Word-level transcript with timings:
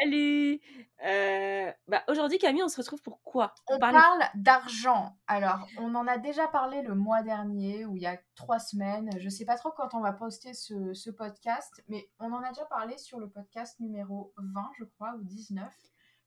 Salut 0.00 0.60
euh, 1.06 1.70
bah, 1.88 2.02
Aujourd'hui, 2.08 2.38
Camille, 2.38 2.62
on 2.62 2.68
se 2.68 2.78
retrouve 2.78 3.02
pour 3.02 3.22
quoi? 3.22 3.54
On, 3.68 3.78
parle 3.78 4.22
d'argent. 4.34 5.16
Alors, 5.26 5.66
on 5.78 5.94
en 5.94 6.06
a 6.06 6.18
déjà 6.18 6.48
parlé 6.48 6.82
le 6.82 6.94
mois 6.94 7.22
dernier 7.22 7.84
ou 7.84 7.96
il 7.96 8.02
y 8.02 8.06
a 8.06 8.18
trois 8.34 8.58
semaines. 8.58 9.10
Je 9.18 9.28
sais 9.28 9.44
pas 9.44 9.56
trop 9.56 9.70
quand 9.70 9.94
on 9.94 10.00
va 10.00 10.12
poster 10.12 10.54
ce, 10.54 10.94
ce, 10.94 11.10
podcast, 11.10 11.82
mais 11.88 12.08
on 12.18 12.32
en 12.32 12.42
a 12.42 12.48
déjà 12.48 12.64
parlé 12.64 12.98
sur 12.98 13.20
le 13.20 13.28
podcast 13.28 13.78
numéro 13.78 14.32
20, 14.38 14.70
je 14.78 14.84
crois, 14.84 15.14
ou 15.18 15.22
19, 15.22 15.72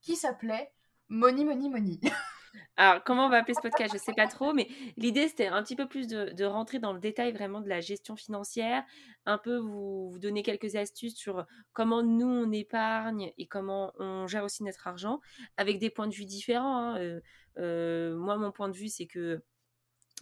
qui 0.01 0.15
s'appelait 0.15 0.71
Money, 1.09 1.43
Money, 1.43 1.69
Money. 1.69 1.99
Alors, 2.75 3.03
comment 3.03 3.25
on 3.25 3.29
va 3.29 3.37
appeler 3.37 3.53
ce 3.53 3.61
podcast? 3.61 3.91
Je 3.91 3.97
ne 3.97 4.01
sais 4.01 4.13
pas 4.13 4.27
trop, 4.27 4.53
mais 4.53 4.67
l'idée, 4.97 5.27
c'était 5.27 5.47
un 5.47 5.63
petit 5.63 5.75
peu 5.75 5.87
plus 5.87 6.07
de, 6.07 6.43
rentrer 6.45 6.79
dans 6.79 6.93
le 6.93 6.99
détail 6.99 7.31
vraiment 7.31 7.61
de 7.61 7.69
la 7.69 7.81
gestion 7.81 8.15
financière, 8.15 8.83
un 9.25 9.37
peu 9.37 9.57
vous, 9.57 10.11
vous, 10.11 10.19
donner 10.19 10.43
quelques 10.43 10.75
astuces 10.75 11.15
sur 11.15 11.45
comment 11.73 12.03
nous, 12.03 12.27
on 12.27 12.51
épargne 12.51 13.31
et 13.37 13.47
comment 13.47 13.93
on 13.99 14.27
gère 14.27 14.43
aussi 14.43 14.63
notre 14.63 14.87
argent, 14.87 15.19
avec 15.57 15.79
des 15.79 15.89
points 15.89 16.07
de 16.07 16.13
vue 16.13 16.25
différents. 16.25 16.77
Hein. 16.77 16.99
Euh, 16.99 17.21
euh, 17.59 18.15
moi, 18.15 18.37
mon 18.37 18.51
point 18.51 18.69
de 18.69 18.75
vue, 18.75 18.89
c'est 18.89 19.07
que 19.07 19.41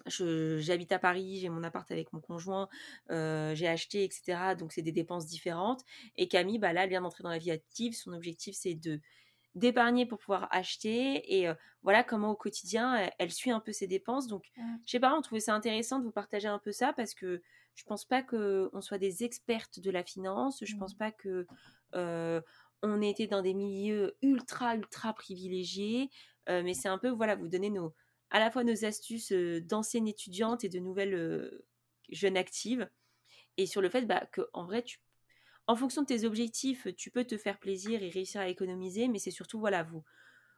j'habite 0.07 0.91
à 0.91 0.99
Paris, 0.99 1.39
j'ai 1.39 1.49
mon 1.49 1.63
appart 1.63 1.89
avec 1.91 2.11
mon 2.13 2.19
conjoint, 2.19 2.67
euh, 3.11 3.55
j'ai 3.55 3.67
acheté, 3.67 4.03
etc. 4.03 4.55
Donc, 4.57 4.73
c'est 4.73 4.81
des 4.81 4.91
dépenses 4.91 5.25
différentes. 5.25 5.83
Et 6.15 6.27
Camille, 6.27 6.59
bah 6.59 6.73
là, 6.73 6.83
elle 6.83 6.89
vient 6.89 7.01
d'entrer 7.01 7.23
dans 7.23 7.29
la 7.29 7.37
vie 7.37 7.51
active. 7.51 7.95
Son 7.95 8.13
objectif, 8.13 8.55
c'est 8.55 8.75
de 8.75 8.99
d'épargner 9.55 10.05
pour 10.05 10.19
pouvoir 10.19 10.47
acheter 10.51 11.39
et 11.39 11.47
voilà 11.81 12.03
comment 12.03 12.31
au 12.31 12.35
quotidien 12.35 13.09
elle, 13.17 13.31
suit 13.31 13.51
un 13.51 13.61
peu 13.61 13.71
ses 13.71 13.87
dépenses 13.87 14.27
donc 14.27 14.51
mmh. 14.57 14.75
je 14.85 14.91
sais 14.91 14.99
pas 14.99 15.15
on 15.17 15.21
trouvait 15.21 15.39
ça 15.39 15.53
intéressant 15.53 15.99
de 15.99 16.03
vous 16.03 16.11
partager 16.11 16.47
un 16.47 16.59
peu 16.59 16.73
ça 16.73 16.93
parce 16.93 17.13
que 17.13 17.41
je 17.73 17.83
pense 17.85 18.05
pas 18.05 18.21
que 18.21 18.69
on 18.73 18.81
soit 18.81 18.97
des 18.97 19.23
expertes 19.23 19.79
de 19.79 19.91
la 19.91 20.03
finance 20.03 20.59
je 20.61 20.75
pense 20.75 20.93
mmh. 20.93 20.97
pas 20.97 21.11
que 21.11 21.47
on 22.83 23.01
ait 23.01 23.09
été 23.09 23.27
dans 23.27 23.41
des 23.41 23.53
milieux 23.53 24.17
ultra 24.21 24.75
ultra 24.75 25.13
privilégiés 25.13 26.09
mais 26.47 26.73
c'est 26.73 26.89
un 26.89 26.97
peu 26.97 27.09
voilà 27.09 27.35
vous 27.35 27.47
donner 27.47 27.69
nos 27.69 27.93
à 28.31 28.39
la 28.39 28.51
fois 28.51 28.65
nos 28.65 28.83
astuces 28.83 29.31
d'anciennes 29.31 30.09
étudiantes 30.09 30.65
et 30.65 30.69
de 30.69 30.79
nouvelles 30.79 31.63
jeunes 32.09 32.37
actives 32.37 32.89
et 33.57 33.65
sur 33.65 33.81
le 33.81 33.89
fait 33.89 34.01
bah, 34.01 34.25
que 34.31 34.41
en 34.53 34.65
vrai 34.65 34.83
tu 34.83 34.99
en 35.67 35.75
fonction 35.75 36.01
de 36.01 36.07
tes 36.07 36.25
objectifs, 36.25 36.87
tu 36.95 37.11
peux 37.11 37.25
te 37.25 37.37
faire 37.37 37.59
plaisir 37.59 38.03
et 38.03 38.09
réussir 38.09 38.41
à 38.41 38.47
économiser, 38.47 39.07
mais 39.07 39.19
c'est 39.19 39.31
surtout, 39.31 39.59
voilà, 39.59 39.83
vous, 39.83 40.03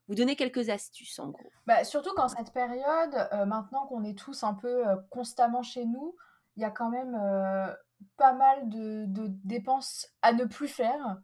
vous 0.07 0.15
donner 0.15 0.35
quelques 0.35 0.69
astuces 0.69 1.19
en 1.19 1.29
gros. 1.29 1.51
Bah, 1.65 1.83
surtout 1.83 2.13
qu'en 2.15 2.27
cette 2.27 2.53
période, 2.53 3.15
euh, 3.33 3.45
maintenant 3.45 3.85
qu'on 3.87 4.03
est 4.03 4.17
tous 4.17 4.43
un 4.43 4.53
peu 4.53 4.87
euh, 4.87 4.95
constamment 5.09 5.63
chez 5.63 5.85
nous, 5.85 6.15
il 6.55 6.61
y 6.61 6.65
a 6.65 6.71
quand 6.71 6.89
même 6.89 7.15
euh, 7.15 7.73
pas 8.17 8.33
mal 8.33 8.69
de, 8.69 9.05
dépenses 9.43 10.07
à 10.21 10.33
ne 10.33 10.45
plus 10.45 10.67
faire. 10.67 11.17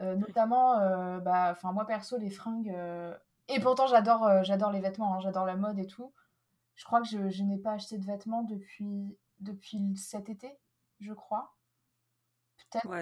notamment, 0.00 0.78
bah, 1.20 1.56
moi 1.64 1.86
perso, 1.86 2.16
les 2.16 2.30
fringues. 2.30 2.74
Et 3.48 3.60
pourtant, 3.60 3.86
j'adore 3.86 4.44
j'adore 4.44 4.70
les 4.70 4.80
vêtements, 4.80 5.14
hein, 5.14 5.20
j'adore 5.20 5.44
la 5.44 5.56
mode 5.56 5.78
et 5.78 5.86
tout. 5.86 6.12
Je 6.76 6.84
crois 6.84 7.00
que 7.00 7.08
je, 7.08 7.28
je 7.28 7.42
n'ai 7.42 7.58
pas 7.58 7.72
acheté 7.72 7.98
de 7.98 8.04
vêtements 8.04 8.44
depuis, 8.44 9.18
depuis 9.40 9.96
cet 9.96 10.28
été, 10.28 10.56
je 11.00 11.12
crois. 11.12 11.57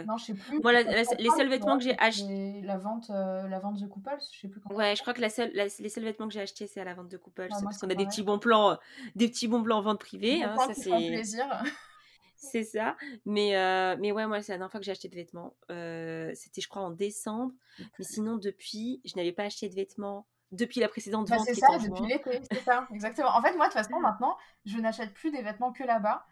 Non, 0.06 0.16
je 0.16 0.24
sais 0.26 0.34
plus. 0.34 0.60
Moi, 0.60 0.72
les 0.72 1.30
seuls 1.30 1.48
vêtements 1.48 1.78
que 1.78 1.84
j'ai 1.84 1.98
achetés. 1.98 2.62
La 2.62 2.78
vente, 2.78 3.10
euh, 3.10 3.48
la 3.48 3.58
vente 3.58 3.80
The 3.80 3.88
Couples, 3.88 4.18
je 4.32 4.40
sais 4.40 4.48
plus 4.48 4.60
quand. 4.60 4.74
Ouais, 4.74 4.94
je 4.96 5.02
crois 5.02 5.14
que 5.14 5.20
la 5.20 5.30
seule, 5.30 5.50
les 5.52 5.88
seuls 5.88 6.04
vêtements 6.04 6.28
que 6.28 6.34
j'ai 6.34 6.40
achetés, 6.40 6.66
c'est 6.66 6.80
à 6.80 6.84
la 6.84 6.94
vente 6.94 7.08
de 7.08 7.16
Couples. 7.16 7.48
Ah, 7.50 7.58
parce 7.62 7.78
qu'on 7.78 7.90
a 7.90 7.94
des 7.94 8.06
petits 8.06 8.22
bons 8.22 8.38
plans, 8.38 8.78
des 9.14 9.28
petits 9.28 9.48
bons 9.48 9.62
plans 9.62 9.78
en 9.78 9.82
vente 9.82 10.00
privée. 10.00 10.42
Hein, 10.42 10.56
ça, 10.56 10.74
c'est. 10.74 10.90
plaisir. 10.90 11.46
c'est 12.36 12.64
ça. 12.64 12.96
Mais, 13.24 13.56
euh, 13.56 13.96
mais 13.98 14.12
ouais, 14.12 14.26
moi, 14.26 14.42
c'est 14.42 14.52
la 14.52 14.58
dernière 14.58 14.70
fois 14.70 14.80
que 14.80 14.86
j'ai 14.86 14.92
acheté 14.92 15.08
des 15.08 15.16
vêtements. 15.16 15.54
Euh, 15.70 16.30
c'était, 16.34 16.60
je 16.60 16.68
crois, 16.68 16.82
en 16.82 16.90
décembre. 16.90 17.52
Mais 17.78 18.04
sinon, 18.04 18.36
depuis, 18.36 19.00
je 19.04 19.14
n'avais 19.16 19.32
pas 19.32 19.44
acheté 19.44 19.68
de 19.68 19.74
vêtements 19.74 20.26
depuis 20.52 20.80
la 20.80 20.88
précédente 20.88 21.28
bah, 21.28 21.36
vente. 21.36 21.46
C'est 21.46 21.54
ça, 21.54 21.78
depuis 21.78 22.06
l'été, 22.06 22.40
c'est 22.50 22.60
ça, 22.60 22.86
exactement. 22.92 23.30
En 23.36 23.42
fait, 23.42 23.54
moi, 23.56 23.68
de 23.68 23.72
toute 23.72 23.82
façon, 23.82 23.98
maintenant, 24.00 24.36
je 24.64 24.78
n'achète 24.78 25.12
plus 25.12 25.30
des 25.30 25.42
vêtements 25.42 25.72
que 25.72 25.84
là-bas. 25.84 26.24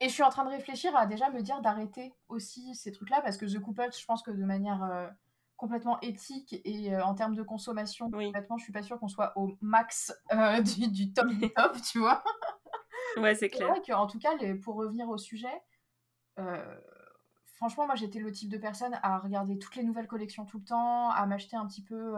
Et 0.00 0.08
je 0.08 0.12
suis 0.12 0.22
en 0.22 0.28
train 0.28 0.44
de 0.44 0.50
réfléchir 0.50 0.94
à 0.94 1.06
déjà 1.06 1.30
me 1.30 1.40
dire 1.40 1.60
d'arrêter 1.62 2.14
aussi 2.28 2.74
ces 2.74 2.92
trucs-là 2.92 3.20
parce 3.22 3.38
que 3.38 3.46
The 3.46 3.58
Couple, 3.58 3.88
je 3.98 4.04
pense 4.04 4.22
que 4.22 4.30
de 4.30 4.44
manière 4.44 4.82
euh, 4.84 5.08
complètement 5.56 5.98
éthique 6.00 6.60
et 6.64 6.94
euh, 6.94 7.02
en 7.02 7.14
termes 7.14 7.34
de 7.34 7.42
consommation, 7.42 8.10
oui. 8.12 8.30
je 8.58 8.62
suis 8.62 8.72
pas 8.72 8.82
sûre 8.82 8.98
qu'on 8.98 9.08
soit 9.08 9.32
au 9.36 9.56
max 9.62 10.12
euh, 10.32 10.60
du, 10.90 11.12
top 11.14 11.28
du 11.28 11.50
top, 11.54 11.80
tu 11.80 11.98
vois. 11.98 12.22
ouais, 13.16 13.34
c'est 13.34 13.48
clair. 13.48 13.72
en 13.94 14.06
tout 14.06 14.18
cas, 14.18 14.32
pour 14.62 14.74
revenir 14.74 15.08
au 15.08 15.16
sujet, 15.16 15.62
franchement, 17.54 17.86
moi 17.86 17.94
j'étais 17.94 18.18
le 18.18 18.30
type 18.30 18.50
de 18.50 18.58
personne 18.58 18.98
à 19.02 19.18
regarder 19.18 19.58
toutes 19.58 19.76
les 19.76 19.82
nouvelles 19.82 20.08
collections 20.08 20.44
tout 20.44 20.58
le 20.58 20.64
temps, 20.64 21.08
à 21.08 21.24
m'acheter 21.24 21.56
un 21.56 21.66
petit 21.66 21.82
peu 21.82 22.16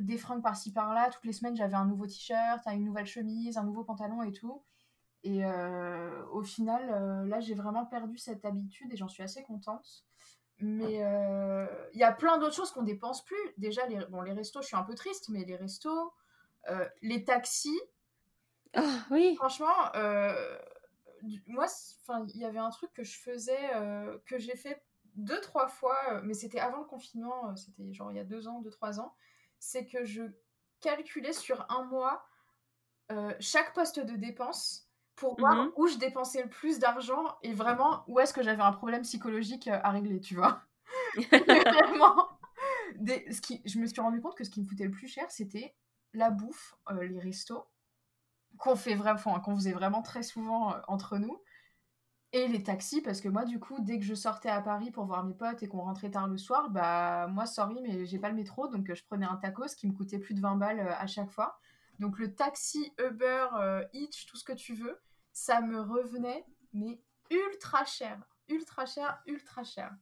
des 0.00 0.16
fringues 0.16 0.42
par-ci 0.42 0.72
par-là. 0.72 1.10
Toutes 1.10 1.26
les 1.26 1.34
semaines, 1.34 1.56
j'avais 1.56 1.74
un 1.74 1.84
nouveau 1.84 2.06
t-shirt, 2.06 2.66
une 2.68 2.84
nouvelle 2.84 3.06
chemise, 3.06 3.58
un 3.58 3.64
nouveau 3.64 3.84
pantalon 3.84 4.22
et 4.22 4.32
tout. 4.32 4.62
Et 5.24 5.44
euh, 5.44 6.24
au 6.26 6.42
final, 6.42 6.88
euh, 6.90 7.26
là, 7.26 7.40
j'ai 7.40 7.54
vraiment 7.54 7.84
perdu 7.84 8.18
cette 8.18 8.44
habitude 8.44 8.92
et 8.92 8.96
j'en 8.96 9.08
suis 9.08 9.22
assez 9.22 9.42
contente. 9.42 10.04
Mais 10.60 11.04
euh, 11.04 11.66
il 11.92 12.00
y 12.00 12.04
a 12.04 12.12
plein 12.12 12.38
d'autres 12.38 12.54
choses 12.54 12.72
qu'on 12.72 12.82
dépense 12.82 13.24
plus. 13.24 13.36
Déjà, 13.58 13.86
les, 13.86 14.04
bon, 14.06 14.22
les 14.22 14.32
restos, 14.32 14.60
je 14.60 14.66
suis 14.66 14.76
un 14.76 14.82
peu 14.82 14.94
triste, 14.94 15.28
mais 15.28 15.44
les 15.44 15.56
restos, 15.56 16.12
les 17.00 17.24
taxis. 17.24 17.80
Ah, 18.74 18.82
oui. 19.10 19.36
Franchement, 19.36 19.72
moi, 21.46 21.66
il 22.26 22.36
y 22.36 22.44
avait 22.44 22.58
un 22.58 22.70
truc 22.70 22.92
que 22.92 23.04
je 23.04 23.18
faisais, 23.18 23.70
que 24.26 24.38
j'ai 24.38 24.56
fait 24.56 24.82
deux, 25.14 25.40
trois 25.40 25.68
fois, 25.68 26.20
mais 26.22 26.34
c'était 26.34 26.60
avant 26.60 26.78
le 26.78 26.86
confinement, 26.86 27.54
c'était 27.54 27.92
genre 27.92 28.10
il 28.10 28.16
y 28.16 28.20
a 28.20 28.24
deux 28.24 28.48
ans, 28.48 28.60
deux, 28.60 28.70
trois 28.70 28.98
ans. 28.98 29.14
C'est 29.60 29.86
que 29.86 30.04
je 30.04 30.24
calculais 30.80 31.32
sur 31.32 31.64
un 31.70 31.84
mois 31.84 32.26
chaque 33.38 33.74
poste 33.74 34.00
de 34.00 34.16
dépense 34.16 34.87
pour 35.18 35.38
voir 35.38 35.54
mmh 35.54 35.72
où 35.76 35.86
je 35.86 35.96
dépensais 35.96 36.42
le 36.42 36.48
plus 36.48 36.78
d'argent 36.78 37.36
et 37.42 37.52
vraiment 37.52 38.04
où 38.06 38.20
est-ce 38.20 38.32
que 38.32 38.42
j'avais 38.42 38.62
un 38.62 38.72
problème 38.72 39.02
psychologique 39.02 39.68
euh, 39.68 39.80
à 39.82 39.90
régler, 39.90 40.20
tu 40.20 40.36
vois. 40.36 40.62
vraiment, 41.16 42.28
ce 43.06 43.40
qui, 43.40 43.60
je 43.64 43.78
me 43.78 43.86
suis 43.86 44.00
rendu 44.00 44.20
compte 44.20 44.36
que 44.36 44.44
ce 44.44 44.50
qui 44.50 44.60
me 44.60 44.66
coûtait 44.66 44.84
le 44.84 44.90
plus 44.90 45.08
cher, 45.08 45.26
c'était 45.30 45.74
la 46.14 46.30
bouffe, 46.30 46.76
euh, 46.90 47.06
les 47.06 47.20
restos, 47.20 47.66
qu'on 48.58 48.76
fait 48.76 48.94
vraiment, 48.94 49.40
qu'on 49.40 49.56
faisait 49.56 49.72
vraiment 49.72 50.02
très 50.02 50.22
souvent 50.22 50.72
euh, 50.72 50.78
entre 50.88 51.18
nous, 51.18 51.42
et 52.32 52.46
les 52.46 52.62
taxis, 52.62 53.00
parce 53.00 53.20
que 53.20 53.28
moi, 53.28 53.44
du 53.44 53.58
coup, 53.58 53.78
dès 53.80 53.98
que 53.98 54.04
je 54.04 54.14
sortais 54.14 54.50
à 54.50 54.60
Paris 54.60 54.90
pour 54.90 55.06
voir 55.06 55.24
mes 55.24 55.34
potes 55.34 55.62
et 55.62 55.68
qu'on 55.68 55.80
rentrait 55.80 56.10
tard 56.10 56.28
le 56.28 56.36
soir, 56.36 56.68
bah 56.70 57.26
moi, 57.28 57.46
sorry, 57.46 57.80
mais 57.82 58.04
j'ai 58.04 58.18
pas 58.18 58.28
le 58.28 58.34
métro, 58.34 58.68
donc 58.68 58.92
je 58.92 59.02
prenais 59.04 59.24
un 59.24 59.36
tacos 59.36 59.74
qui 59.76 59.88
me 59.88 59.94
coûtait 59.94 60.18
plus 60.18 60.34
de 60.34 60.40
20 60.40 60.56
balles 60.56 60.80
à 60.80 61.06
chaque 61.06 61.30
fois. 61.30 61.58
Donc 61.98 62.18
le 62.18 62.34
taxi, 62.34 62.92
Uber, 62.98 63.46
Hitch, 63.92 64.26
tout 64.26 64.36
ce 64.36 64.44
que 64.44 64.52
tu 64.52 64.74
veux, 64.74 64.98
ça 65.32 65.60
me 65.60 65.80
revenait, 65.80 66.44
mais 66.72 67.00
ultra 67.30 67.84
cher. 67.84 68.18
Ultra 68.48 68.86
cher, 68.86 69.20
ultra 69.26 69.64
cher. 69.64 69.92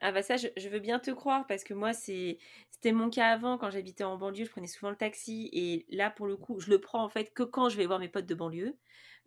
Ah 0.00 0.12
bah 0.12 0.22
ça, 0.22 0.36
je, 0.36 0.68
veux 0.68 0.80
bien 0.80 0.98
te 0.98 1.10
croire 1.10 1.46
parce 1.46 1.64
que 1.64 1.72
moi, 1.72 1.92
c'était 1.92 2.92
mon 2.92 3.10
cas 3.10 3.28
avant. 3.28 3.58
Quand 3.58 3.70
j'habitais 3.70 4.04
en 4.04 4.16
banlieue, 4.16 4.44
je 4.44 4.50
prenais 4.50 4.66
souvent 4.66 4.90
le 4.90 4.96
taxi. 4.96 5.48
Et 5.52 5.86
là, 5.88 6.10
pour 6.10 6.26
le 6.26 6.36
coup, 6.36 6.60
je 6.60 6.70
le 6.70 6.80
prends 6.80 7.02
en 7.04 7.08
fait 7.08 7.32
que 7.32 7.42
quand 7.42 7.68
je 7.68 7.76
vais 7.76 7.86
voir 7.86 7.98
mes 7.98 8.08
potes 8.08 8.26
de 8.26 8.34
banlieue 8.34 8.76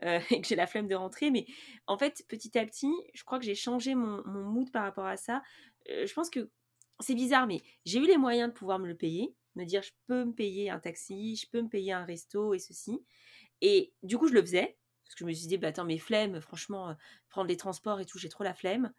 euh, 0.04 0.19
et 0.31 0.42
que 0.42 0.48
j'ai 0.48 0.56
la 0.56 0.68
flemme 0.68 0.88
de 0.88 0.95
rentrer. 0.95 1.31
Mais 1.31 1.45
en 1.88 1.98
fait, 1.98 2.24
petit 2.27 2.57
à 2.59 2.65
petit, 2.65 2.92
je 3.13 3.24
crois 3.24 3.39
que 3.39 3.45
j'ai 3.45 3.56
changé 3.56 3.95
mon, 3.95 4.21
mood 4.25 4.71
par 4.71 4.83
rapport 4.83 5.06
à 5.06 5.18
ça. 5.18 5.42
Euh, 5.89 6.06
je 6.06 6.13
pense 6.13 6.30
que 6.30 6.50
c'est 7.00 7.15
bizarre, 7.15 7.48
mais 7.48 7.62
j'ai 7.86 8.00
eu 8.00 8.06
les 8.06 8.18
moyens 8.18 8.50
de 8.50 8.54
pouvoir 8.54 8.80
me 8.80 8.88
le 8.88 8.95
payer. 8.95 9.33
Me 9.57 9.65
dire, 9.65 9.81
je 9.81 9.92
peux 10.06 10.24
me 10.24 10.33
payer 10.33 10.69
un 10.69 10.80
taxi, 10.80 11.36
je 11.36 11.50
peux 11.50 11.62
me 11.62 11.68
payer 11.68 11.92
un 11.92 12.06
resto 12.06 12.54
et 12.54 12.59
ceci. 12.59 13.04
Et 13.62 13.92
du 14.04 14.18
coup, 14.18 14.27
je 14.27 14.33
le 14.33 14.42
faisais. 14.42 14.77
Parce 15.04 15.15
que 15.15 15.19
je 15.21 15.25
me 15.25 15.33
suis 15.33 15.48
dit, 15.48 15.57
bah 15.57 15.69
attends, 15.69 15.83
mes 15.83 15.98
flemmes, 15.98 16.39
franchement, 16.42 16.89
euh, 16.89 16.94
prendre 17.30 17.48
les 17.48 17.57
transports 17.57 18.00
et 18.00 18.06
tout, 18.06 18.19
j'ai 18.19 18.30
trop 18.30 18.44
la 18.44 18.54
flemme. 18.54 18.94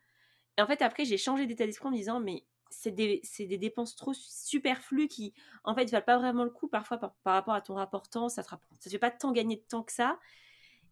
Et 0.57 0.63
en 0.63 0.67
fait, 0.67 0.83
après, 0.83 1.05
j'ai 1.05 1.17
changé 1.17 1.47
d'état 1.47 1.65
d'esprit 1.65 1.87
en 1.87 1.91
me 1.93 1.97
disant, 1.97 2.19
mais 2.19 2.45
c'est 2.71 2.91
des, 2.91 3.23
des, 3.39 3.59
dépenses 3.59 3.95
trop 3.95 4.13
superflues 4.15 5.07
qui, 5.07 5.33
en 5.63 5.75
fait, 5.77 5.85
ne 5.85 5.91
valent 5.91 6.05
pas 6.05 6.19
vraiment 6.19 6.45
le 6.45 6.51
coup 6.51 6.67
parfois 6.67 6.99
par, 6.99 7.15
rapport 7.25 7.55
à 7.55 7.61
ton 7.61 7.75
rapport 7.75 8.09
temps. 8.09 8.29
Ça 8.29 8.43
ne 8.43 8.79
te 8.79 8.89
fait 8.89 8.99
pas 8.99 9.13
tant 9.13 9.31
gagner 9.31 9.57
de 9.57 9.63
temps 9.63 9.85
que 9.85 9.93
ça. 9.93 10.19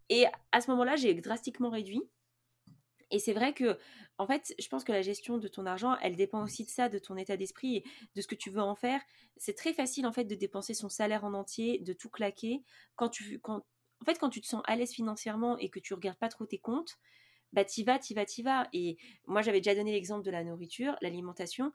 Et 0.08 0.26
à 0.52 0.60
ce 0.60 0.70
moment-là, 0.70 0.94
j'ai 0.94 1.12
drastiquement 1.14 1.70
réduit. 1.70 2.02
Et 3.10 3.18
c'est 3.18 3.32
vrai 3.32 3.54
que, 3.54 3.78
en 4.18 4.26
fait, 4.26 4.54
je 4.58 4.68
pense 4.68 4.82
que 4.84 4.92
la 4.92 5.02
gestion 5.02 5.38
de 5.38 5.48
ton 5.48 5.66
argent, 5.66 5.96
elle 6.02 6.16
dépend 6.16 6.42
aussi 6.42 6.64
de 6.64 6.70
ça, 6.70 6.88
de 6.88 6.98
ton 6.98 7.16
état 7.16 7.36
d'esprit 7.36 7.84
de 8.14 8.20
ce 8.20 8.26
que 8.26 8.34
tu 8.34 8.50
veux 8.50 8.60
en 8.60 8.74
faire. 8.74 9.00
C'est 9.36 9.54
très 9.56 9.72
facile, 9.72 10.06
en 10.06 10.12
fait, 10.12 10.24
de 10.24 10.34
dépenser 10.34 10.74
son 10.74 10.88
salaire 10.88 11.24
en 11.24 11.34
entier, 11.34 11.78
de 11.78 11.92
tout 11.92 12.10
claquer. 12.10 12.62
Quand 12.96 13.08
tu, 13.08 13.38
quand, 13.40 13.64
en 14.02 14.04
fait, 14.04 14.18
quand 14.18 14.30
tu 14.30 14.40
te 14.40 14.46
sens 14.46 14.62
à 14.66 14.76
l'aise 14.76 14.92
financièrement 14.92 15.56
et 15.58 15.68
que 15.70 15.78
tu 15.78 15.94
regardes 15.94 16.18
pas 16.18 16.28
trop 16.28 16.46
tes 16.46 16.58
comptes, 16.58 16.96
bah 17.52 17.64
t'y 17.64 17.84
vas, 17.84 17.98
t'y 17.98 18.14
vas, 18.14 18.26
t'y 18.26 18.42
vas. 18.42 18.68
Et 18.72 18.98
moi, 19.26 19.42
j'avais 19.42 19.60
déjà 19.60 19.74
donné 19.74 19.92
l'exemple 19.92 20.24
de 20.24 20.30
la 20.30 20.44
nourriture, 20.44 20.96
l'alimentation. 21.00 21.72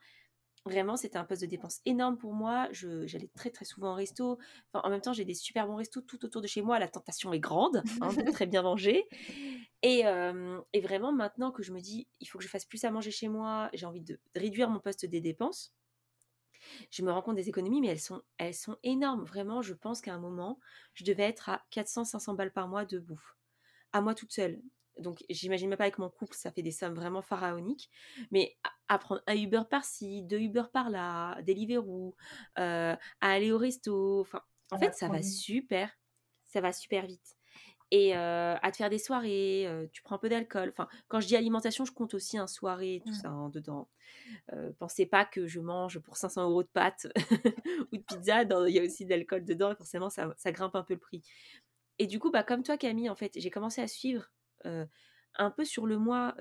Vraiment, 0.65 0.95
c'était 0.95 1.17
un 1.17 1.23
poste 1.23 1.41
de 1.41 1.47
dépense 1.47 1.81
énorme 1.85 2.17
pour 2.17 2.33
moi. 2.33 2.67
J'allais 2.71 3.29
très 3.33 3.49
très 3.49 3.65
souvent 3.65 3.93
au 3.93 3.95
resto. 3.95 4.37
en 4.73 4.89
même 4.89 5.01
temps, 5.01 5.13
j'ai 5.13 5.25
des 5.25 5.33
super 5.33 5.65
bons 5.65 5.75
restos 5.75 6.01
tout 6.01 6.23
autour 6.23 6.41
de 6.41 6.47
chez 6.47 6.61
moi. 6.61 6.77
La 6.77 6.87
tentation 6.87 7.33
est 7.33 7.39
grande, 7.39 7.81
hein, 7.99 8.13
de 8.13 8.31
très 8.31 8.45
bien 8.45 8.61
manger. 8.61 9.07
Et, 9.81 10.03
et, 10.73 10.81
vraiment, 10.81 11.11
maintenant 11.11 11.51
que 11.51 11.63
je 11.63 11.73
me 11.73 11.79
dis, 11.79 12.07
il 12.19 12.27
faut 12.27 12.37
que 12.37 12.43
je 12.43 12.49
fasse 12.49 12.65
plus 12.65 12.83
à 12.83 12.91
manger 12.91 13.09
chez 13.09 13.27
moi, 13.27 13.69
j'ai 13.73 13.87
envie 13.87 14.01
de 14.01 14.19
réduire 14.35 14.69
mon 14.69 14.79
poste 14.79 15.05
des 15.07 15.19
dépenses. 15.19 15.73
Je 16.91 17.03
me 17.03 17.11
rends 17.11 17.21
compte 17.21 17.35
des 17.35 17.49
économies, 17.49 17.81
mais 17.81 17.87
elles 17.87 17.99
sont, 17.99 18.21
elles 18.37 18.53
sont 18.53 18.77
énormes. 18.83 19.23
Vraiment, 19.23 19.61
je 19.61 19.73
pense 19.73 20.01
qu'à 20.01 20.13
un 20.13 20.19
moment, 20.19 20.59
je 20.93 21.03
devais 21.03 21.23
être 21.23 21.49
à 21.49 21.63
400-500 21.71 22.35
balles 22.35 22.51
par 22.51 22.67
mois 22.67 22.85
de 22.85 22.99
bouffe. 22.99 23.35
À 23.93 24.01
moi 24.01 24.15
toute 24.15 24.31
seule. 24.31 24.61
Donc, 25.01 25.23
j'imagine 25.29 25.69
même 25.69 25.77
pas 25.77 25.85
avec 25.85 25.97
mon 25.97 26.09
couple, 26.09 26.35
ça 26.35 26.51
fait 26.51 26.61
des 26.61 26.71
sommes 26.71 26.95
vraiment 26.95 27.21
pharaoniques. 27.21 27.89
Mais 28.31 28.55
à, 28.87 28.97
prendre 28.97 29.21
un 29.27 29.35
Uber 29.35 29.63
par-ci, 29.69 30.23
deux 30.23 30.39
Uber 30.39 30.63
par-là, 30.71 31.41
Deliveroo, 31.43 32.15
euh, 32.59 32.95
à 33.21 33.31
aller 33.31 33.51
au 33.51 33.57
resto. 33.57 34.21
Enfin, 34.21 34.41
en 34.71 34.77
fait, 34.77 34.93
ça 34.95 35.07
va 35.07 35.21
super. 35.21 35.89
Ça 36.47 36.61
va 36.61 36.73
super 36.73 37.05
vite. 37.05 37.37
Et 37.93 38.15
euh, 38.15 38.55
à 38.61 38.71
te 38.71 38.77
faire 38.77 38.89
des 38.89 38.97
soirées, 38.97 39.67
euh, 39.67 39.85
tu 39.91 40.01
prends 40.01 40.15
un 40.15 40.19
peu 40.19 40.29
d'alcool. 40.29 40.69
Enfin, 40.69 40.87
quand 41.09 41.19
je 41.19 41.27
dis 41.27 41.35
alimentation, 41.35 41.83
je 41.83 41.91
compte 41.91 42.13
aussi 42.13 42.37
un 42.37 42.47
soirée, 42.47 43.01
tout 43.05 43.11
mmh. 43.11 43.15
ça 43.15 43.29
hein, 43.29 43.49
dedans. 43.49 43.89
pensez 44.79 45.05
pas 45.05 45.25
que 45.25 45.45
je 45.45 45.59
mange 45.59 45.99
pour 45.99 46.15
500 46.15 46.49
euros 46.49 46.63
de 46.63 46.69
pâtes 46.69 47.07
ou 47.91 47.97
de 47.97 48.01
pizza. 48.01 48.43
Il 48.43 48.73
y 48.73 48.79
a 48.79 48.83
aussi 48.83 49.03
de 49.03 49.09
l'alcool 49.09 49.43
dedans, 49.43 49.71
et 49.71 49.75
forcément, 49.75 50.09
ça, 50.09 50.33
ça, 50.37 50.53
grimpe 50.53 50.75
un 50.75 50.83
peu 50.83 50.93
le 50.93 51.01
prix. 51.01 51.21
Et 51.99 52.07
du 52.07 52.17
coup, 52.17 52.31
bah, 52.31 52.43
comme 52.43 52.63
toi, 52.63 52.77
Camille, 52.77 53.09
en 53.09 53.15
fait, 53.15 53.33
j'ai 53.35 53.49
commencé 53.51 53.81
à 53.81 53.87
suivre 53.87 54.31
un 55.35 55.51
peu 55.51 55.65
sur 55.65 55.85
le 55.85 55.97
mois, 55.97 56.35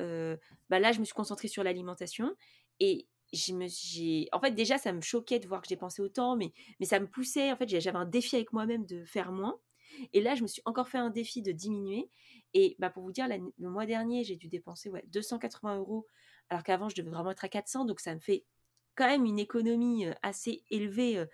bah 0.69 0.79
là, 0.79 0.93
je 0.93 1.01
me 1.01 1.05
suis 1.05 1.15
concentrée 1.15 1.49
sur 1.49 1.63
l'alimentation 1.63 2.35
et 2.81 3.09
me, 3.53 3.69
j'ai, 3.69 4.29
en 4.33 4.41
fait, 4.41 4.53
déjà, 4.53 4.79
ça 4.79 4.93
me 4.93 5.01
choquait 5.01 5.39
de 5.39 5.47
voir 5.47 5.61
que 5.61 5.69
j'ai 5.69 5.77
dépensais 5.77 6.03
autant, 6.03 6.37
mais, 6.37 6.53
mais 6.81 6.87
ça 6.87 6.99
me 7.01 7.07
poussait. 7.07 7.53
En 7.53 7.57
fait, 7.57 7.69
j'avais 7.69 7.97
un 7.97 8.05
défi 8.05 8.37
avec 8.37 8.53
moi-même 8.53 8.87
de 8.87 9.05
faire 9.05 9.33
moins. 9.33 9.61
Et 10.13 10.21
là, 10.21 10.35
je 10.35 10.43
me 10.43 10.47
suis 10.47 10.63
encore 10.65 10.89
fait 10.89 10.99
un 10.99 11.11
défi 11.11 11.43
de 11.43 11.53
diminuer. 11.53 12.09
Et 12.55 12.77
bah, 12.79 12.91
pour 12.91 13.03
vous 13.03 13.13
dire, 13.13 13.29
le 13.29 13.69
mois 13.69 13.87
dernier, 13.87 14.25
j'ai 14.25 14.37
dû 14.37 14.49
dépenser 14.49 14.91
ouais, 14.91 15.05
280 15.09 15.79
euros, 15.79 16.07
alors 16.49 16.65
qu'avant, 16.65 16.89
je 16.89 16.97
devais 16.97 17.11
vraiment 17.11 17.31
être 17.31 17.45
à 17.45 17.49
400. 17.49 17.85
Donc, 17.85 18.01
ça 18.01 18.15
me 18.15 18.21
fait 18.21 18.45
quand 18.97 19.07
même 19.07 19.25
une 19.25 19.39
économie 19.39 20.07
assez 20.23 20.65
élevée. 20.71 21.25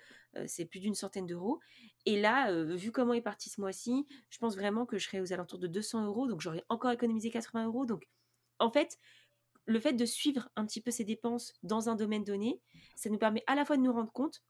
C'est 0.46 0.64
plus 0.64 0.80
d'une 0.80 0.94
centaine 0.94 1.26
d'euros. 1.26 1.60
Et 2.04 2.20
là, 2.20 2.52
vu 2.64 2.92
comment 2.92 3.14
est 3.14 3.20
parti 3.22 3.50
ce 3.50 3.60
mois-ci, 3.60 4.06
je 4.30 4.38
pense 4.38 4.56
vraiment 4.56 4.86
que 4.86 4.98
je 4.98 5.06
serai 5.06 5.20
aux 5.20 5.32
alentours 5.32 5.58
de 5.58 5.66
200 5.66 6.06
euros. 6.06 6.26
Donc, 6.26 6.40
j'aurais 6.40 6.64
encore 6.68 6.90
économisé 6.90 7.30
80 7.30 7.66
euros. 7.66 7.86
Donc, 7.86 8.06
en 8.58 8.70
fait, 8.70 8.98
le 9.66 9.80
fait 9.80 9.92
de 9.92 10.04
suivre 10.04 10.48
un 10.56 10.64
petit 10.64 10.80
peu 10.80 10.90
ces 10.90 11.04
dépenses 11.04 11.52
dans 11.62 11.88
un 11.88 11.96
domaine 11.96 12.24
donné, 12.24 12.60
ça 12.94 13.10
nous 13.10 13.18
permet 13.18 13.42
à 13.46 13.54
la 13.54 13.64
fois 13.64 13.76
de 13.76 13.82
nous 13.82 13.92
rendre 13.92 14.12
compte 14.12 14.42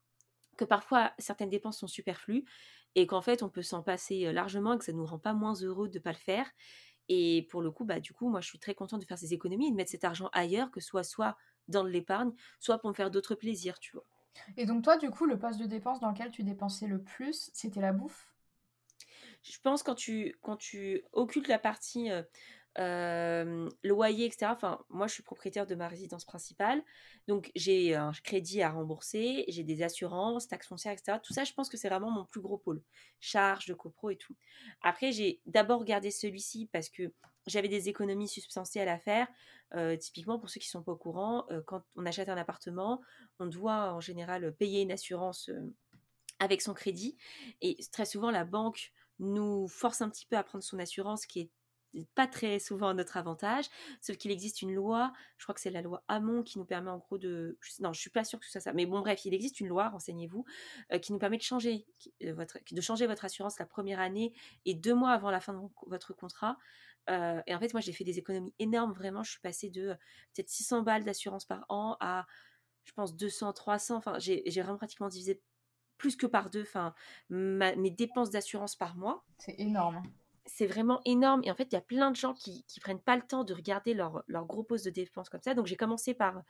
que 0.57 0.65
parfois 0.65 1.13
certaines 1.19 1.51
dépenses 1.51 1.79
sont 1.79 1.87
superflues 1.87 2.45
et 2.95 3.07
qu'en 3.07 3.23
fait 3.23 3.43
on 3.43 3.49
peut 3.49 3.63
s'en 3.63 3.83
passer 3.83 4.33
largement 4.33 4.75
et 4.75 4.79
que 4.79 4.85
ça 4.85 4.93
ne 4.93 4.99
nous 4.99 5.07
rend 5.07 5.19
pas 5.19 5.35
moins 5.35 5.55
heureux 5.55 5.89
de 5.89 5.99
ne 5.99 6.03
pas 6.03 6.13
le 6.13 6.19
faire. 6.19 6.51
Et 7.09 7.47
pour 7.51 7.63
le 7.63 7.71
coup, 7.71 7.85
bah, 7.85 8.01
du 8.01 8.13
coup, 8.13 8.29
moi 8.29 8.41
je 8.41 8.49
suis 8.49 8.59
très 8.59 8.75
contente 8.75 9.01
de 9.01 9.07
faire 9.07 9.19
ces 9.19 9.33
économies 9.33 9.69
et 9.69 9.71
de 9.71 9.77
mettre 9.77 9.91
cet 9.91 10.05
argent 10.05 10.29
ailleurs, 10.33 10.71
que 10.71 10.81
ce 10.81 10.89
soit 10.89 11.05
soit 11.05 11.37
dans 11.69 11.85
l'épargne, 11.85 12.33
soit 12.59 12.79
pour 12.79 12.91
me 12.91 12.95
faire 12.95 13.11
d'autres 13.11 13.35
plaisirs, 13.35 13.79
tu 13.79 13.93
vois. 13.93 14.07
Et 14.57 14.67
donc 14.67 14.85
toi, 14.85 14.97
du 14.97 15.11
coup, 15.11 15.27
le 15.27 15.39
poste 15.39 15.59
de 15.61 15.67
dépense 15.67 16.01
dans 16.01 16.11
lequel 16.11 16.31
tu 16.31 16.43
dépensais 16.43 16.87
le 16.87 17.03
plus, 17.03 17.51
c'était 17.53 17.81
la 17.81 17.93
bouffe? 17.93 18.33
Je 19.43 19.59
pense 19.63 19.83
quand 19.83 19.95
tu, 19.95 20.37
quand 20.43 20.57
tu 20.57 21.03
occultes 21.13 21.49
la 21.49 21.59
partie 21.59 22.11
euh, 22.11 22.23
euh, 22.79 23.71
loyer, 23.85 24.27
etc. 24.27 24.53
Moi, 24.91 25.07
je 25.07 25.15
suis 25.15 25.23
propriétaire 25.23 25.67
de 25.67 25.75
ma 25.75 25.89
résidence 25.89 26.25
principale, 26.25 26.83
donc 27.27 27.51
j'ai 27.55 27.95
un 27.95 28.13
crédit 28.25 28.61
à 28.63 28.71
rembourser, 28.71 29.45
j'ai 29.49 29.63
des 29.63 29.83
assurances, 29.83 30.49
taxes 30.49 30.69
foncières, 30.69 30.93
etc. 30.93 31.19
Tout 31.23 31.33
ça, 31.33 31.45
je 31.45 31.53
pense 31.53 31.69
que 31.69 31.77
c'est 31.77 31.89
vraiment 31.89 32.11
mon 32.11 32.25
plus 32.25 32.41
gros 32.41 32.59
pôle. 32.59 32.83
Charges 33.21 33.67
de 33.67 33.75
copro 33.75 34.11
et 34.11 34.17
tout. 34.17 34.35
Après, 34.83 35.13
j'ai 35.13 35.41
d'abord 35.47 35.85
gardé 35.85 36.11
celui-ci 36.11 36.69
parce 36.73 36.91
que 36.91 37.13
j'avais 37.47 37.69
des 37.69 37.89
économies 37.89 38.29
substantielles 38.29 38.89
à 38.89 38.99
faire. 38.99 39.29
Euh, 39.75 39.97
typiquement, 39.97 40.39
pour 40.39 40.49
ceux 40.49 40.61
qui 40.61 40.69
ne 40.69 40.71
sont 40.71 40.83
pas 40.83 40.93
au 40.93 40.97
courant, 40.97 41.47
euh, 41.51 41.61
quand 41.67 41.83
on 41.97 42.07
achète 42.07 42.29
un 42.29 42.37
appartement, 42.37 43.01
on 43.39 43.47
doit 43.47 43.93
en 43.93 44.01
général 44.01 44.55
payer 44.55 44.83
une 44.83 44.93
assurance 44.93 45.49
euh, 45.49 45.75
avec 46.39 46.63
son 46.63 46.75
crédit. 46.75 47.17
Et 47.63 47.77
très 47.93 48.05
souvent, 48.05 48.31
la 48.31 48.45
banque 48.45 48.93
nous 49.19 49.67
force 49.69 50.03
un 50.03 50.11
petit 50.11 50.27
peu 50.27 50.37
à 50.37 50.43
prendre 50.43 50.63
son 50.63 50.79
assurance 50.79 51.27
qui 51.27 51.41
est 51.41 51.51
pas 52.15 52.27
très 52.27 52.59
souvent 52.59 52.89
à 52.89 52.95
notre 52.95 53.17
avantage, 53.17 53.65
sauf 54.03 54.19
qu'il 54.19 54.31
existe 54.31 54.61
une 54.61 54.75
loi, 54.75 55.15
je 55.39 55.47
crois 55.47 55.55
que 55.55 55.63
c'est 55.63 55.71
la 55.71 55.81
loi 55.81 56.05
Hamon 56.09 56.43
qui 56.43 56.59
nous 56.59 56.67
permet 56.67 56.91
en 56.91 56.99
gros 56.99 57.17
de... 57.17 57.59
Non, 57.81 57.95
je 57.95 58.01
suis 58.01 58.11
pas 58.11 58.23
sûre 58.23 58.39
que 58.39 58.45
ce 58.45 58.53
soit 58.53 58.61
ça, 58.61 58.75
mais 58.75 58.85
bon 58.85 59.01
bref, 59.01 59.25
il 59.25 59.33
existe 59.33 59.61
une 59.61 59.69
loi, 59.69 59.89
renseignez-vous, 59.89 60.45
qui 61.01 61.15
nous 61.15 61.19
permet 61.19 61.39
de 61.39 61.43
changer, 61.43 61.87
votre, 62.21 62.59
de 62.71 62.81
changer 62.83 63.07
votre 63.07 63.25
assurance 63.25 63.59
la 63.59 63.65
première 63.65 63.99
année 63.99 64.35
et 64.67 64.75
deux 64.75 64.95
mois 64.95 65.13
avant 65.13 65.31
la 65.31 65.41
fin 65.41 65.55
de 65.55 65.61
votre 65.87 66.13
contrat 66.13 66.59
et 67.09 67.55
en 67.55 67.59
fait, 67.61 67.73
moi, 67.73 67.81
j'ai 67.81 67.93
fait 67.93 68.05
des 68.05 68.19
économies 68.19 68.55
énormes. 68.59 68.93
Vraiment, 68.93 69.23
je 69.23 69.31
suis 69.33 69.41
passée 69.41 69.71
de 69.71 69.95
peut-être 70.35 70.49
600 70.49 70.83
balles 70.83 71.05
d'assurance 71.05 71.45
par 71.45 71.65
an 71.69 71.97
à, 72.01 72.27
je 72.85 72.93
pense, 72.93 73.17
200, 73.17 73.53
300. 73.53 73.97
Enfin, 73.97 74.19
j'ai 74.19 74.43
vraiment 74.63 74.79
pratiquement 74.79 75.09
divisé 75.09 75.43
plus 75.99 76.17
que 76.17 76.27
par 76.27 76.51
deux 76.51 76.63
enfin, 76.63 76.95
mes 77.31 77.91
dépenses 77.91 78.31
d'assurance 78.31 78.77
par 78.77 78.97
mois. 78.97 79.25
C'est 79.39 79.59
énorme. 79.59 80.03
C'est 80.45 80.67
vraiment 80.67 81.01
énorme. 81.05 81.43
Et 81.45 81.51
en 81.51 81.55
fait, 81.55 81.65
il 81.65 81.75
y 81.75 81.79
a 81.79 81.83
plein 81.83 82.11
de 82.11 82.17
gens 82.17 82.35
qui 82.35 82.65
ne 82.77 82.81
prennent 82.81 83.01
pas 83.01 83.17
le 83.17 83.23
temps 83.23 83.45
de 83.45 83.53
regarder 83.53 83.95
leur, 83.95 84.23
leur 84.29 84.47
gros 84.47 84.63
poste 84.63 84.85
de 84.85 84.91
dépenses 84.91 85.29
comme 85.29 85.43
ça. 85.43 85.55
Donc, 85.55 85.67
j'ai 85.67 85.77
commencé 85.77 86.15
par 86.15 86.43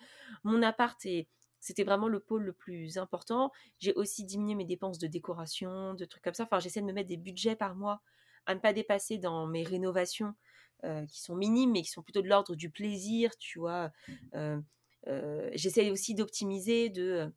mon 0.44 0.62
appart 0.62 1.04
et 1.06 1.28
c'était 1.60 1.84
vraiment 1.84 2.08
le 2.08 2.20
pôle 2.20 2.44
le 2.44 2.52
plus 2.52 2.98
important. 2.98 3.50
J'ai 3.78 3.94
aussi 3.94 4.24
diminué 4.24 4.54
mes 4.54 4.66
dépenses 4.66 4.98
de 4.98 5.06
décoration, 5.06 5.94
de 5.94 6.04
trucs 6.04 6.22
comme 6.22 6.34
ça. 6.34 6.44
Enfin, 6.44 6.60
j'essaie 6.60 6.80
de 6.80 6.86
me 6.86 6.92
mettre 6.92 7.08
des 7.08 7.16
budgets 7.16 7.56
par 7.56 7.74
mois 7.74 8.02
à 8.44 8.54
ne 8.54 8.60
pas 8.60 8.72
dépasser 8.72 9.18
dans 9.18 9.46
mes 9.46 9.64
rénovations 9.64 10.28
euh, 10.28 10.32
qui 10.82 11.20
sont 11.20 11.34
minimes, 11.34 11.72
mais 11.72 11.82
qui 11.82 11.90
sont 11.90 12.02
plutôt 12.02 12.22
de 12.22 12.28
l'ordre 12.28 12.54
du 12.54 12.70
plaisir, 12.70 13.36
tu 13.38 13.58
vois. 13.58 13.90
Mmh. 14.08 14.12
Euh, 14.34 14.60
euh, 15.08 15.50
j'essaie 15.54 15.90
aussi 15.90 16.14
d'optimiser, 16.14 16.88
de, 16.90 17.32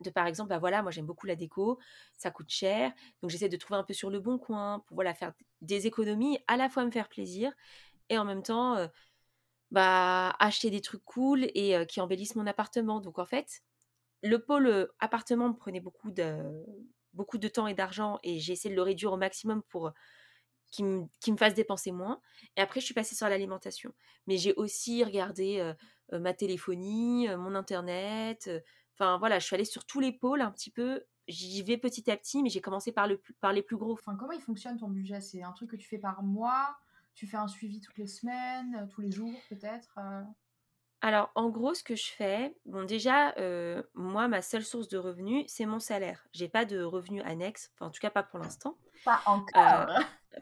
de 0.00 0.10
par 0.10 0.26
exemple, 0.26 0.50
bah 0.50 0.58
voilà, 0.58 0.82
moi 0.82 0.90
j'aime 0.90 1.06
beaucoup 1.06 1.26
la 1.26 1.36
déco, 1.36 1.78
ça 2.16 2.30
coûte 2.30 2.50
cher, 2.50 2.92
donc 3.22 3.30
j'essaie 3.30 3.48
de 3.48 3.56
trouver 3.56 3.78
un 3.78 3.84
peu 3.84 3.94
sur 3.94 4.10
le 4.10 4.20
bon 4.20 4.38
coin 4.38 4.82
pour 4.86 4.96
voilà 4.96 5.14
faire 5.14 5.32
des 5.60 5.86
économies, 5.86 6.38
à 6.48 6.56
la 6.56 6.68
fois 6.68 6.84
me 6.84 6.90
faire 6.90 7.08
plaisir 7.08 7.52
et 8.08 8.18
en 8.18 8.24
même 8.24 8.42
temps 8.42 8.76
bah 9.70 10.30
acheter 10.38 10.70
des 10.70 10.80
trucs 10.80 11.04
cool 11.04 11.44
et 11.54 11.86
qui 11.86 12.00
embellissent 12.00 12.36
mon 12.36 12.46
appartement. 12.46 13.00
Donc 13.00 13.18
en 13.18 13.26
fait, 13.26 13.62
le 14.22 14.38
pôle 14.38 14.88
appartement 15.00 15.48
me 15.48 15.54
prenait 15.54 15.80
beaucoup 15.80 16.10
de 16.10 16.64
beaucoup 17.12 17.38
de 17.38 17.48
temps 17.48 17.66
et 17.66 17.74
d'argent 17.74 18.18
et 18.22 18.38
j'ai 18.38 18.52
essayé 18.52 18.70
de 18.70 18.76
le 18.76 18.82
réduire 18.82 19.12
au 19.12 19.16
maximum 19.16 19.62
pour 19.62 19.92
qui 20.76 20.84
me, 20.84 21.06
qui 21.20 21.32
me 21.32 21.36
fasse 21.36 21.54
dépenser 21.54 21.90
moins. 21.90 22.20
Et 22.56 22.60
après, 22.60 22.80
je 22.80 22.84
suis 22.84 22.94
passée 22.94 23.14
sur 23.14 23.28
l'alimentation. 23.28 23.92
Mais 24.26 24.36
j'ai 24.36 24.52
aussi 24.54 25.02
regardé 25.02 25.72
ma 26.12 26.34
téléphonie, 26.34 27.28
mon 27.36 27.54
internet. 27.54 28.50
Enfin, 28.94 29.18
voilà, 29.18 29.38
je 29.38 29.46
suis 29.46 29.54
allée 29.54 29.64
sur 29.64 29.86
tous 29.86 30.00
les 30.00 30.12
pôles 30.12 30.42
un 30.42 30.50
petit 30.50 30.70
peu. 30.70 31.04
J'y 31.28 31.62
vais 31.62 31.78
petit 31.78 32.10
à 32.10 32.16
petit, 32.16 32.42
mais 32.42 32.50
j'ai 32.50 32.60
commencé 32.60 32.92
par, 32.92 33.06
le, 33.08 33.20
par 33.40 33.52
les 33.52 33.62
plus 33.62 33.76
gros. 33.76 33.94
Enfin, 33.94 34.16
comment 34.16 34.32
il 34.32 34.40
fonctionne 34.40 34.78
ton 34.78 34.88
budget? 34.88 35.20
C'est 35.20 35.42
un 35.42 35.52
truc 35.52 35.70
que 35.70 35.76
tu 35.76 35.88
fais 35.88 35.98
par 35.98 36.22
mois? 36.22 36.76
Tu 37.14 37.26
fais 37.26 37.38
un 37.38 37.48
suivi 37.48 37.80
toutes 37.80 37.96
les 37.96 38.06
semaines, 38.06 38.86
tous 38.92 39.00
les 39.00 39.10
jours 39.10 39.32
peut-être 39.48 39.98
alors, 41.02 41.30
en 41.34 41.50
gros, 41.50 41.74
ce 41.74 41.84
que 41.84 41.94
je 41.94 42.06
fais, 42.06 42.56
bon, 42.64 42.84
déjà, 42.84 43.34
moi, 43.94 44.28
ma 44.28 44.40
seule 44.40 44.64
source 44.64 44.88
de 44.88 44.96
revenus, 44.96 45.44
c'est 45.46 45.66
mon 45.66 45.78
salaire. 45.78 46.26
J'ai 46.32 46.48
pas 46.48 46.64
de 46.64 46.82
revenus 46.82 47.22
annexes, 47.26 47.70
enfin, 47.74 47.86
en 47.86 47.90
tout 47.90 48.00
cas, 48.00 48.10
pas 48.10 48.22
pour 48.22 48.38
l'instant. 48.38 48.78
Pas 49.04 49.20
encore. 49.26 49.90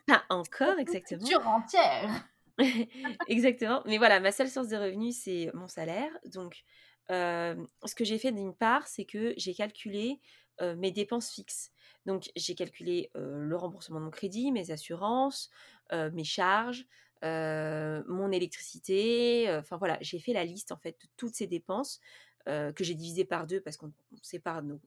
Pas 0.06 0.24
encore, 0.28 0.78
exactement. 0.78 1.24
Sur 1.24 1.46
entière. 1.46 2.28
exactement. 3.28 3.82
Mais 3.86 3.98
voilà, 3.98 4.20
ma 4.20 4.32
seule 4.32 4.48
source 4.48 4.68
de 4.68 4.76
revenus, 4.76 5.16
c'est 5.22 5.50
mon 5.54 5.68
salaire. 5.68 6.10
Donc, 6.32 6.64
ce 7.08 7.94
que 7.94 8.04
j'ai 8.04 8.18
fait 8.18 8.32
d'une 8.32 8.54
part, 8.54 8.86
c'est 8.86 9.04
que 9.04 9.34
j'ai 9.36 9.54
calculé 9.54 10.20
mes 10.60 10.90
dépenses 10.90 11.30
fixes. 11.30 11.72
Donc, 12.06 12.30
j'ai 12.36 12.54
calculé 12.54 13.10
le 13.14 13.56
remboursement 13.56 13.98
de 13.98 14.04
mon 14.04 14.10
crédit, 14.10 14.52
mes 14.52 14.70
assurances, 14.70 15.50
mes 15.92 16.24
charges, 16.24 16.86
mon 17.22 18.30
électricité. 18.30 19.46
Enfin 19.58 19.76
voilà, 19.76 19.98
j'ai 20.00 20.18
fait 20.18 20.32
la 20.32 20.44
liste 20.44 20.72
en 20.72 20.76
fait 20.76 20.96
de 21.02 21.08
toutes 21.16 21.34
ces 21.34 21.46
dépenses 21.46 22.00
que 22.46 22.84
j'ai 22.84 22.94
divisées 22.94 23.24
par 23.24 23.46
deux 23.46 23.60
parce 23.60 23.76
qu'on 23.76 23.92
sépare 24.22 24.62
nos, 24.62 24.80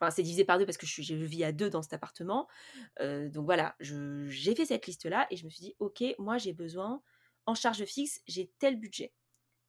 Enfin, 0.00 0.10
c'est 0.10 0.22
divisé 0.22 0.44
par 0.44 0.58
deux 0.58 0.66
parce 0.66 0.76
que 0.76 0.86
je, 0.86 1.14
vis 1.14 1.44
à 1.44 1.52
deux 1.52 1.70
dans 1.70 1.82
cet 1.82 1.92
appartement. 1.92 2.48
donc 3.00 3.44
voilà, 3.44 3.76
j'ai 3.80 4.54
fait 4.54 4.66
cette 4.66 4.86
liste-là 4.86 5.26
et 5.30 5.36
je 5.36 5.44
me 5.44 5.50
suis 5.50 5.60
dit, 5.60 5.74
ok, 5.78 6.02
moi 6.18 6.38
j'ai 6.38 6.52
besoin 6.52 7.02
en 7.46 7.54
charge 7.54 7.84
fixe, 7.84 8.20
j'ai 8.26 8.50
tel 8.58 8.76
budget. 8.76 9.12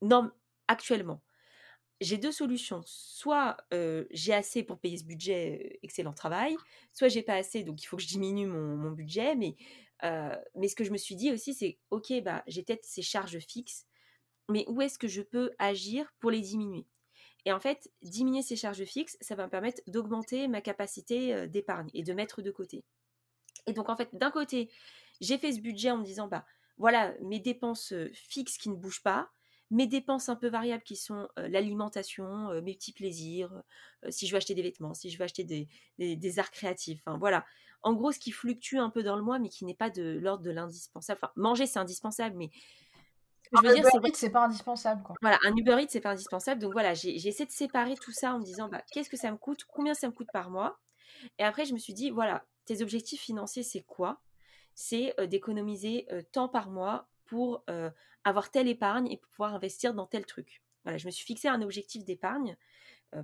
Non, 0.01 0.31
actuellement. 0.67 1.21
J'ai 2.01 2.17
deux 2.17 2.31
solutions. 2.31 2.81
Soit 2.85 3.57
j'ai 4.11 4.33
assez 4.33 4.63
pour 4.63 4.79
payer 4.79 4.97
ce 4.97 5.05
budget, 5.05 5.79
excellent 5.83 6.13
travail, 6.13 6.55
soit 6.93 7.07
j'ai 7.07 7.23
pas 7.23 7.35
assez, 7.35 7.63
donc 7.63 7.81
il 7.81 7.85
faut 7.85 7.97
que 7.97 8.03
je 8.03 8.07
diminue 8.07 8.47
mon, 8.47 8.91
budget. 8.91 9.35
Mais, 9.35 9.55
mais 10.55 10.67
ce 10.67 10.75
que 10.75 10.83
je 10.83 10.91
me 10.91 10.97
suis 10.97 11.15
dit 11.15 11.31
aussi, 11.31 11.53
c'est 11.53 11.79
ok, 11.91 12.21
bah, 12.23 12.43
j'ai 12.47 12.63
peut-être 12.63 12.85
ces 12.85 13.01
charges 13.01 13.39
fixes, 13.39 13.85
mais 14.49 14.65
où 14.67 14.81
est-ce 14.81 14.99
que 14.99 15.07
je 15.07 15.21
peux 15.21 15.51
agir 15.57 16.13
pour 16.19 16.31
les 16.31 16.41
diminuer? 16.41 16.85
Et 17.45 17.51
en 17.51 17.59
fait, 17.59 17.91
diminuer 18.01 18.41
ces 18.41 18.55
charges 18.55 18.83
fixes, 18.85 19.17
ça 19.21 19.35
va 19.35 19.45
me 19.45 19.51
permettre 19.51 19.81
d'augmenter 19.87 20.47
ma 20.47 20.61
capacité 20.61 21.47
d'épargne 21.47 21.89
et 21.93 22.03
de 22.03 22.13
mettre 22.13 22.41
de 22.41 22.51
côté. 22.51 22.83
Et 23.67 23.73
donc, 23.73 23.89
en 23.89 23.95
fait, 23.95 24.09
d'un 24.13 24.31
côté, 24.31 24.71
j'ai 25.21 25.37
fait 25.37 25.51
ce 25.51 25.59
budget 25.59 25.91
en 25.91 25.97
me 25.97 26.03
disant, 26.03 26.27
bah, 26.27 26.45
voilà, 26.77 27.13
mes 27.21 27.39
dépenses 27.39 27.93
fixes 28.13 28.57
qui 28.57 28.69
ne 28.69 28.75
bougent 28.75 29.03
pas, 29.03 29.29
mes 29.71 29.87
dépenses 29.87 30.29
un 30.29 30.35
peu 30.35 30.47
variables 30.47 30.83
qui 30.83 30.95
sont 30.95 31.27
l'alimentation, 31.37 32.61
mes 32.61 32.75
petits 32.75 32.93
plaisirs, 32.93 33.51
si 34.09 34.27
je 34.27 34.31
veux 34.31 34.37
acheter 34.37 34.53
des 34.53 34.61
vêtements, 34.61 34.93
si 34.93 35.09
je 35.09 35.17
veux 35.17 35.23
acheter 35.23 35.43
des, 35.43 36.39
arts 36.39 36.51
créatifs, 36.51 37.01
enfin 37.05 37.17
voilà. 37.17 37.45
En 37.81 37.93
gros, 37.93 38.11
ce 38.11 38.19
qui 38.19 38.31
fluctue 38.31 38.77
un 38.77 38.89
peu 38.89 39.03
dans 39.03 39.15
le 39.15 39.21
mois, 39.21 39.37
mais 39.37 39.49
qui 39.49 39.63
n'est 39.63 39.75
pas 39.75 39.91
de 39.91 40.17
l'ordre 40.19 40.43
de 40.43 40.49
l'indispensable. 40.49 41.19
Enfin, 41.21 41.31
manger, 41.35 41.67
c'est 41.67 41.77
indispensable, 41.77 42.35
mais 42.35 42.49
je 43.51 43.67
veux 43.67 43.73
dire, 43.73 43.85
c'est 44.13 44.29
pas 44.29 44.45
indispensable. 44.45 45.03
Quoi. 45.03 45.15
Voilà, 45.21 45.37
un 45.45 45.55
Uber 45.55 45.77
Eats, 45.81 45.87
c'est 45.89 46.01
pas 46.01 46.11
indispensable. 46.11 46.61
Donc 46.61 46.73
voilà, 46.73 46.93
j'ai 46.93 47.15
essayé 47.15 47.45
de 47.45 47.51
séparer 47.51 47.95
tout 47.95 48.11
ça 48.11 48.33
en 48.33 48.39
me 48.39 48.43
disant, 48.43 48.69
bah, 48.69 48.81
qu'est-ce 48.91 49.09
que 49.09 49.17
ça 49.17 49.31
me 49.31 49.37
coûte, 49.37 49.65
combien 49.65 49.93
ça 49.93 50.07
me 50.07 50.13
coûte 50.13 50.29
par 50.31 50.49
mois? 50.49 50.79
Et 51.39 51.43
après, 51.43 51.65
je 51.65 51.73
me 51.73 51.79
suis 51.79 51.93
dit, 51.93 52.09
voilà, 52.09 52.45
tes 52.65 52.81
objectifs 52.81 53.21
financiers, 53.21 53.63
c'est 53.63 53.83
quoi? 53.83 54.21
C'est 54.73 55.15
d'économiser 55.27 56.07
tant 56.31 56.49
par 56.49 56.69
mois 56.69 57.07
pour 57.25 57.63
avoir 58.23 58.51
telle 58.51 58.67
épargne 58.67 59.07
et 59.11 59.17
pouvoir 59.17 59.53
investir 59.55 59.93
dans 59.93 60.05
tel 60.05 60.25
truc. 60.25 60.61
Voilà, 60.83 60.97
je 60.97 61.05
me 61.05 61.11
suis 61.11 61.25
fixé 61.25 61.47
un 61.47 61.61
objectif 61.61 62.03
d'épargne 62.03 62.57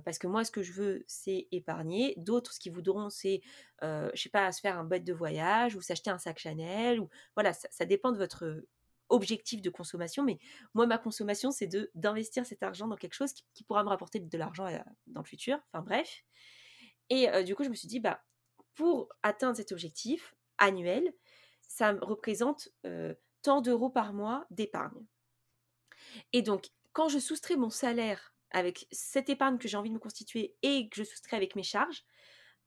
parce 0.04 0.18
que 0.18 0.26
moi, 0.26 0.44
ce 0.44 0.50
que 0.50 0.62
je 0.62 0.72
veux, 0.72 1.04
c'est 1.06 1.48
épargner. 1.52 2.14
D'autres, 2.16 2.52
ce 2.54 2.60
qu'ils 2.60 2.72
voudront, 2.72 3.10
c'est, 3.10 3.42
je 3.82 4.10
sais 4.14 4.30
pas, 4.30 4.50
se 4.52 4.60
faire 4.60 4.78
un 4.78 4.84
bête 4.84 5.04
de 5.04 5.12
voyage 5.12 5.76
ou 5.76 5.82
s'acheter 5.82 6.10
un 6.10 6.18
sac 6.18 6.38
Chanel. 6.38 6.98
Ou 6.98 7.10
voilà, 7.34 7.52
ça, 7.52 7.84
dépend 7.84 8.12
de 8.12 8.18
votre 8.18 8.64
objectif 9.12 9.62
de 9.62 9.70
consommation. 9.70 10.24
Mais 10.24 10.38
moi, 10.74 10.86
ma 10.86 10.98
consommation, 10.98 11.50
c'est 11.50 11.66
de 11.66 11.90
d'investir 11.94 12.46
cet 12.46 12.62
argent 12.62 12.88
dans 12.88 12.96
quelque 12.96 13.14
chose 13.14 13.32
qui, 13.32 13.64
pourra 13.64 13.84
me 13.84 13.88
rapporter 13.88 14.20
de 14.20 14.38
l'argent 14.38 14.66
dans 15.06 15.20
le 15.20 15.26
futur. 15.26 15.58
Enfin 15.72 15.82
bref. 15.82 16.24
Et 17.10 17.44
du 17.44 17.54
coup, 17.54 17.64
je 17.64 17.68
me 17.68 17.74
suis 17.74 17.88
dit, 17.88 18.00
bah, 18.00 18.22
pour 18.74 19.08
atteindre 19.22 19.56
cet 19.56 19.72
objectif 19.72 20.34
annuel, 20.58 21.12
ça 21.68 21.92
représente 22.00 22.70
tant 23.42 23.60
d'euros 23.60 23.90
par 23.90 24.12
mois 24.12 24.46
d'épargne. 24.50 25.06
Et 26.32 26.42
donc, 26.42 26.70
quand 26.92 27.08
je 27.08 27.18
soustrais 27.18 27.56
mon 27.56 27.70
salaire 27.70 28.34
avec 28.50 28.86
cette 28.90 29.30
épargne 29.30 29.58
que 29.58 29.68
j'ai 29.68 29.76
envie 29.76 29.88
de 29.90 29.94
me 29.94 30.00
constituer 30.00 30.54
et 30.62 30.88
que 30.88 30.96
je 30.96 31.04
soustrais 31.04 31.36
avec 31.36 31.56
mes 31.56 31.62
charges, 31.62 32.04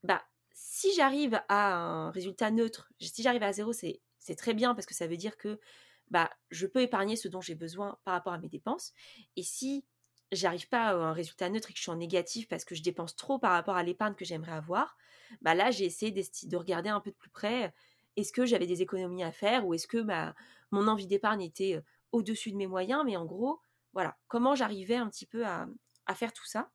bah, 0.03 0.23
si 0.53 0.93
j'arrive 0.95 1.39
à 1.47 1.75
un 1.75 2.11
résultat 2.11 2.51
neutre, 2.51 2.89
si 2.99 3.21
j'arrive 3.21 3.43
à 3.43 3.53
zéro, 3.53 3.73
c'est, 3.73 4.01
très 4.37 4.53
bien 4.53 4.73
parce 4.73 4.87
que 4.87 4.95
ça 4.95 5.07
veut 5.07 5.17
dire 5.17 5.37
que 5.37 5.59
bah, 6.09 6.29
je 6.51 6.67
peux 6.67 6.81
épargner 6.81 7.15
ce 7.15 7.27
dont 7.27 7.41
j'ai 7.41 7.55
besoin 7.55 7.97
par 8.03 8.13
rapport 8.13 8.33
à 8.33 8.37
mes 8.37 8.49
dépenses. 8.49 8.93
Et 9.35 9.43
si 9.43 9.85
j'arrive 10.31 10.67
pas 10.69 10.87
à 10.87 10.93
un 10.93 11.13
résultat 11.13 11.49
neutre 11.49 11.69
et 11.69 11.73
que 11.73 11.77
je 11.77 11.83
suis 11.83 11.91
en 11.91 11.97
négatif 11.97 12.47
parce 12.47 12.65
que 12.65 12.75
je 12.75 12.83
dépense 12.83 13.15
trop 13.15 13.39
par 13.39 13.51
rapport 13.51 13.75
à 13.75 13.83
l'épargne 13.83 14.15
que 14.15 14.25
j'aimerais 14.25 14.53
avoir, 14.53 14.97
bah 15.41 15.55
là, 15.55 15.71
j'ai 15.71 15.85
essayé 15.85 16.11
de 16.11 16.57
regarder 16.57 16.89
un 16.89 17.01
peu 17.01 17.11
de 17.11 17.15
plus 17.15 17.29
près 17.29 17.73
est-ce 18.15 18.31
que 18.31 18.45
j'avais 18.45 18.67
des 18.67 18.81
économies 18.81 19.23
à 19.23 19.31
faire 19.31 19.65
ou 19.67 19.73
est-ce 19.73 19.87
que 19.87 19.97
ma, 19.97 20.35
mon 20.71 20.87
envie 20.87 21.07
d'épargne 21.07 21.41
était 21.41 21.81
au-dessus 22.11 22.51
de 22.51 22.57
mes 22.57 22.67
moyens? 22.67 23.03
Mais 23.05 23.17
en 23.17 23.25
gros, 23.25 23.59
voilà, 23.93 24.17
comment 24.27 24.55
j'arrivais 24.55 24.95
un 24.95 25.09
petit 25.09 25.25
peu 25.25 25.45
à, 25.45 25.67
faire 26.15 26.33
tout 26.33 26.45
ça. 26.45 26.71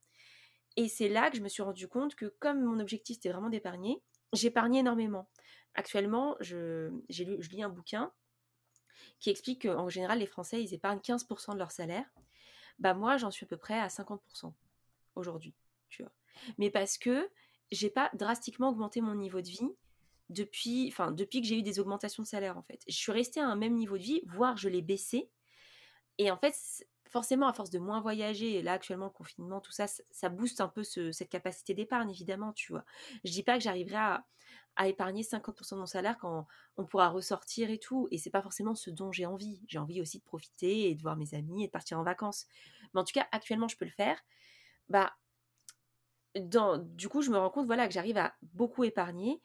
Et 0.76 0.88
c'est 0.88 1.08
là 1.08 1.30
que 1.30 1.37
je 1.37 1.42
me 1.42 1.49
suis 1.49 1.62
rendu 1.62 1.88
compte 1.88 2.14
que 2.14 2.26
comme 2.40 2.62
mon 2.62 2.80
objectif 2.80 3.16
c'était 3.16 3.30
vraiment 3.30 3.49
d'épargner, 3.49 4.02
j'épargnais 4.32 4.80
énormément. 4.80 5.28
Actuellement, 5.75 6.37
je, 6.40 6.88
lu, 7.10 7.37
je 7.40 7.50
lis 7.50 7.62
un 7.62 7.68
bouquin 7.68 8.12
qui 9.19 9.30
explique 9.30 9.62
qu'en 9.62 9.88
général, 9.88 10.19
les 10.19 10.26
Français, 10.26 10.62
ils 10.62 10.75
épargnent 10.75 10.99
15% 11.00 11.54
de 11.54 11.59
leur 11.59 11.71
salaire. 11.71 12.07
Bah 12.78 12.95
moi, 12.95 13.16
j'en 13.16 13.30
suis 13.30 13.45
à 13.45 13.49
peu 13.49 13.57
près 13.57 13.78
à 13.78 13.88
50% 13.88 14.52
aujourd'hui, 15.14 15.54
tu 15.88 16.02
vois. 16.02 16.12
Mais 16.59 16.71
parce 16.71 16.97
que 16.99 17.28
j'ai 17.71 17.90
pas 17.90 18.11
drastiquement 18.14 18.71
augmenté 18.71 19.00
mon 19.00 19.14
niveau 19.14 19.40
de 19.40 19.49
vie 19.49 19.71
depuis, 20.30 20.88
enfin, 20.88 21.12
depuis 21.12 21.40
que 21.40 21.47
j'ai 21.47 21.59
eu 21.59 21.62
des 21.62 21.80
augmentations 21.80 22.23
de 22.23 22.28
salaire, 22.28 22.57
en 22.57 22.62
fait. 22.62 22.80
Je 22.88 22.95
suis 22.95 23.12
restée 23.12 23.40
à 23.40 23.47
un 23.47 23.57
même 23.57 23.75
niveau 23.75 23.99
de 23.99 24.02
vie, 24.02 24.23
voire 24.26 24.57
je 24.57 24.69
l'ai 24.69 24.83
baissé. 24.83 25.28
Et 26.19 26.30
en 26.30 26.37
fait, 26.37 26.54
forcément, 27.09 27.49
à 27.49 27.52
force 27.52 27.71
de 27.71 27.78
moins 27.78 28.00
voyager, 28.00 28.54
et 28.54 28.62
là, 28.62 28.73
actuellement, 28.75 29.07
le 29.07 29.11
confinement, 29.11 29.61
tout 29.61 29.73
ça, 29.73 29.87
ça 29.88 30.28
booste 30.28 30.61
un 30.61 30.69
peu 30.69 30.85
cette 30.85 31.28
capacité 31.28 31.75
d'épargne, 31.75 32.11
évidemment, 32.11 32.52
tu 32.52 32.73
vois. 32.73 32.85
Je 33.25 33.33
dis 33.33 33.42
pas 33.42 33.59
que 33.59 33.64
j'arriverai 33.64 33.97
à, 33.97 34.26
épargner 34.87 35.23
50% 35.23 35.75
de 35.75 35.81
mon 35.81 35.87
salaire 35.87 36.17
quand 36.19 36.47
on 36.77 36.87
pourra 36.87 37.09
ressortir 37.09 37.71
et 37.71 37.79
tout. 37.79 38.09
Et 38.11 38.19
c'est 38.19 38.31
pas 38.31 38.43
forcément 38.43 38.75
ce 38.75 38.91
dont 38.91 39.12
j'ai 39.12 39.27
envie. 39.27 39.61
J'ai 39.67 39.79
envie 39.79 40.00
aussi 40.00 40.19
de 40.19 40.25
profiter 40.25 40.91
et 40.91 40.95
de 40.95 41.03
voir 41.03 41.17
mes 41.17 41.35
amis 41.35 41.65
et 41.65 41.67
de 41.67 41.73
partir 41.73 41.99
en 41.99 42.03
vacances. 42.03 42.47
Mais 42.95 43.00
en 43.00 43.05
tout 43.05 43.12
cas, 43.12 43.27
actuellement, 43.33 43.69
je 43.69 43.77
peux 43.77 43.85
le 43.85 43.91
faire. 43.91 44.19
Bah, 44.89 45.12
dans, 46.39 46.79
du 46.79 47.09
coup, 47.09 47.23
je 47.23 47.31
me 47.31 47.39
rends 47.39 47.50
compte 47.50 47.67
voilà, 47.67 47.87
que 47.87 47.93
j'arrive 47.95 48.17
à 48.17 48.35
beaucoup 48.55 48.85
épargner 48.85 49.41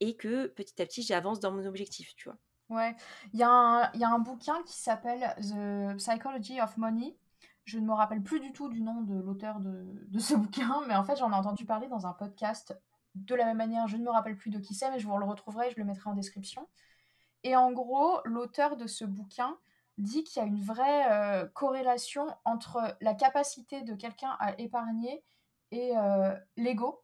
et 0.00 0.16
que 0.16 0.46
petit 0.46 0.80
à 0.80 0.86
petit 0.86 1.02
j'avance 1.02 1.40
dans 1.40 1.52
mon 1.52 1.66
objectif, 1.66 2.14
tu 2.16 2.28
vois. 2.28 2.38
Ouais, 2.70 2.94
il 3.32 3.40
y, 3.40 3.42
a 3.42 3.50
un, 3.50 3.92
y 3.94 4.04
a 4.04 4.08
un 4.08 4.20
bouquin 4.20 4.62
qui 4.62 4.78
s'appelle 4.78 5.34
The 5.40 5.96
Psychology 5.98 6.60
of 6.60 6.76
Money. 6.76 7.16
Je 7.64 7.78
ne 7.78 7.86
me 7.86 7.92
rappelle 7.92 8.22
plus 8.22 8.40
du 8.40 8.52
tout 8.52 8.68
du 8.68 8.80
nom 8.80 9.02
de 9.02 9.20
l'auteur 9.20 9.58
de, 9.60 9.84
de, 10.08 10.18
ce 10.18 10.34
bouquin, 10.36 10.80
mais 10.86 10.94
en 10.94 11.02
fait 11.02 11.16
j'en 11.16 11.32
ai 11.32 11.34
entendu 11.34 11.64
parler 11.64 11.88
dans 11.88 12.06
un 12.06 12.12
podcast. 12.12 12.78
De 13.14 13.34
la 13.34 13.44
même 13.44 13.56
manière, 13.56 13.88
je 13.88 13.96
ne 13.96 14.04
me 14.04 14.10
rappelle 14.10 14.36
plus 14.36 14.50
de 14.50 14.58
qui 14.58 14.74
c'est, 14.74 14.90
mais 14.90 14.98
je 14.98 15.06
vous 15.06 15.16
le 15.18 15.24
retrouverai, 15.24 15.70
je 15.70 15.76
le 15.76 15.84
mettrai 15.84 16.10
en 16.10 16.14
description. 16.14 16.68
Et 17.42 17.56
en 17.56 17.72
gros, 17.72 18.20
l'auteur 18.24 18.76
de 18.76 18.86
ce 18.86 19.04
bouquin 19.04 19.58
dit 19.98 20.24
qu'il 20.24 20.42
y 20.42 20.44
a 20.44 20.48
une 20.48 20.60
vraie 20.60 21.12
euh, 21.12 21.46
corrélation 21.46 22.26
entre 22.44 22.96
la 23.00 23.14
capacité 23.14 23.82
de 23.82 23.94
quelqu'un 23.94 24.36
à 24.40 24.58
épargner 24.58 25.22
et 25.70 25.96
euh, 25.96 26.34
l'ego 26.56 27.02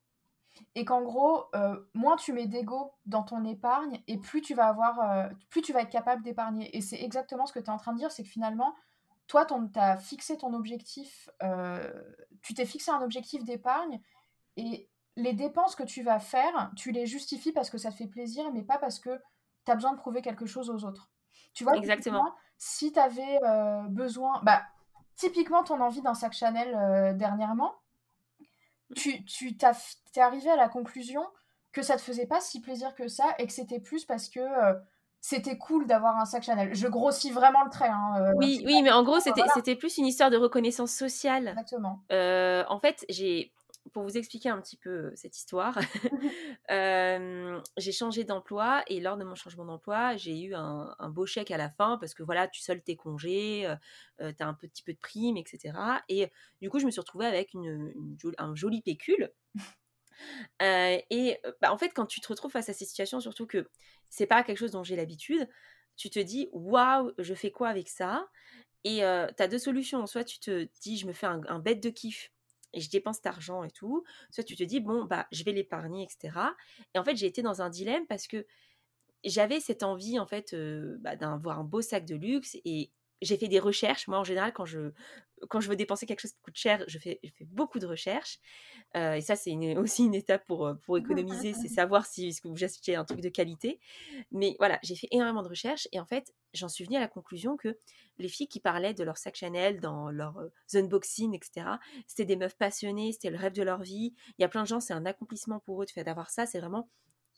et 0.74 0.86
qu'en 0.86 1.02
gros, 1.02 1.44
euh, 1.54 1.78
moins 1.92 2.16
tu 2.16 2.32
mets 2.32 2.46
d'ego 2.46 2.94
dans 3.04 3.22
ton 3.22 3.44
épargne 3.44 4.00
et 4.06 4.16
plus 4.16 4.40
tu 4.40 4.54
vas 4.54 4.68
avoir, 4.68 5.28
plus 5.50 5.60
tu 5.60 5.74
vas 5.74 5.82
être 5.82 5.90
capable 5.90 6.22
d'épargner. 6.22 6.74
Et 6.74 6.80
c'est 6.80 7.00
exactement 7.02 7.44
ce 7.44 7.52
que 7.52 7.58
tu 7.58 7.66
es 7.66 7.70
en 7.70 7.76
train 7.76 7.92
de 7.92 7.98
dire, 7.98 8.10
c'est 8.10 8.22
que 8.22 8.28
finalement, 8.28 8.74
toi, 9.26 9.44
tu 9.44 9.54
fixé 10.00 10.38
ton 10.38 10.54
objectif, 10.54 11.28
tu 12.40 12.54
t'es 12.54 12.64
fixé 12.64 12.90
un 12.90 13.02
objectif 13.02 13.44
d'épargne 13.44 14.00
et 14.56 14.88
les 15.16 15.32
dépenses 15.32 15.74
que 15.74 15.82
tu 15.82 16.02
vas 16.02 16.18
faire, 16.18 16.70
tu 16.76 16.92
les 16.92 17.06
justifies 17.06 17.52
parce 17.52 17.70
que 17.70 17.78
ça 17.78 17.90
te 17.90 17.96
fait 17.96 18.06
plaisir, 18.06 18.44
mais 18.52 18.62
pas 18.62 18.78
parce 18.78 18.98
que 18.98 19.20
tu 19.64 19.72
as 19.72 19.74
besoin 19.74 19.92
de 19.92 19.98
prouver 19.98 20.22
quelque 20.22 20.46
chose 20.46 20.70
aux 20.70 20.84
autres. 20.84 21.10
Tu 21.54 21.64
vois, 21.64 21.76
exactement. 21.76 22.34
Si 22.58 22.92
tu 22.92 22.98
avais 22.98 23.38
besoin, 23.88 24.40
bah, 24.42 24.62
typiquement 25.16 25.64
ton 25.64 25.80
envie 25.80 26.02
d'un 26.02 26.14
sac 26.14 26.32
Chanel 26.32 27.16
dernièrement, 27.16 27.74
tu, 28.94 29.24
tu 29.24 29.56
t'es 29.56 30.20
arrivé 30.20 30.50
à 30.50 30.56
la 30.56 30.68
conclusion 30.68 31.22
que 31.76 31.82
ça 31.82 31.96
te 31.96 32.00
faisait 32.00 32.26
pas 32.26 32.40
si 32.40 32.60
plaisir 32.60 32.94
que 32.94 33.06
ça 33.06 33.24
et 33.38 33.46
que 33.46 33.52
c'était 33.52 33.80
plus 33.80 34.06
parce 34.06 34.30
que 34.30 34.40
euh, 34.40 34.72
c'était 35.20 35.58
cool 35.58 35.86
d'avoir 35.86 36.16
un 36.18 36.24
sac 36.24 36.42
Chanel. 36.42 36.74
Je 36.74 36.88
grossis 36.88 37.30
vraiment 37.30 37.64
le 37.64 37.70
trait. 37.70 37.88
Hein, 37.88 38.14
euh, 38.18 38.32
oui, 38.36 38.62
oui, 38.64 38.80
mais 38.82 38.90
en 38.92 39.02
gros, 39.02 39.20
c'était, 39.20 39.76
plus 39.76 39.98
une 39.98 40.06
histoire 40.06 40.30
de 40.30 40.38
reconnaissance 40.38 40.92
sociale. 40.92 41.48
Exactement. 41.48 42.02
Euh, 42.12 42.64
en 42.70 42.78
fait, 42.78 43.04
j'ai 43.10 43.52
pour 43.96 44.04
vous 44.04 44.18
expliquer 44.18 44.50
un 44.50 44.60
petit 44.60 44.76
peu 44.76 45.10
cette 45.14 45.38
histoire, 45.38 45.78
euh, 46.70 47.58
j'ai 47.78 47.92
changé 47.92 48.24
d'emploi 48.24 48.84
et 48.88 49.00
lors 49.00 49.16
de 49.16 49.24
mon 49.24 49.34
changement 49.34 49.64
d'emploi, 49.64 50.16
j'ai 50.16 50.38
eu 50.38 50.54
un, 50.54 50.94
beau 51.08 51.24
chèque 51.24 51.50
à 51.50 51.56
la 51.56 51.70
fin 51.70 51.96
parce 51.96 52.12
que 52.12 52.22
voilà, 52.22 52.46
tu 52.46 52.60
soldes 52.60 52.84
tes 52.84 52.94
congés, 52.94 53.66
euh, 54.20 54.32
tu 54.36 54.42
as 54.42 54.46
un 54.46 54.52
petit 54.52 54.82
peu 54.82 54.92
de 54.92 54.98
prime, 54.98 55.38
etc. 55.38 55.72
Et 56.10 56.30
du 56.60 56.68
coup, 56.68 56.78
je 56.78 56.84
me 56.84 56.90
suis 56.90 57.00
retrouvée 57.00 57.24
avec 57.24 57.54
une, 57.54 57.90
un 58.36 58.54
joli 58.54 58.82
pécule. 58.82 59.32
et 60.60 61.40
bah, 61.62 61.72
en 61.72 61.78
fait, 61.78 61.94
quand 61.94 62.04
tu 62.04 62.20
te 62.20 62.28
retrouves 62.28 62.52
face 62.52 62.68
à 62.68 62.74
cette 62.74 62.88
situation, 62.88 63.18
surtout 63.20 63.46
que 63.46 63.66
c'est 64.10 64.26
pas 64.26 64.42
quelque 64.42 64.58
chose 64.58 64.72
dont 64.72 64.84
j'ai 64.84 64.96
l'habitude, 64.96 65.48
tu 65.96 66.10
te 66.10 66.18
dis 66.18 66.50
waouh, 66.52 67.12
je 67.16 67.32
fais 67.32 67.50
quoi 67.50 67.68
avec 67.68 67.88
ça? 67.88 68.28
Et 68.84 68.98
tu 68.98 69.02
as 69.42 69.48
deux 69.48 69.58
solutions. 69.58 70.06
Soit 70.06 70.24
tu 70.24 70.38
te 70.38 70.68
dis, 70.82 70.98
je 70.98 71.06
me 71.06 71.14
fais 71.14 71.26
un, 71.26 71.40
un 71.48 71.60
bête 71.60 71.82
de 71.82 71.88
kiff 71.88 72.30
et 72.76 72.80
je 72.80 72.90
dépense 72.90 73.16
cet 73.16 73.26
argent 73.26 73.64
et 73.64 73.70
tout. 73.70 74.04
Soit 74.30 74.44
tu 74.44 74.54
te 74.54 74.62
dis, 74.62 74.78
bon, 74.80 75.04
bah, 75.04 75.26
je 75.32 75.42
vais 75.42 75.52
l'épargner, 75.52 76.04
etc. 76.04 76.38
Et 76.94 76.98
en 76.98 77.04
fait, 77.04 77.16
j'ai 77.16 77.26
été 77.26 77.42
dans 77.42 77.62
un 77.62 77.70
dilemme 77.70 78.06
parce 78.06 78.28
que 78.28 78.46
j'avais 79.24 79.58
cette 79.58 79.82
envie, 79.82 80.20
en 80.20 80.26
fait, 80.26 80.52
euh, 80.52 80.98
bah, 81.00 81.16
d'avoir 81.16 81.58
un 81.58 81.64
beau 81.64 81.80
sac 81.80 82.04
de 82.04 82.14
luxe 82.14 82.56
et 82.64 82.92
j'ai 83.22 83.38
fait 83.38 83.48
des 83.48 83.58
recherches. 83.58 84.06
Moi, 84.06 84.18
en 84.18 84.24
général, 84.24 84.52
quand 84.52 84.66
je, 84.66 84.92
quand 85.48 85.60
je 85.60 85.68
veux 85.68 85.76
dépenser 85.76 86.06
quelque 86.06 86.20
chose 86.20 86.32
qui 86.32 86.40
coûte 86.40 86.56
cher, 86.56 86.84
je 86.88 86.98
fais, 86.98 87.20
je 87.22 87.30
fais 87.30 87.44
beaucoup 87.44 87.78
de 87.78 87.86
recherches. 87.86 88.38
Euh, 88.96 89.14
et 89.14 89.20
ça, 89.20 89.36
c'est 89.36 89.54
aussi 89.76 90.04
une 90.04 90.14
étape 90.14 90.44
pour, 90.46 90.72
pour 90.82 90.98
économiser, 90.98 91.54
c'est 91.54 91.68
savoir 91.68 92.06
si 92.06 92.32
ce 92.32 92.40
que 92.40 92.48
vous 92.48 92.64
achetez 92.64 92.96
un 92.96 93.04
truc 93.04 93.20
de 93.20 93.28
qualité. 93.28 93.80
Mais 94.32 94.56
voilà, 94.58 94.78
j'ai 94.82 94.96
fait 94.96 95.08
énormément 95.10 95.42
de 95.42 95.48
recherches 95.48 95.88
et 95.92 96.00
en 96.00 96.06
fait, 96.06 96.34
j'en 96.54 96.68
suis 96.68 96.84
venue 96.84 96.96
à 96.96 97.00
la 97.00 97.08
conclusion 97.08 97.56
que 97.56 97.78
les 98.18 98.28
filles 98.28 98.48
qui 98.48 98.60
parlaient 98.60 98.94
de 98.94 99.04
leur 99.04 99.18
sac 99.18 99.36
Chanel 99.36 99.80
dans 99.80 100.10
leur 100.10 100.40
unboxing, 100.74 101.34
etc., 101.34 101.66
c'était 102.06 102.24
des 102.24 102.36
meufs 102.36 102.56
passionnées, 102.56 103.12
c'était 103.12 103.30
le 103.30 103.36
rêve 103.36 103.52
de 103.52 103.62
leur 103.62 103.82
vie. 103.82 104.14
Il 104.38 104.42
y 104.42 104.44
a 104.44 104.48
plein 104.48 104.62
de 104.62 104.68
gens, 104.68 104.80
c'est 104.80 104.94
un 104.94 105.06
accomplissement 105.06 105.60
pour 105.60 105.82
eux 105.82 105.86
de 105.86 105.90
faire 105.90 106.04
d'avoir 106.04 106.30
ça. 106.30 106.46
C'est 106.46 106.60
vraiment, 106.60 106.88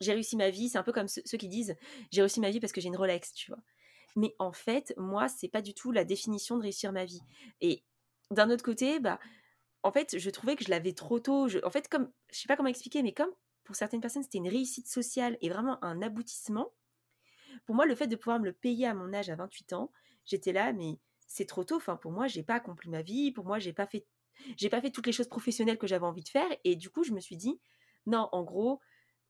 j'ai 0.00 0.12
réussi 0.12 0.36
ma 0.36 0.50
vie. 0.50 0.68
C'est 0.68 0.78
un 0.78 0.82
peu 0.82 0.92
comme 0.92 1.08
ceux, 1.08 1.38
qui 1.38 1.48
disent, 1.48 1.76
j'ai 2.10 2.22
réussi 2.22 2.40
ma 2.40 2.50
vie 2.50 2.60
parce 2.60 2.72
que 2.72 2.80
j'ai 2.80 2.88
une 2.88 2.96
Rolex, 2.96 3.32
tu 3.34 3.50
vois. 3.50 3.60
Mais 4.16 4.34
en 4.38 4.52
fait, 4.52 4.94
moi, 4.96 5.28
c'est 5.28 5.48
pas 5.48 5.62
du 5.62 5.74
tout 5.74 5.92
la 5.92 6.04
définition 6.04 6.56
de 6.56 6.62
réussir 6.62 6.92
ma 6.92 7.04
vie. 7.04 7.20
Et 7.60 7.84
d'un 8.30 8.50
autre 8.50 8.64
côté, 8.64 9.00
bah, 9.00 9.18
en 9.82 9.92
fait, 9.92 10.18
je 10.18 10.30
trouvais 10.30 10.56
que 10.56 10.64
je 10.64 10.70
l'avais 10.70 10.92
trop 10.92 11.20
tôt. 11.20 11.48
en 11.64 11.70
fait, 11.70 11.88
comme, 11.88 12.10
je 12.30 12.38
sais 12.38 12.48
pas 12.48 12.56
comment 12.56 12.68
expliquer, 12.68 13.02
mais 13.02 13.12
comme 13.12 13.30
pour 13.64 13.76
certaines 13.76 14.00
personnes, 14.00 14.22
c'était 14.22 14.38
une 14.38 14.48
réussite 14.48 14.88
sociale 14.88 15.36
et 15.40 15.50
vraiment 15.50 15.82
un 15.84 16.00
aboutissement. 16.02 16.72
Pour 17.66 17.74
moi, 17.74 17.86
le 17.86 17.94
fait 17.94 18.06
de 18.06 18.16
pouvoir 18.16 18.40
me 18.40 18.46
le 18.46 18.52
payer 18.52 18.86
à 18.86 18.94
mon 18.94 19.12
âge 19.12 19.30
à 19.30 19.36
28 19.36 19.74
ans, 19.74 19.92
j'étais 20.24 20.52
là, 20.52 20.72
mais 20.72 20.98
c'est 21.26 21.44
trop 21.44 21.64
tôt. 21.64 21.76
Enfin, 21.76 21.96
pour 21.96 22.10
moi, 22.10 22.26
j'ai 22.26 22.42
pas 22.42 22.54
accompli 22.54 22.88
ma 22.88 23.02
vie. 23.02 23.30
Pour 23.30 23.44
moi, 23.44 23.58
j'ai 23.58 23.72
pas 23.72 23.86
fait, 23.86 24.06
j'ai 24.56 24.70
pas 24.70 24.80
fait 24.80 24.90
toutes 24.90 25.06
les 25.06 25.12
choses 25.12 25.28
professionnelles 25.28 25.78
que 25.78 25.86
j'avais 25.86 26.06
envie 26.06 26.22
de 26.22 26.28
faire. 26.28 26.48
Et 26.64 26.76
du 26.76 26.90
coup, 26.90 27.04
je 27.04 27.12
me 27.12 27.20
suis 27.20 27.36
dit, 27.36 27.60
non, 28.06 28.28
en 28.32 28.42
gros, 28.42 28.80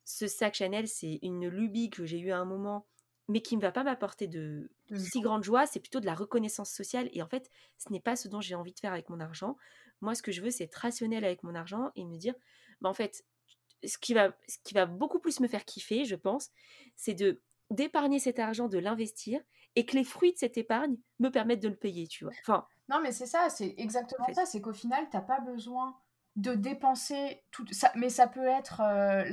ce 0.04 0.26
sac 0.26 0.54
Chanel, 0.54 0.88
c'est 0.88 1.18
une 1.23 1.49
lubie 1.49 1.90
que 1.90 2.06
j'ai 2.06 2.18
eue 2.18 2.30
à 2.30 2.38
un 2.38 2.44
moment 2.44 2.87
mais 3.28 3.40
qui 3.42 3.56
ne 3.56 3.62
va 3.62 3.73
pas 3.73 3.85
m'apporter 3.85 4.26
de, 4.26 4.70
si 4.94 5.20
grande 5.20 5.44
joie, 5.44 5.66
c'est 5.66 5.80
plutôt 5.80 6.00
de 6.00 6.06
la 6.06 6.14
reconnaissance 6.14 6.70
sociale. 6.70 7.11
Et 7.12 7.23
en 7.23 7.28
fait, 7.28 7.50
ce 7.76 7.92
n'est 7.92 8.00
pas 8.00 8.16
ce 8.16 8.26
dont 8.28 8.40
j'ai 8.40 8.54
envie 8.54 8.73
de 8.73 8.80
faire 8.80 8.92
avec 8.92 9.11
mon 9.11 9.20
argent. 9.20 9.56
Moi, 10.00 10.14
ce 10.14 10.23
que 10.23 10.32
je 10.32 10.40
veux, 10.40 10.50
c'est 10.50 10.64
être 10.64 10.75
rationnel 10.75 11.25
avec 11.25 11.42
mon 11.42 11.54
argent 11.54 11.90
et 11.94 12.04
me 12.04 12.16
dire, 12.16 12.35
bah, 12.80 12.88
en 12.88 12.94
fait, 12.94 13.25
ce 13.85 13.99
qui, 13.99 14.14
va, 14.14 14.35
ce 14.49 14.56
qui 14.64 14.75
va 14.75 14.87
beaucoup 14.87 15.18
plus 15.18 15.40
me 15.40 15.49
faire 15.49 15.64
kiffer, 15.64 16.04
je 16.04 16.16
pense, 16.16 16.50
c'est 16.97 17.14
de 17.14 17.40
d'épargner 17.70 18.18
cet 18.18 18.38
argent, 18.38 18.66
de 18.66 18.78
l'investir 18.78 19.42
et 19.76 19.85
que 19.85 19.94
les 19.94 20.04
fruits 20.04 20.32
de 20.32 20.38
cette 20.38 20.56
épargne 20.56 20.97
me 21.18 21.28
permettent 21.28 21.62
de 21.62 21.68
le 21.68 21.76
payer, 21.76 22.06
tu 22.06 22.25
vois. 22.25 22.32
Enfin, 22.40 22.66
non, 22.88 23.00
mais 23.02 23.12
c'est 23.12 23.26
ça, 23.26 23.50
c'est 23.50 23.75
exactement 23.76 24.26
ça. 24.32 24.47
C'est 24.47 24.62
qu'au 24.62 24.73
final, 24.73 25.06
tu 25.11 25.16
n'as 25.16 25.23
pas 25.23 25.40
besoin 25.40 25.94
de 26.38 26.54
dépenser 26.54 27.42
tout 27.50 27.66
ça 27.73 27.90
mais 27.97 28.11
ça 28.11 28.28
peut 28.28 28.47
être 28.47 28.80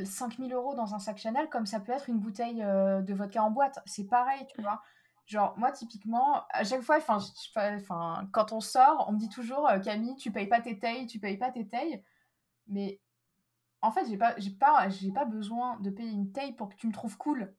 5000 0.05 0.51
euh, 0.51 0.55
euros 0.55 0.73
dans 0.73 0.95
un 0.95 0.99
sac 0.99 1.17
Chanel 1.19 1.47
comme 1.49 1.67
ça 1.67 1.79
peut 1.79 1.91
être 1.91 2.09
une 2.09 2.17
bouteille 2.17 2.63
euh, 2.63 3.01
de 3.01 3.13
vodka 3.13 3.43
en 3.43 3.51
boîte. 3.51 3.79
C'est 3.85 4.05
pareil 4.05 4.43
tu 4.47 4.61
vois. 4.63 4.81
Genre 5.27 5.53
moi 5.55 5.71
typiquement 5.71 6.43
à 6.49 6.63
chaque 6.63 6.81
fois 6.81 6.97
enfin 6.97 8.27
quand 8.31 8.53
on 8.53 8.59
sort 8.59 9.05
on 9.07 9.13
me 9.13 9.19
dit 9.19 9.29
toujours 9.29 9.69
euh, 9.69 9.77
Camille 9.77 10.15
tu 10.15 10.31
payes 10.31 10.47
pas 10.47 10.61
tes 10.61 10.79
tailles 10.79 11.05
tu 11.05 11.19
payes 11.19 11.37
pas 11.37 11.51
tes 11.51 11.67
tailles. 11.67 12.03
Mais 12.67 12.99
en 13.83 13.91
fait 13.91 14.07
j'ai 14.07 14.17
pas 14.17 14.33
j'ai 14.37 14.49
pas 14.49 14.89
j'ai 14.89 15.11
pas 15.11 15.25
besoin 15.25 15.79
de 15.81 15.91
payer 15.91 16.09
une 16.09 16.31
taille 16.31 16.53
pour 16.53 16.69
que 16.69 16.75
tu 16.75 16.87
me 16.87 16.91
trouves 16.91 17.17
cool. 17.17 17.53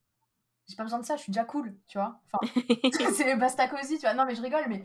J'ai 0.68 0.74
pas 0.74 0.82
besoin 0.82 0.98
de 0.98 1.04
ça 1.04 1.14
je 1.14 1.22
suis 1.22 1.30
déjà 1.30 1.44
cool 1.44 1.78
tu 1.86 1.98
vois. 1.98 2.20
Enfin 2.32 2.52
c'est 3.14 3.36
basta 3.36 3.68
cosy 3.68 3.94
tu 3.94 4.06
vois. 4.06 4.14
Non 4.14 4.24
mais 4.24 4.34
je 4.34 4.42
rigole 4.42 4.64
mais 4.68 4.82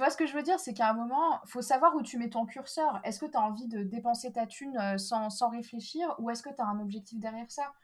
tu 0.00 0.04
vois 0.04 0.10
ce 0.10 0.16
que 0.16 0.24
je 0.24 0.32
veux 0.32 0.42
dire, 0.42 0.58
c'est 0.58 0.72
qu'à 0.72 0.88
un 0.88 0.94
moment, 0.94 1.40
faut 1.44 1.60
savoir 1.60 1.94
où 1.94 2.00
tu 2.00 2.16
mets 2.16 2.30
ton 2.30 2.46
curseur. 2.46 3.02
Est-ce 3.04 3.20
que 3.20 3.26
tu 3.26 3.36
as 3.36 3.42
envie 3.42 3.68
de 3.68 3.82
dépenser 3.82 4.32
ta 4.32 4.46
thune 4.46 4.74
euh, 4.78 4.96
sans, 4.96 5.28
sans 5.28 5.50
réfléchir? 5.50 6.14
Ou 6.18 6.30
est-ce 6.30 6.42
que 6.42 6.48
tu 6.48 6.62
as 6.62 6.64
un 6.64 6.80
objectif 6.80 7.20
derrière 7.20 7.50
ça? 7.50 7.74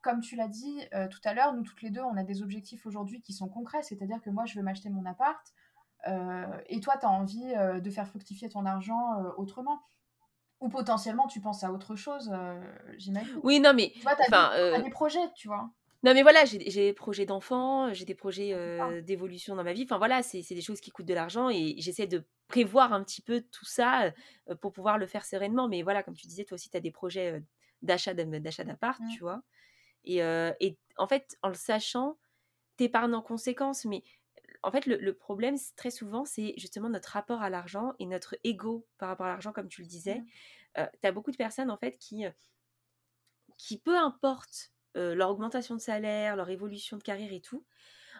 Comme 0.00 0.20
tu 0.20 0.36
l'as 0.36 0.46
dit 0.46 0.80
euh, 0.94 1.08
tout 1.08 1.18
à 1.24 1.34
l'heure, 1.34 1.52
nous 1.52 1.64
toutes 1.64 1.82
les 1.82 1.90
deux, 1.90 2.00
on 2.02 2.16
a 2.16 2.22
des 2.22 2.42
objectifs 2.44 2.86
aujourd'hui 2.86 3.22
qui 3.22 3.32
sont 3.32 3.48
concrets, 3.48 3.82
c'est-à-dire 3.82 4.20
que 4.20 4.30
moi, 4.30 4.44
je 4.44 4.54
veux 4.54 4.62
m'acheter 4.62 4.88
mon 4.88 5.04
appart 5.04 5.44
euh, 6.06 6.46
et 6.66 6.78
toi, 6.78 6.96
tu 6.96 7.06
as 7.06 7.10
envie 7.10 7.52
de 7.82 7.90
faire 7.90 8.06
fructifier 8.06 8.48
ton 8.48 8.66
argent 8.66 9.20
autrement. 9.36 9.82
Ou 10.60 10.68
potentiellement, 10.68 11.26
tu 11.26 11.40
penses 11.40 11.64
à 11.64 11.72
autre 11.72 11.96
chose, 11.96 12.32
j'imagine. 12.98 13.40
Oui, 13.42 13.58
non, 13.58 13.72
mais. 13.74 13.90
Tu 13.96 14.02
vois, 14.02 14.14
tu 14.14 14.32
as, 14.32 14.80
des 14.80 14.90
projets, 14.90 15.32
tu 15.34 15.48
vois. 15.48 15.70
Non, 16.04 16.12
mais 16.12 16.22
voilà, 16.22 16.44
j'ai 16.44 16.58
des 16.58 16.92
projets 16.92 17.24
d'enfants, 17.24 17.90
j'ai 17.94 18.04
des 18.04 18.14
projets 18.14 18.54
d'évolution 19.00 19.56
dans 19.56 19.64
ma 19.64 19.72
vie. 19.72 19.84
Enfin, 19.84 19.96
voilà, 19.96 20.22
c'est 20.22 20.42
des 20.42 20.60
choses 20.60 20.82
qui 20.82 20.90
coûtent 20.90 21.06
de 21.06 21.14
l'argent 21.14 21.48
et 21.48 21.76
j'essaie 21.78 22.06
de 22.06 22.26
prévoir 22.46 22.92
un 22.92 23.02
petit 23.02 23.22
peu 23.22 23.40
tout 23.40 23.64
ça 23.64 24.12
pour 24.60 24.74
pouvoir 24.74 24.98
le 24.98 25.06
faire 25.06 25.24
sereinement. 25.24 25.66
Mais 25.66 25.82
voilà, 25.82 26.02
comme 26.02 26.14
tu 26.14 26.26
disais, 26.26 26.44
toi 26.44 26.56
aussi, 26.56 26.68
tu 26.68 26.76
as 26.76 26.80
des 26.80 26.90
projets 26.90 27.42
d'achat 27.80 28.12
d'appart, 28.12 29.00
mmh. 29.00 29.08
tu 29.14 29.20
vois. 29.20 29.42
Et, 30.04 30.18
et, 30.18 30.76
en 30.98 31.06
fait, 31.06 31.38
en 31.42 31.48
le 31.48 31.54
sachant, 31.54 32.18
t'épargnes 32.76 33.14
en 33.14 33.22
conséquence. 33.22 33.86
Mais 33.86 34.02
en 34.62 34.70
fait, 34.70 34.84
le, 34.84 34.98
le 34.98 35.14
problème, 35.14 35.56
très 35.74 35.90
souvent, 35.90 36.26
c'est 36.26 36.52
justement 36.58 36.90
notre 36.90 37.08
rapport 37.08 37.40
à 37.40 37.48
l'argent 37.48 37.94
et 37.98 38.04
notre 38.04 38.36
ego 38.44 38.86
par 38.98 39.08
rapport 39.08 39.24
à 39.24 39.30
l'argent, 39.30 39.54
comme 39.54 39.68
tu 39.68 39.80
le 39.80 39.86
disais. 39.86 40.22
Mmh. 40.76 40.82
tu 41.00 41.06
as 41.06 41.12
beaucoup 41.12 41.30
de 41.30 41.38
personnes, 41.38 41.70
en 41.70 41.78
fait, 41.78 41.96
qui, 41.96 42.26
qui 43.56 43.78
peu 43.78 43.96
importe 43.96 44.73
euh, 44.96 45.14
leur 45.14 45.30
augmentation 45.30 45.74
de 45.74 45.80
salaire, 45.80 46.36
leur 46.36 46.50
évolution 46.50 46.96
de 46.96 47.02
carrière 47.02 47.32
et 47.32 47.40
tout, 47.40 47.64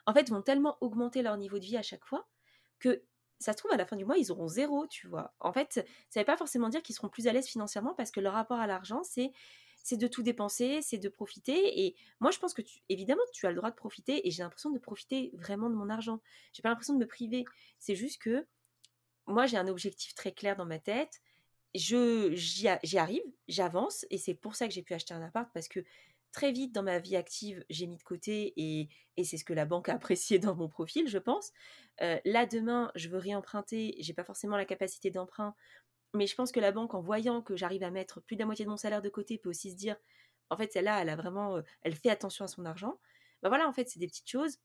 en 0.07 0.13
fait, 0.13 0.29
vont 0.31 0.43
tellement 0.43 0.77
augmenter 0.81 1.23
leur 1.23 1.37
niveau 1.37 1.59
de 1.59 1.65
vie 1.65 1.77
à 1.77 1.83
chaque 1.83 2.05
fois 2.05 2.27
que 2.79 3.03
ça 3.39 3.53
se 3.53 3.59
trouve, 3.59 3.73
à 3.73 3.77
la 3.77 3.87
fin 3.87 3.97
du 3.97 4.05
mois, 4.05 4.17
ils 4.17 4.31
auront 4.33 4.49
zéro, 4.49 4.87
tu 4.87 5.07
vois. 5.07 5.35
En 5.41 5.53
fait, 5.53 5.73
ça 5.73 5.83
ne 6.17 6.21
veut 6.21 6.25
pas 6.25 6.37
forcément 6.37 6.69
dire 6.69 6.83
qu'ils 6.83 6.95
seront 6.95 7.09
plus 7.09 7.27
à 7.27 7.33
l'aise 7.33 7.47
financièrement 7.47 7.95
parce 7.95 8.11
que 8.11 8.21
leur 8.21 8.35
rapport 8.35 8.59
à 8.59 8.67
l'argent, 8.67 9.03
c'est 9.03 9.33
c'est 9.85 9.99
de 9.99 10.07
tout 10.07 10.23
dépenser, 10.23 10.81
c'est 10.81 10.97
de 10.97 11.11
profiter. 11.11 11.85
Et 11.85 11.95
moi, 12.19 12.31
je 12.31 12.39
pense 12.39 12.55
que, 12.55 12.63
évidemment, 12.89 13.21
tu 13.35 13.47
as 13.47 13.51
le 13.51 13.57
droit 13.57 13.71
de 13.71 13.77
profiter 13.77 14.27
et 14.27 14.31
j'ai 14.31 14.43
l'impression 14.43 14.71
de 14.71 14.79
profiter 14.79 15.31
vraiment 15.35 15.69
de 15.69 15.75
mon 15.75 15.91
argent. 15.91 16.21
J'ai 16.55 16.63
pas 16.63 16.71
l'impression 16.71 16.95
de 16.95 16.99
me 16.99 17.07
priver. 17.07 17.45
C'est 17.79 17.95
juste 17.95 18.21
que 18.23 18.47
moi, 19.27 19.45
j'ai 19.45 19.59
un 19.59 19.69
objectif 19.69 20.15
très 20.15 20.33
clair 20.33 20.57
dans 20.57 20.65
ma 20.65 20.79
tête. 20.79 21.21
J'y 21.75 22.67
arrive, 22.67 23.23
j'avance 23.47 24.07
et 24.09 24.17
c'est 24.17 24.33
pour 24.33 24.55
ça 24.55 24.67
que 24.67 24.73
j'ai 24.73 24.83
pu 24.83 24.95
acheter 24.95 25.13
un 25.13 25.21
appart 25.21 25.51
parce 25.53 25.69
que 25.69 25.81
très 26.35 26.53
vite 26.53 26.73
dans 26.73 26.83
ma 26.83 26.99
vie 26.99 27.17
active, 27.17 27.65
j'ai 27.71 27.87
mis 27.87 27.97
de 27.97 28.03
côté 28.03 28.53
et, 28.57 28.89
c'est 29.25 29.39
ce 29.39 29.45
que 29.45 29.55
la 29.55 29.65
banque 29.65 29.89
a 29.89 29.95
apprécié 29.95 30.39
dans 30.41 30.55
mon 30.55 30.69
profil, 30.69 31.09
je 31.09 31.19
pense. 31.19 31.53
Euh, 32.03 32.19
là, 32.27 32.45
demain, 32.45 32.91
je 32.95 33.09
veux 33.09 33.19
réemprunter, 33.19 33.97
j'ai 34.01 34.13
pas 34.13 34.25
forcément 34.25 34.57
la 34.57 34.67
capacité 34.67 35.11
d'emprunt, 35.11 35.55
mais 36.13 36.27
je 36.27 36.35
pense 36.35 36.53
que 36.53 36.61
la 36.61 36.73
banque, 36.73 36.95
en 36.95 37.01
voyant 37.01 37.41
que 37.41 37.57
j'arrive 37.57 37.85
à 37.85 37.91
mettre 37.91 38.21
plus 38.21 38.37
de 38.37 38.41
la 38.41 38.47
moitié 38.47 38.65
de 38.65 38.71
mon 38.71 38.77
salaire 38.77 39.01
de 39.01 39.09
côté, 39.09 39.39
peut 39.39 39.49
aussi 39.49 39.71
se 39.71 39.77
dire, 39.77 39.97
en 40.51 40.57
fait, 40.57 40.73
celle-là, 40.73 41.01
elle 41.01 41.09
a 41.09 41.17
vraiment, 41.17 41.57
euh, 41.57 41.63
elle 41.83 41.95
fait 41.95 42.11
attention 42.11 42.45
à 42.45 42.49
son 42.49 42.65
argent. 42.67 43.01
Ben 43.43 43.49
voilà, 43.49 43.69
en 43.69 43.73
fait, 43.73 43.89
c'est 43.89 44.01
des 44.01 44.09
petites 44.09 44.29
choses 44.29 44.59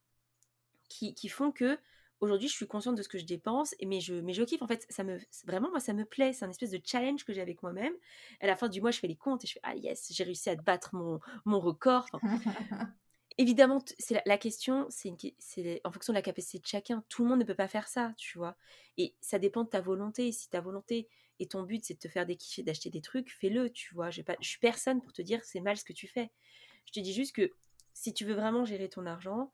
qui, 0.88 1.14
qui 1.14 1.28
font 1.28 1.52
que 1.52 1.78
aujourd'hui, 2.20 2.48
je 2.48 2.54
suis 2.54 2.66
consciente 2.66 2.96
de 2.96 3.02
ce 3.02 3.08
que 3.08 3.18
je 3.18 3.24
dépense, 3.24 3.74
mais 3.84 4.00
je, 4.00 4.14
mais 4.14 4.32
je 4.32 4.42
kiffe. 4.42 4.62
En 4.62 4.66
fait, 4.66 4.86
ça 4.88 5.04
me, 5.04 5.18
vraiment, 5.46 5.70
moi, 5.70 5.80
ça 5.80 5.92
me 5.92 6.04
plaît. 6.04 6.32
C'est 6.32 6.44
un 6.44 6.50
espèce 6.50 6.70
de 6.70 6.80
challenge 6.84 7.24
que 7.24 7.32
j'ai 7.32 7.40
avec 7.40 7.62
moi-même. 7.62 7.92
À 8.40 8.46
la 8.46 8.56
fin 8.56 8.68
du 8.68 8.80
mois, 8.80 8.90
je 8.90 9.00
fais 9.00 9.08
les 9.08 9.16
comptes 9.16 9.44
et 9.44 9.46
je 9.46 9.54
fais 9.54 9.60
Ah 9.62 9.74
yes, 9.74 10.12
j'ai 10.12 10.24
réussi 10.24 10.50
à 10.50 10.56
battre 10.56 10.94
mon, 10.94 11.20
mon 11.44 11.60
record. 11.60 12.06
évidemment, 13.38 13.82
c'est 13.98 14.22
la, 14.26 14.38
question, 14.38 14.86
c'est 14.90 15.80
en 15.84 15.90
fonction 15.90 16.12
de 16.12 16.18
la 16.18 16.22
capacité 16.22 16.58
de 16.58 16.66
chacun. 16.66 17.02
Tout 17.08 17.22
le 17.22 17.30
monde 17.30 17.40
ne 17.40 17.44
peut 17.44 17.54
pas 17.54 17.68
faire 17.68 17.88
ça, 17.88 18.12
tu 18.18 18.36
vois. 18.36 18.54
Et 18.98 19.14
ça 19.22 19.38
dépend 19.38 19.64
de 19.64 19.70
ta 19.70 19.80
volonté. 19.80 20.30
Si 20.30 20.50
ta 20.50 20.60
volonté 20.60 21.08
et 21.38 21.46
ton 21.46 21.62
but, 21.62 21.82
c'est 21.82 21.94
de 21.94 21.98
te 21.98 22.08
faire 22.08 22.26
des 22.26 22.36
kiffs 22.36 22.58
et 22.58 22.62
d'acheter 22.62 22.90
des 22.90 23.00
trucs, 23.00 23.30
fais-le, 23.30 23.70
tu 23.70 23.94
vois. 23.94 24.10
Je, 24.10 24.20
pas, 24.20 24.36
je 24.40 24.48
suis 24.48 24.58
personne 24.58 25.00
pour 25.00 25.14
te 25.14 25.22
dire 25.22 25.40
c'est 25.42 25.60
mal 25.60 25.78
ce 25.78 25.84
que 25.84 25.94
tu 25.94 26.06
fais. 26.06 26.30
Je 26.84 26.92
te 26.92 27.00
dis 27.00 27.14
juste 27.14 27.34
que 27.34 27.50
si 27.94 28.12
tu 28.12 28.26
veux 28.26 28.34
vraiment 28.34 28.66
gérer 28.66 28.90
ton 28.90 29.06
argent, 29.06 29.52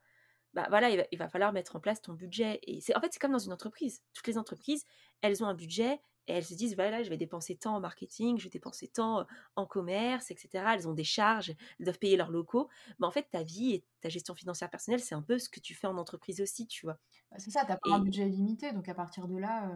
bah 0.56 0.66
voilà, 0.70 0.88
il 0.88 1.18
va, 1.18 1.28
falloir 1.28 1.52
mettre 1.52 1.76
en 1.76 1.80
place 1.80 2.00
ton 2.00 2.14
budget. 2.14 2.60
Et 2.62 2.80
c'est 2.80 2.96
en 2.96 3.00
fait, 3.00 3.12
c'est 3.12 3.18
comme 3.18 3.32
dans 3.32 3.38
une 3.38 3.52
entreprise. 3.52 4.02
Toutes 4.14 4.26
les 4.26 4.38
entreprises, 4.38 4.86
elles 5.20 5.44
ont 5.44 5.46
un 5.46 5.54
budget 5.54 6.00
et 6.28 6.32
elles 6.32 6.46
se 6.46 6.54
disent, 6.54 6.74
voilà, 6.74 7.02
je 7.02 7.10
vais 7.10 7.18
dépenser 7.18 7.56
tant 7.56 7.76
en 7.76 7.80
marketing, 7.80 8.38
je 8.38 8.44
vais 8.44 8.50
dépenser 8.50 8.88
tant 8.88 9.26
en 9.54 9.66
commerce, 9.66 10.30
etc. 10.30 10.64
Elles 10.72 10.88
ont 10.88 10.94
des 10.94 11.04
charges, 11.04 11.50
elles 11.50 11.84
doivent 11.84 11.98
payer 11.98 12.16
leurs 12.16 12.30
locaux. 12.30 12.70
Mais 12.98 13.06
en 13.06 13.10
fait, 13.10 13.28
ta 13.30 13.42
vie 13.42 13.74
et 13.74 13.84
ta 14.00 14.08
gestion 14.08 14.34
financière 14.34 14.70
personnelle, 14.70 15.00
c'est 15.00 15.14
un 15.14 15.20
peu 15.20 15.38
ce 15.38 15.50
que 15.50 15.60
tu 15.60 15.74
fais 15.74 15.88
en 15.88 15.98
entreprise 15.98 16.40
aussi, 16.40 16.66
tu 16.66 16.86
vois. 16.86 16.98
Bah, 17.30 17.36
c'est 17.38 17.50
ça, 17.50 17.66
tu 17.66 17.72
n'as 17.72 17.76
pas 17.76 17.90
un 17.90 17.98
budget 17.98 18.24
limité, 18.24 18.72
donc 18.72 18.88
à 18.88 18.94
partir 18.94 19.28
de 19.28 19.36
là, 19.36 19.70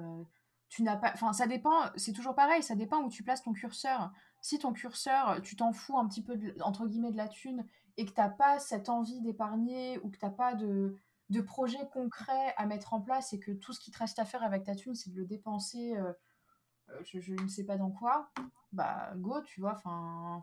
tu 0.70 0.82
n'as 0.82 0.96
pas... 0.96 1.10
Enfin, 1.12 1.34
ça 1.34 1.46
dépend, 1.46 1.90
c'est 1.96 2.14
toujours 2.14 2.34
pareil, 2.34 2.62
ça 2.62 2.74
dépend 2.74 3.02
où 3.02 3.10
tu 3.10 3.22
places 3.22 3.42
ton 3.42 3.52
curseur. 3.52 4.10
Si 4.40 4.58
ton 4.58 4.72
curseur, 4.72 5.42
tu 5.42 5.56
t'en 5.56 5.74
fous 5.74 5.98
un 5.98 6.08
petit 6.08 6.22
peu, 6.22 6.38
entre 6.62 6.86
guillemets, 6.86 7.12
de 7.12 7.18
la 7.18 7.28
thune 7.28 7.66
et 7.96 8.04
que 8.04 8.12
tu 8.12 8.20
n'as 8.20 8.28
pas 8.28 8.58
cette 8.58 8.88
envie 8.88 9.20
d'épargner 9.20 9.98
ou 9.98 10.10
que 10.10 10.18
tu 10.18 10.24
n'as 10.24 10.30
pas 10.30 10.54
de, 10.54 10.96
de 11.30 11.40
projet 11.40 11.88
concret 11.92 12.54
à 12.56 12.66
mettre 12.66 12.92
en 12.92 13.00
place 13.00 13.32
et 13.32 13.38
que 13.38 13.52
tout 13.52 13.72
ce 13.72 13.80
qui 13.80 13.90
te 13.90 13.98
reste 13.98 14.18
à 14.18 14.24
faire 14.24 14.42
avec 14.42 14.64
ta 14.64 14.74
thune, 14.74 14.94
c'est 14.94 15.10
de 15.10 15.16
le 15.16 15.24
dépenser, 15.24 15.96
euh, 15.96 16.12
euh, 16.90 17.00
je, 17.04 17.34
ne 17.34 17.48
sais 17.48 17.64
pas 17.64 17.76
dans 17.76 17.90
quoi, 17.90 18.30
bah 18.72 19.12
go, 19.16 19.40
tu 19.42 19.60
vois, 19.60 19.80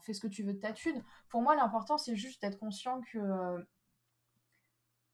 fais 0.01 0.13
ce 0.13 0.21
que 0.21 0.27
tu 0.27 0.43
veux 0.43 0.53
de 0.53 0.60
ta 0.60 0.71
thune. 0.71 1.03
Pour 1.29 1.41
moi, 1.41 1.55
l'important, 1.55 1.97
c'est 1.97 2.15
juste 2.15 2.41
d'être 2.41 2.57
conscient 2.57 3.01
que 3.01 3.19
euh, 3.19 3.62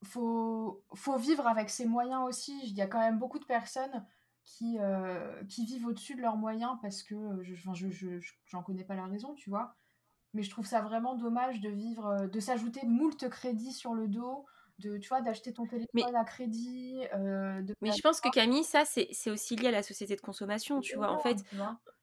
faut, 0.04 0.84
vivre 1.18 1.48
avec 1.48 1.72
ses 1.72 1.86
moyens 1.86 2.24
aussi. 2.28 2.60
Il 2.66 2.76
y 2.76 2.82
a 2.82 2.88
quand 2.88 3.00
même 3.00 3.18
beaucoup 3.18 3.40
de 3.40 3.46
personnes 3.46 4.06
qui, 4.44 4.78
vivent 5.48 5.88
au-dessus 5.88 6.16
de 6.16 6.22
leurs 6.22 6.38
moyens 6.38 6.78
parce 6.84 7.02
que 7.02 7.42
je, 7.42 7.56
j'en 7.56 7.74
je, 7.74 7.90
je, 7.90 8.58
connais 8.64 8.84
pas 8.84 8.96
la 8.96 9.08
raison, 9.08 9.34
tu 9.34 9.50
vois 9.50 9.76
mais 10.34 10.44
je 10.44 10.50
trouve 10.50 10.66
ça 10.66 10.82
vraiment 10.82 11.16
dommage 11.16 11.62
de 11.62 11.70
vivre, 11.70 12.08
euh, 12.08 12.28
de 12.28 12.40
s'ajouter 12.40 12.82
moult 12.86 13.30
crédits 13.30 13.74
sur 13.74 13.94
le 13.94 14.08
dos, 14.08 14.46
de 14.80 14.98
tu 14.98 15.10
vois, 15.10 15.22
d'acheter 15.22 15.54
ton 15.54 15.66
téléphone 15.66 16.16
à 16.16 16.24
crédit. 16.24 17.00
de 17.14 17.76
mais 17.82 17.92
je 17.92 18.02
pense 18.02 18.20
que 18.22 18.30
Camille, 18.30 18.64
ça, 18.64 18.84
c'est 18.86 19.30
aussi 19.30 19.56
lié 19.56 19.68
à 19.68 19.72
la 19.72 19.84
société 19.84 20.16
de 20.16 20.22
consommation, 20.22 20.80
tu 20.82 20.96
vois. 20.96 21.12
En 21.12 21.20
fait, 21.20 21.38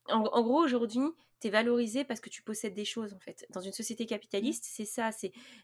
En, 0.08 0.24
en, 0.24 0.42
gros, 0.42 0.62
aujourd'hui, 0.62 1.02
tu 1.40 1.48
es 1.48 1.50
valorisé 1.50 2.04
parce 2.04 2.20
que 2.20 2.30
tu 2.30 2.42
possèdes 2.42 2.74
des 2.74 2.84
choses, 2.84 3.12
en 3.12 3.18
fait. 3.18 3.46
Dans 3.50 3.60
une 3.60 3.72
société 3.72 4.06
capitaliste, 4.06 4.64
mmh. 4.64 4.70
c'est 4.72 4.84
ça, 4.84 5.10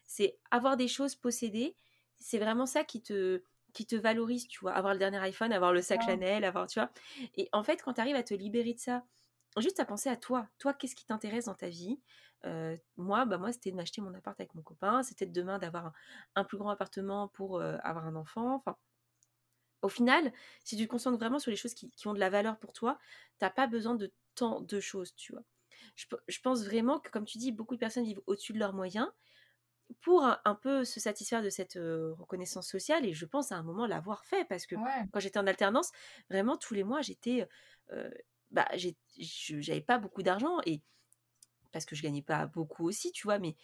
c'est 0.05 0.37
avoir 0.51 0.77
des 0.77 0.87
choses 0.87 1.15
possédées. 1.15 1.75
C'est 2.19 2.39
vraiment 2.39 2.65
ça 2.65 2.83
qui 2.83 3.01
te, 3.01 3.41
qui 3.73 3.85
te 3.85 3.95
valorise, 3.95 4.47
tu 4.47 4.59
vois. 4.59 4.73
Avoir 4.73 4.93
le 4.93 4.99
dernier 4.99 5.19
iPhone, 5.19 5.53
avoir 5.53 5.71
le 5.71 5.81
sac 5.81 6.01
Chanel, 6.03 6.43
avoir, 6.43 6.67
tu 6.67 6.79
vois. 6.79 6.89
Et 7.35 7.47
en 7.53 7.63
fait, 7.63 7.81
quand 7.81 7.93
tu 7.93 8.01
arrives 8.01 8.15
à 8.15 8.23
te 8.23 8.33
libérer 8.33 8.73
de 8.73 8.79
ça, 8.79 9.03
juste 9.61 9.79
à 9.79 9.85
penser 9.85 10.09
à 10.09 10.15
toi. 10.15 10.47
Toi, 10.57 10.73
qu'est-ce 10.73 10.95
qui 10.95 11.05
t'intéresse 11.05 11.45
dans 11.45 11.53
ta 11.53 11.69
vie? 11.69 11.99
Euh, 12.45 12.77
Moi, 12.97 13.25
bah 13.25 13.37
moi, 13.37 13.51
c'était 13.51 13.71
de 13.71 13.75
m'acheter 13.75 14.01
mon 14.01 14.13
appart 14.13 14.39
avec 14.39 14.53
mon 14.55 14.61
copain. 14.61 15.03
C'était 15.03 15.25
demain 15.25 15.59
d'avoir 15.59 15.93
un, 16.35 16.43
plus 16.43 16.57
grand 16.57 16.69
appartement 16.69 17.27
pour 17.29 17.59
euh, 17.59 17.77
avoir 17.83 18.05
un 18.05 18.15
enfant. 18.15 18.55
Enfin, 18.55 18.77
au 19.81 19.89
final, 19.89 20.31
si 20.63 20.75
tu 20.77 20.85
te 20.85 20.89
concentres 20.89 21.17
vraiment 21.17 21.39
sur 21.39 21.51
les 21.51 21.57
choses 21.57 21.73
qui, 21.73 21.91
ont 22.07 22.13
de 22.13 22.19
la 22.19 22.29
valeur 22.29 22.57
pour 22.57 22.73
toi, 22.73 22.97
t'as 23.39 23.49
pas 23.49 23.67
besoin 23.67 23.95
de 23.95 24.11
tant 24.35 24.61
de 24.61 24.79
choses, 24.79 25.15
tu 25.15 25.33
vois. 25.33 25.43
Je, 25.95 26.41
pense 26.41 26.63
vraiment 26.63 26.99
que, 26.99 27.09
comme 27.09 27.25
tu 27.25 27.37
dis, 27.37 27.51
beaucoup 27.51 27.75
de 27.75 27.79
personnes 27.79 28.03
vivent 28.03 28.21
au-dessus 28.27 28.53
de 28.53 28.59
leurs 28.59 28.73
moyens 28.73 29.07
pour 30.01 30.23
un, 30.23 30.55
peu 30.55 30.83
se 30.83 30.99
satisfaire 30.99 31.41
de 31.41 31.49
cette 31.49 31.77
euh, 31.77 32.13
reconnaissance 32.15 32.67
sociale. 32.67 33.05
Et 33.05 33.13
je 33.13 33.25
pense 33.25 33.51
à 33.51 33.55
un 33.55 33.63
moment 33.63 33.87
l'avoir 33.87 34.25
fait 34.25 34.45
parce 34.45 34.65
que 34.65 34.75
quand 35.11 35.19
j'étais 35.19 35.39
en 35.39 35.47
alternance, 35.47 35.91
vraiment 36.29 36.57
tous 36.57 36.73
les 36.73 36.83
mois, 36.83 37.01
j'étais 37.01 37.47
bah, 38.51 38.67
j'avais 38.75 39.81
pas 39.81 39.97
beaucoup 39.97 40.23
d'argent 40.23 40.57
et 40.65 40.81
parce 41.77 41.85
que 41.85 41.95
je 41.95 42.03
gagnais 42.03 42.21
pas 42.21 42.45
beaucoup 42.47 42.87
aussi, 42.87 43.11
tu 43.11 43.27
vois, 43.27 43.39
mais, 43.39 43.55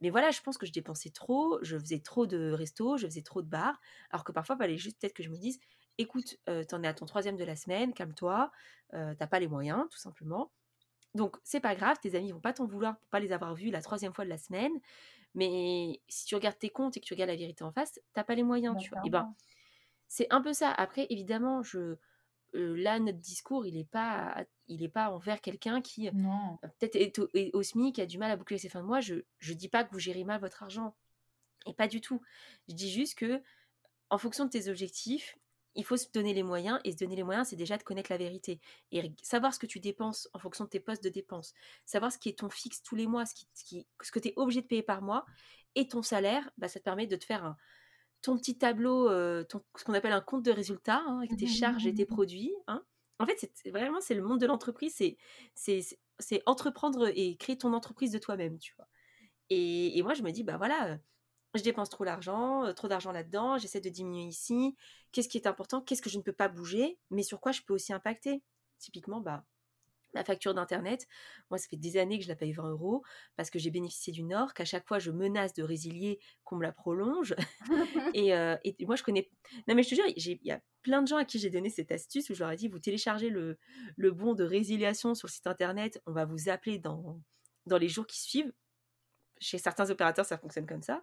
mais 0.00 0.10
voilà, 0.10 0.30
je 0.30 0.40
pense 0.40 0.58
que 0.58 0.66
je 0.66 0.72
dépensais 0.72 1.10
trop, 1.10 1.58
je 1.62 1.78
faisais 1.78 2.00
trop 2.00 2.26
de 2.26 2.52
restos, 2.52 2.96
je 2.96 3.06
faisais 3.06 3.22
trop 3.22 3.42
de 3.42 3.48
bars, 3.48 3.80
alors 4.10 4.24
que 4.24 4.32
parfois, 4.32 4.56
il 4.56 4.58
fallait 4.58 4.78
juste 4.78 5.00
peut-être 5.00 5.14
que 5.14 5.22
je 5.22 5.30
me 5.30 5.36
dise, 5.36 5.60
écoute, 5.98 6.36
euh, 6.48 6.64
t'en 6.64 6.82
es 6.82 6.88
à 6.88 6.94
ton 6.94 7.06
troisième 7.06 7.36
de 7.36 7.44
la 7.44 7.56
semaine, 7.56 7.92
calme-toi, 7.92 8.50
euh, 8.94 9.14
t'as 9.18 9.26
pas 9.26 9.40
les 9.40 9.48
moyens, 9.48 9.86
tout 9.90 9.98
simplement. 9.98 10.50
Donc, 11.14 11.36
c'est 11.44 11.60
pas 11.60 11.74
grave, 11.74 11.98
tes 12.00 12.14
amis 12.14 12.32
vont 12.32 12.40
pas 12.40 12.52
t'en 12.52 12.66
vouloir 12.66 12.96
pour 12.98 13.08
pas 13.08 13.20
les 13.20 13.32
avoir 13.32 13.54
vus 13.54 13.70
la 13.70 13.82
troisième 13.82 14.12
fois 14.14 14.24
de 14.24 14.30
la 14.30 14.38
semaine, 14.38 14.72
mais 15.34 16.00
si 16.08 16.26
tu 16.26 16.34
regardes 16.34 16.58
tes 16.58 16.70
comptes 16.70 16.96
et 16.96 17.00
que 17.00 17.06
tu 17.06 17.14
regardes 17.14 17.30
la 17.30 17.36
vérité 17.36 17.64
en 17.64 17.72
face, 17.72 18.00
t'as 18.14 18.24
pas 18.24 18.34
les 18.34 18.42
moyens, 18.42 18.76
tu 18.78 18.90
vois. 18.90 19.00
Et 19.04 19.10
ben, 19.10 19.34
c'est 20.08 20.26
un 20.30 20.40
peu 20.42 20.52
ça. 20.52 20.70
Après, 20.72 21.06
évidemment, 21.10 21.62
je 21.62 21.96
là, 22.52 22.98
notre 22.98 23.18
discours, 23.18 23.66
il 23.66 23.74
n'est 23.74 23.84
pas, 23.84 24.44
il 24.68 24.82
est 24.82 24.88
pas 24.88 25.10
envers 25.10 25.40
quelqu'un 25.40 25.80
qui 25.80 26.10
peut-être 26.10 26.96
est 26.96 27.54
au, 27.54 27.62
SMIC, 27.62 27.96
qui 27.96 28.00
a 28.00 28.06
du 28.06 28.18
mal 28.18 28.30
à 28.30 28.36
boucler 28.36 28.58
ses 28.58 28.68
fins 28.68 28.80
de 28.80 28.86
mois. 28.86 29.00
Je 29.00 29.14
ne 29.14 29.52
dis 29.54 29.68
pas 29.68 29.84
que 29.84 29.92
vous 29.92 29.98
gérez 29.98 30.24
mal 30.24 30.40
votre 30.40 30.62
argent. 30.62 30.94
Et 31.66 31.74
pas 31.74 31.88
du 31.88 32.00
tout. 32.00 32.20
Je 32.68 32.74
dis 32.74 32.90
juste 32.90 33.18
que, 33.18 33.42
en 34.08 34.18
fonction 34.18 34.44
de 34.44 34.50
tes 34.50 34.68
objectifs, 34.68 35.36
il 35.74 35.84
faut 35.84 35.96
se 35.96 36.06
donner 36.12 36.34
les 36.34 36.42
moyens. 36.42 36.80
Et 36.84 36.92
se 36.92 36.96
donner 36.96 37.16
les 37.16 37.22
moyens, 37.22 37.48
c'est 37.48 37.56
déjà 37.56 37.76
de 37.76 37.82
connaître 37.82 38.10
la 38.10 38.18
vérité. 38.18 38.60
Et 38.92 39.12
savoir 39.22 39.54
ce 39.54 39.58
que 39.58 39.66
tu 39.66 39.80
dépenses 39.80 40.28
en 40.32 40.38
fonction 40.38 40.64
de 40.64 40.70
tes 40.70 40.80
postes 40.80 41.04
de 41.04 41.10
dépenses. 41.10 41.54
Savoir 41.84 42.10
ce 42.12 42.18
qui 42.18 42.28
est 42.28 42.38
ton 42.38 42.50
fixe 42.50 42.82
tous 42.82 42.96
les 42.96 43.06
mois, 43.06 43.26
ce, 43.26 43.34
qui, 43.34 43.86
ce, 44.02 44.10
que 44.10 44.18
tu 44.18 44.28
es 44.28 44.34
obligé 44.36 44.62
de 44.62 44.66
payer 44.66 44.82
par 44.82 45.02
mois. 45.02 45.26
Et 45.74 45.86
ton 45.86 46.02
salaire, 46.02 46.50
bah, 46.58 46.68
ça 46.68 46.80
te 46.80 46.84
permet 46.84 47.06
de 47.06 47.16
te 47.16 47.24
faire 47.24 47.44
un, 47.44 47.56
ton 48.22 48.36
petit 48.36 48.58
tableau, 48.58 49.08
euh, 49.08 49.44
ce 49.76 49.84
qu'on 49.84 49.94
appelle 49.94 50.12
un 50.12 50.20
compte 50.20 50.44
de 50.44 50.50
résultats, 50.50 51.02
hein, 51.06 51.18
avec 51.18 51.36
tes 51.36 51.46
charges 51.46 51.86
et 51.86 51.94
tes 51.94 52.06
produits. 52.06 52.52
Hein. 52.66 52.82
En 53.18 53.26
fait, 53.26 53.50
c'est 53.54 53.70
vraiment 53.70 54.00
c'est 54.00 54.14
le 54.14 54.22
monde 54.22 54.40
de 54.40 54.46
l'entreprise, 54.46 54.94
c'est 55.54 56.42
entreprendre 56.46 57.10
et 57.14 57.36
créer 57.36 57.58
ton 57.58 57.72
entreprise 57.72 58.12
de 58.12 58.18
toi-même, 58.18 58.58
tu 58.58 58.74
vois. 58.76 58.88
Et, 59.50 60.00
moi, 60.02 60.14
je 60.14 60.22
me 60.22 60.30
dis, 60.30 60.44
bah 60.44 60.56
voilà, 60.56 60.98
je 61.54 61.62
dépense 61.62 61.90
trop 61.90 62.04
d'argent, 62.04 62.72
trop 62.74 62.88
d'argent 62.88 63.12
là-dedans, 63.12 63.58
j'essaie 63.58 63.80
de 63.80 63.88
diminuer 63.88 64.28
ici. 64.28 64.76
Qu'est-ce 65.12 65.28
qui 65.28 65.38
est 65.38 65.46
important? 65.46 65.80
Qu'est-ce 65.80 66.02
que 66.02 66.10
je 66.10 66.18
ne 66.18 66.22
peux 66.22 66.32
pas 66.32 66.48
bouger 66.48 66.98
Mais 67.10 67.22
sur 67.22 67.40
quoi 67.40 67.52
je 67.52 67.62
peux 67.62 67.74
aussi 67.74 67.92
impacter? 67.92 68.42
Typiquement, 68.78 69.20
bah 69.20 69.44
Ma 70.14 70.24
facture 70.24 70.54
d'internet, 70.54 71.06
moi 71.50 71.58
ça 71.58 71.68
fait 71.68 71.76
des 71.76 71.96
années 71.96 72.18
que 72.18 72.24
je 72.24 72.28
la 72.28 72.36
paye 72.36 72.52
20 72.52 72.70
euros 72.70 73.04
parce 73.36 73.48
que 73.48 73.58
j'ai 73.58 73.70
bénéficié 73.70 74.12
du 74.12 74.24
Nord, 74.24 74.54
qu'à 74.54 74.64
chaque 74.64 74.86
fois 74.88 74.98
je 74.98 75.10
menace 75.10 75.54
de 75.54 75.62
résilier 75.62 76.18
qu'on 76.44 76.56
me 76.56 76.62
la 76.62 76.72
prolonge. 76.72 77.34
Euh, 78.30 78.56
et, 78.64 78.76
moi 78.86 78.96
je 78.96 79.02
connais. 79.02 79.30
Non 79.66 79.74
mais 79.74 79.82
je 79.82 79.90
te 79.90 79.94
jure, 79.94 80.04
il 80.06 80.38
y 80.42 80.50
a 80.50 80.60
plein 80.82 81.02
de 81.02 81.08
gens 81.08 81.16
à 81.16 81.24
qui 81.24 81.38
j'ai 81.38 81.50
donné 81.50 81.70
cette 81.70 81.90
astuce 81.90 82.28
où 82.30 82.34
je 82.34 82.40
leur 82.40 82.50
ai 82.50 82.56
dit 82.56 82.68
vous 82.68 82.78
téléchargez 82.78 83.30
le, 83.30 83.58
le 83.96 84.10
bon 84.10 84.34
de 84.34 84.44
résiliation 84.44 85.14
sur 85.14 85.26
le 85.26 85.32
site 85.32 85.46
internet, 85.46 86.00
on 86.06 86.12
va 86.12 86.24
vous 86.24 86.48
appeler 86.48 86.78
dans, 86.78 87.20
dans 87.66 87.78
les 87.78 87.88
jours 87.88 88.06
qui 88.06 88.20
suivent. 88.20 88.52
Chez 89.42 89.56
certains 89.56 89.88
opérateurs, 89.88 90.26
ça 90.26 90.36
fonctionne 90.36 90.66
comme 90.66 90.82
ça. 90.82 91.02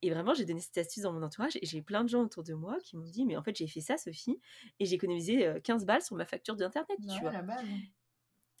Et 0.00 0.10
vraiment, 0.10 0.32
j'ai 0.32 0.46
donné 0.46 0.60
cette 0.60 0.78
astuce 0.78 1.02
dans 1.02 1.12
mon 1.12 1.22
entourage 1.22 1.56
et 1.56 1.66
j'ai 1.66 1.82
plein 1.82 2.04
de 2.04 2.08
gens 2.08 2.22
autour 2.22 2.42
de 2.42 2.54
moi 2.54 2.78
qui 2.82 2.96
m'ont 2.96 3.04
dit 3.04 3.26
Mais 3.26 3.36
en 3.36 3.42
fait, 3.42 3.54
j'ai 3.54 3.66
fait 3.66 3.82
ça, 3.82 3.98
Sophie, 3.98 4.40
et 4.80 4.86
j'ai 4.86 4.94
économisé 4.94 5.46
15 5.62 5.84
balles 5.84 6.00
sur 6.00 6.16
ma 6.16 6.24
facture 6.24 6.56
d'internet. 6.56 6.96
tu 6.98 7.20
vois. 7.20 7.32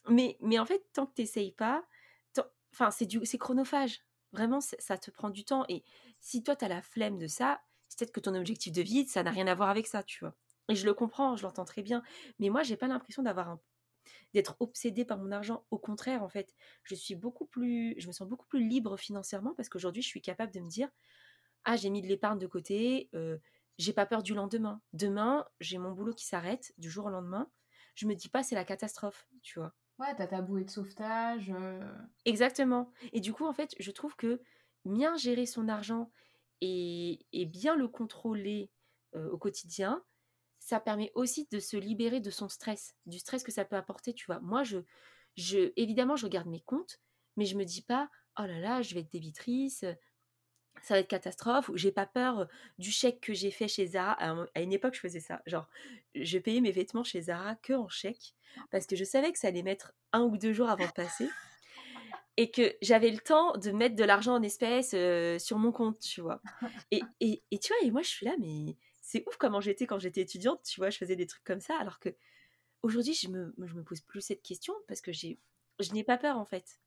Mais, 0.08 0.58
en 0.58 0.66
fait, 0.66 0.84
tant 0.92 1.06
que 1.06 1.14
tu 1.14 1.22
n'essayes 1.22 1.52
pas, 1.52 1.84
c'est 2.90 3.38
chronophage. 3.38 4.00
Vraiment, 4.32 4.60
ça 4.60 4.98
te 4.98 5.10
prend 5.10 5.30
du 5.30 5.44
temps. 5.44 5.64
Et 5.68 5.84
si 6.20 6.42
toi, 6.42 6.56
tu 6.56 6.64
as 6.64 6.68
la 6.68 6.82
flemme 6.82 7.18
de 7.18 7.26
ça, 7.26 7.60
c'est 7.88 7.98
peut-être 7.98 8.12
que 8.12 8.20
ton 8.20 8.34
objectif 8.34 8.72
de 8.72 8.82
vie, 8.82 9.06
ça 9.06 9.22
n'a 9.22 9.30
rien 9.30 9.46
à 9.46 9.54
voir 9.54 9.70
avec 9.70 9.86
ça, 9.86 10.02
tu 10.02 10.20
vois. 10.20 10.34
Et 10.68 10.74
je 10.74 10.84
le 10.84 10.94
comprends, 10.94 11.36
je 11.36 11.42
l'entends 11.42 11.64
très 11.64 11.82
bien. 11.82 12.02
Mais 12.38 12.50
moi, 12.50 12.62
j'ai 12.62 12.76
pas 12.76 12.88
l'impression 12.88 13.22
d'avoir 13.22 13.48
un 13.48 13.60
d'être 14.34 14.56
obsédée 14.60 15.04
par 15.04 15.18
mon 15.18 15.32
argent. 15.32 15.64
Au 15.70 15.78
contraire, 15.78 16.22
en 16.22 16.28
fait, 16.28 16.54
je 16.84 16.94
suis 16.94 17.14
beaucoup 17.14 17.46
plus, 17.46 17.94
je 17.98 18.06
me 18.06 18.12
sens 18.12 18.28
beaucoup 18.28 18.46
plus 18.46 18.66
libre 18.66 18.96
financièrement 18.96 19.54
parce 19.54 19.68
qu'aujourd'hui, 19.68 20.02
je 20.02 20.08
suis 20.08 20.22
capable 20.22 20.52
de 20.52 20.60
me 20.60 20.68
dire, 20.68 20.88
ah, 21.64 21.76
j'ai 21.76 21.90
mis 21.90 22.02
de 22.02 22.06
l'épargne 22.06 22.38
de 22.38 22.46
côté, 22.46 23.08
euh, 23.14 23.38
j'ai 23.78 23.92
pas 23.92 24.06
peur 24.06 24.22
du 24.22 24.34
lendemain. 24.34 24.80
Demain, 24.92 25.46
j'ai 25.60 25.78
mon 25.78 25.92
boulot 25.92 26.14
qui 26.14 26.26
s'arrête 26.26 26.72
du 26.78 26.90
jour 26.90 27.06
au 27.06 27.10
lendemain. 27.10 27.50
Je 27.94 28.06
me 28.06 28.14
dis 28.14 28.28
pas 28.28 28.42
c'est 28.42 28.54
la 28.54 28.64
catastrophe, 28.64 29.26
tu 29.42 29.58
vois. 29.58 29.74
Ouais, 29.98 30.14
t'as 30.16 30.26
ta 30.26 30.42
bouée 30.42 30.64
de 30.64 30.70
sauvetage. 30.70 31.50
Euh. 31.50 31.80
Exactement. 32.24 32.90
Et 33.12 33.20
du 33.20 33.32
coup, 33.32 33.46
en 33.46 33.52
fait, 33.52 33.74
je 33.78 33.90
trouve 33.90 34.14
que 34.16 34.40
bien 34.84 35.16
gérer 35.16 35.46
son 35.46 35.68
argent 35.68 36.10
et, 36.60 37.26
bien 37.50 37.76
le 37.76 37.88
contrôler 37.88 38.70
euh, 39.14 39.30
au 39.30 39.38
quotidien, 39.38 40.02
ça 40.58 40.80
permet 40.80 41.12
aussi 41.14 41.46
de 41.50 41.58
se 41.60 41.76
libérer 41.76 42.20
de 42.20 42.30
son 42.30 42.48
stress, 42.48 42.94
du 43.06 43.18
stress 43.18 43.42
que 43.42 43.52
ça 43.52 43.64
peut 43.64 43.76
apporter, 43.76 44.12
tu 44.14 44.26
vois. 44.26 44.40
Moi, 44.40 44.64
je, 44.64 44.78
je, 45.36 45.72
évidemment, 45.76 46.16
je 46.16 46.26
regarde 46.26 46.48
mes 46.48 46.60
comptes, 46.62 47.00
mais 47.36 47.46
je 47.46 47.56
me 47.56 47.64
dis 47.64 47.82
pas, 47.82 48.10
oh 48.38 48.42
là 48.42 48.58
là, 48.58 48.82
je 48.82 48.94
vais 48.94 49.00
être 49.00 49.12
débitrice, 49.12 49.84
ça 50.82 50.94
va 50.94 51.00
être 51.00 51.08
catastrophe, 51.08 51.68
ou 51.68 51.76
j'ai 51.76 51.92
pas 51.92 52.06
peur 52.06 52.48
du 52.78 52.90
chèque 52.90 53.20
que 53.20 53.34
j'ai 53.34 53.50
fait 53.50 53.68
chez 53.68 53.86
Zara. 53.86 54.12
À 54.54 54.60
une 54.60 54.72
époque, 54.72 54.94
je 54.94 55.00
faisais 55.00 55.20
ça. 55.20 55.42
Genre, 55.46 55.68
je 56.14 56.38
payais 56.38 56.60
mes 56.60 56.72
vêtements 56.72 57.04
chez 57.04 57.22
Zara 57.22 57.56
que 57.56 57.72
en 57.72 57.88
chèque, 57.88 58.34
parce 58.70 58.86
que 58.86 58.96
je 58.96 59.04
savais 59.04 59.32
que 59.32 59.38
ça 59.38 59.48
allait 59.48 59.62
mettre 59.62 59.92
un 60.12 60.22
ou 60.22 60.36
deux 60.36 60.52
jours 60.52 60.68
avant 60.68 60.86
de 60.86 60.92
passer. 60.92 61.28
Et 62.38 62.50
que 62.50 62.74
j'avais 62.82 63.10
le 63.10 63.18
temps 63.18 63.56
de 63.56 63.70
mettre 63.70 63.96
de 63.96 64.04
l'argent 64.04 64.34
en 64.34 64.42
espèces 64.42 64.94
sur 65.42 65.58
mon 65.58 65.72
compte, 65.72 65.98
tu 66.00 66.20
vois? 66.20 66.42
Et, 66.90 67.00
et, 67.20 67.42
et, 67.50 67.58
tu 67.58 67.72
vois, 67.72 67.86
et 67.86 67.90
moi, 67.90 68.02
je 68.02 68.08
suis 68.08 68.26
là, 68.26 68.34
mais 68.38 68.76
c'est 69.00 69.24
ouf 69.26 69.36
comment 69.36 69.60
j'étais 69.60 69.86
quand 69.86 69.98
j'étais 69.98 70.20
étudiante, 70.20 70.62
tu 70.64 70.80
vois, 70.80 70.90
je 70.90 70.98
faisais 70.98 71.16
des 71.16 71.26
trucs 71.26 71.44
comme 71.44 71.60
ça, 71.60 71.78
alors 71.78 71.98
que 71.98 72.10
aujourd'hui, 72.82 73.14
je 73.14 73.28
me, 73.28 73.54
je 73.58 73.74
me 73.74 73.82
pose 73.82 74.00
plus 74.00 74.20
cette 74.20 74.42
question 74.42 74.74
parce 74.88 75.00
que 75.00 75.12
j'ai, 75.12 75.38
je 75.80 75.92
n'ai 75.92 76.04
pas 76.04 76.18
peur, 76.18 76.38
en 76.38 76.44
fait. 76.44 76.80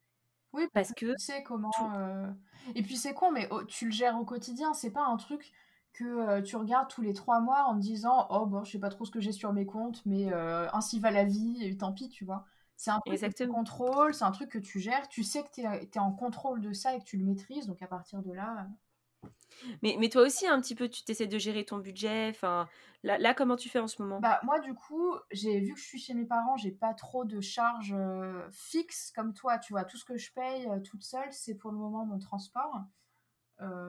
Oui, 0.53 0.67
parce 0.73 0.93
que 0.93 1.13
tu 1.13 1.19
sais 1.19 1.43
comment. 1.43 1.71
Euh, 1.95 2.27
et 2.75 2.81
puis 2.81 2.97
c'est 2.97 3.13
con, 3.13 3.31
mais 3.31 3.49
tu 3.67 3.85
le 3.85 3.91
gères 3.91 4.17
au 4.19 4.25
quotidien. 4.25 4.73
C'est 4.73 4.91
pas 4.91 5.05
un 5.05 5.17
truc 5.17 5.51
que 5.93 6.03
euh, 6.03 6.41
tu 6.41 6.55
regardes 6.55 6.89
tous 6.89 7.01
les 7.01 7.13
trois 7.13 7.39
mois 7.39 7.65
en 7.65 7.75
te 7.75 7.81
disant 7.81 8.27
Oh 8.29 8.45
bon, 8.45 8.63
je 8.63 8.71
sais 8.71 8.79
pas 8.79 8.89
trop 8.89 9.05
ce 9.05 9.11
que 9.11 9.19
j'ai 9.19 9.31
sur 9.31 9.53
mes 9.53 9.65
comptes, 9.65 10.01
mais 10.05 10.31
euh, 10.33 10.67
ainsi 10.73 10.99
va 10.99 11.11
la 11.11 11.23
vie, 11.23 11.63
et 11.63 11.77
tant 11.77 11.93
pis, 11.93 12.09
tu 12.09 12.25
vois. 12.25 12.45
C'est 12.75 12.91
un 12.91 12.99
truc 12.99 13.19
que 13.19 13.43
tu 13.43 13.47
contrôles, 13.49 14.13
c'est 14.13 14.23
un 14.23 14.31
truc 14.31 14.49
que 14.49 14.57
tu 14.57 14.79
gères. 14.79 15.07
Tu 15.09 15.23
sais 15.23 15.43
que 15.43 15.49
tu 15.51 15.61
es, 15.61 15.99
en 15.99 16.13
contrôle 16.13 16.61
de 16.61 16.71
ça 16.71 16.95
et 16.95 16.99
que 16.99 17.03
tu 17.03 17.17
le 17.17 17.25
maîtrises, 17.25 17.67
donc 17.67 17.81
à 17.81 17.87
partir 17.87 18.21
de 18.21 18.31
là. 18.31 18.67
Mais, 19.83 19.95
mais 19.99 20.09
toi 20.09 20.23
aussi, 20.23 20.47
un 20.47 20.59
petit 20.61 20.75
peu, 20.75 20.89
tu 20.89 21.03
t'essaies 21.03 21.27
de 21.27 21.37
gérer 21.37 21.65
ton 21.65 21.77
budget. 21.77 22.29
Enfin, 22.29 22.67
là, 23.03 23.17
là, 23.17 23.33
comment 23.33 23.55
tu 23.55 23.69
fais 23.69 23.79
en 23.79 23.87
ce 23.87 24.01
moment? 24.01 24.19
Bah 24.19 24.39
moi, 24.43 24.59
du 24.59 24.73
coup, 24.73 25.13
j'ai 25.31 25.59
vu 25.59 25.73
que 25.73 25.79
je 25.79 25.85
suis 25.85 25.99
chez 25.99 26.13
mes 26.13 26.25
parents, 26.25 26.57
j'ai 26.57 26.71
pas 26.71 26.93
trop 26.93 27.25
de 27.25 27.39
charges 27.41 27.93
euh, 27.97 28.47
fixes 28.51 29.11
comme 29.15 29.33
toi. 29.33 29.57
Tu 29.57 29.73
vois, 29.73 29.85
tout 29.85 29.97
ce 29.97 30.05
que 30.05 30.17
je 30.17 30.31
paye 30.33 30.67
toute 30.83 31.03
seule, 31.03 31.31
c'est 31.31 31.55
pour 31.55 31.71
le 31.71 31.77
moment 31.77 32.05
mon 32.05 32.19
transport. 32.19 32.81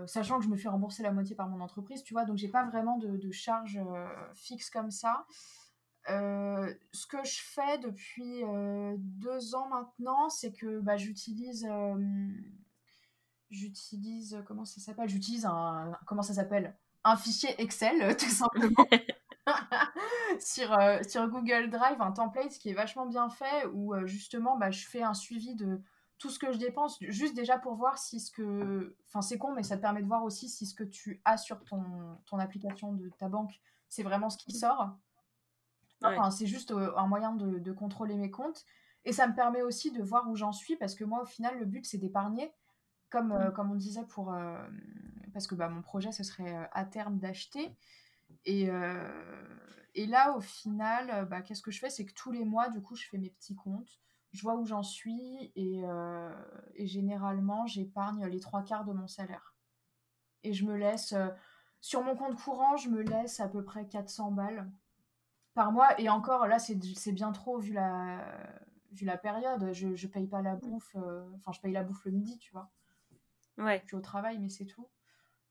Sachant 0.06 0.38
que 0.38 0.44
je 0.44 0.48
me 0.48 0.56
fais 0.56 0.68
rembourser 0.68 1.04
la 1.04 1.12
moitié 1.12 1.36
par 1.36 1.48
mon 1.48 1.60
entreprise, 1.60 2.02
tu 2.02 2.12
vois, 2.12 2.24
donc 2.24 2.36
j'ai 2.36 2.48
pas 2.48 2.64
vraiment 2.64 2.98
de, 2.98 3.16
de 3.16 3.30
charges 3.30 3.80
fixes 4.34 4.68
comme 4.68 4.90
ça. 4.90 5.24
ce 6.06 7.06
que 7.06 7.22
je 7.22 7.40
fais 7.40 7.78
depuis 7.78 8.42
deux 8.98 9.54
ans 9.54 9.68
maintenant, 9.68 10.28
c'est 10.28 10.50
que 10.52 10.80
bah, 10.80 10.96
j'utilise 10.96 11.68
j'utilise 13.50 14.34
euh, 14.34 14.42
comment 14.42 14.64
ça 14.64 14.80
s'appelle? 14.80 15.08
J'utilise 15.08 15.46
un 15.46 15.92
comment 16.06 16.22
ça 16.22 16.34
s'appelle? 16.34 16.76
Un 17.04 17.16
fichier 17.16 17.60
Excel 17.60 18.16
tout 18.16 18.30
simplement. 18.30 18.86
sur, 20.40 20.72
euh, 20.72 20.98
sur 21.06 21.28
Google 21.28 21.70
Drive, 21.70 22.00
un 22.00 22.12
template 22.12 22.58
qui 22.58 22.70
est 22.70 22.74
vachement 22.74 23.06
bien 23.06 23.28
fait 23.28 23.66
où 23.72 23.94
euh, 23.94 24.06
justement 24.06 24.56
bah, 24.56 24.70
je 24.70 24.86
fais 24.86 25.02
un 25.02 25.14
suivi 25.14 25.54
de 25.54 25.80
tout 26.18 26.28
ce 26.28 26.38
que 26.38 26.52
je 26.52 26.58
dépense, 26.58 26.98
juste 27.00 27.34
déjà 27.34 27.58
pour 27.58 27.74
voir 27.74 27.96
si 27.96 28.20
ce 28.20 28.30
que. 28.30 28.94
Enfin, 29.08 29.22
c'est 29.22 29.38
con, 29.38 29.54
mais 29.54 29.62
ça 29.62 29.78
te 29.78 29.82
permet 29.82 30.02
de 30.02 30.06
voir 30.06 30.22
aussi 30.22 30.50
si 30.50 30.66
ce 30.66 30.74
que 30.74 30.84
tu 30.84 31.22
as 31.24 31.38
sur 31.38 31.64
ton, 31.64 31.82
ton 32.26 32.38
application 32.38 32.92
de 32.92 33.08
ta 33.18 33.28
banque, 33.28 33.58
c'est 33.88 34.02
vraiment 34.02 34.28
ce 34.28 34.36
qui 34.36 34.52
sort. 34.52 34.90
Enfin, 36.02 36.30
c'est 36.30 36.46
juste 36.46 36.72
euh, 36.72 36.94
un 36.96 37.06
moyen 37.06 37.34
de, 37.34 37.58
de, 37.58 37.72
contrôler 37.72 38.16
mes 38.16 38.30
comptes. 38.30 38.66
Et 39.06 39.12
ça 39.12 39.26
me 39.26 39.34
permet 39.34 39.62
aussi 39.62 39.92
de 39.92 40.02
voir 40.02 40.28
où 40.28 40.36
j'en 40.36 40.52
suis, 40.52 40.76
parce 40.76 40.94
que 40.94 41.04
moi, 41.04 41.22
au 41.22 41.24
final, 41.24 41.58
le 41.58 41.64
but, 41.64 41.86
c'est 41.86 41.98
d'épargner. 41.98 42.52
Comme, 43.10 43.32
euh, 43.32 43.48
mmh. 43.48 43.52
comme 43.52 43.70
on 43.70 43.74
disait, 43.74 44.04
pour, 44.04 44.32
euh, 44.32 44.56
parce 45.32 45.46
que 45.46 45.54
bah, 45.54 45.68
mon 45.68 45.82
projet, 45.82 46.12
ce 46.12 46.22
serait 46.22 46.68
à 46.72 46.84
terme 46.84 47.18
d'acheter. 47.18 47.76
Et, 48.44 48.68
et 49.94 50.06
là, 50.06 50.36
au 50.36 50.40
final, 50.40 51.26
bah, 51.28 51.42
qu'est-ce 51.42 51.62
que 51.62 51.72
je 51.72 51.80
fais? 51.80 51.90
C'est 51.90 52.04
que 52.04 52.14
tous 52.14 52.30
les 52.30 52.44
mois, 52.44 52.68
du 52.68 52.80
coup, 52.80 52.94
je 52.94 53.08
fais 53.08 53.18
mes 53.18 53.30
petits 53.30 53.56
comptes 53.56 54.00
je 54.32 54.42
vois 54.42 54.54
où 54.54 54.64
j'en 54.64 54.82
suis 54.82 55.52
et, 55.56 55.82
euh, 55.84 56.32
et 56.74 56.86
généralement 56.86 57.66
j'épargne 57.66 58.26
les 58.26 58.40
trois 58.40 58.62
quarts 58.62 58.84
de 58.84 58.92
mon 58.92 59.06
salaire. 59.06 59.54
Et 60.42 60.52
je 60.52 60.64
me 60.64 60.76
laisse, 60.76 61.12
euh, 61.12 61.28
sur 61.80 62.02
mon 62.02 62.16
compte 62.16 62.36
courant, 62.36 62.76
je 62.76 62.88
me 62.88 63.02
laisse 63.02 63.40
à 63.40 63.48
peu 63.48 63.64
près 63.64 63.86
400 63.86 64.32
balles 64.32 64.70
par 65.54 65.72
mois. 65.72 66.00
Et 66.00 66.08
encore, 66.08 66.46
là, 66.46 66.58
c'est 66.58 67.12
bien 67.12 67.32
trop 67.32 67.58
vu 67.58 67.72
la, 67.72 68.24
vu 68.92 69.04
la 69.04 69.18
période. 69.18 69.72
Je, 69.72 69.94
je 69.94 70.06
paye 70.06 70.26
pas 70.26 70.42
la 70.42 70.56
bouffe, 70.56 70.96
euh, 70.96 71.28
enfin, 71.36 71.52
je 71.52 71.60
paye 71.60 71.72
la 71.72 71.82
bouffe 71.82 72.04
le 72.04 72.12
midi, 72.12 72.38
tu 72.38 72.52
vois. 72.52 72.70
Ouais. 73.60 73.80
Je 73.82 73.88
suis 73.88 73.96
au 73.96 74.00
travail, 74.00 74.38
mais 74.38 74.48
c'est 74.48 74.66
tout. 74.66 74.88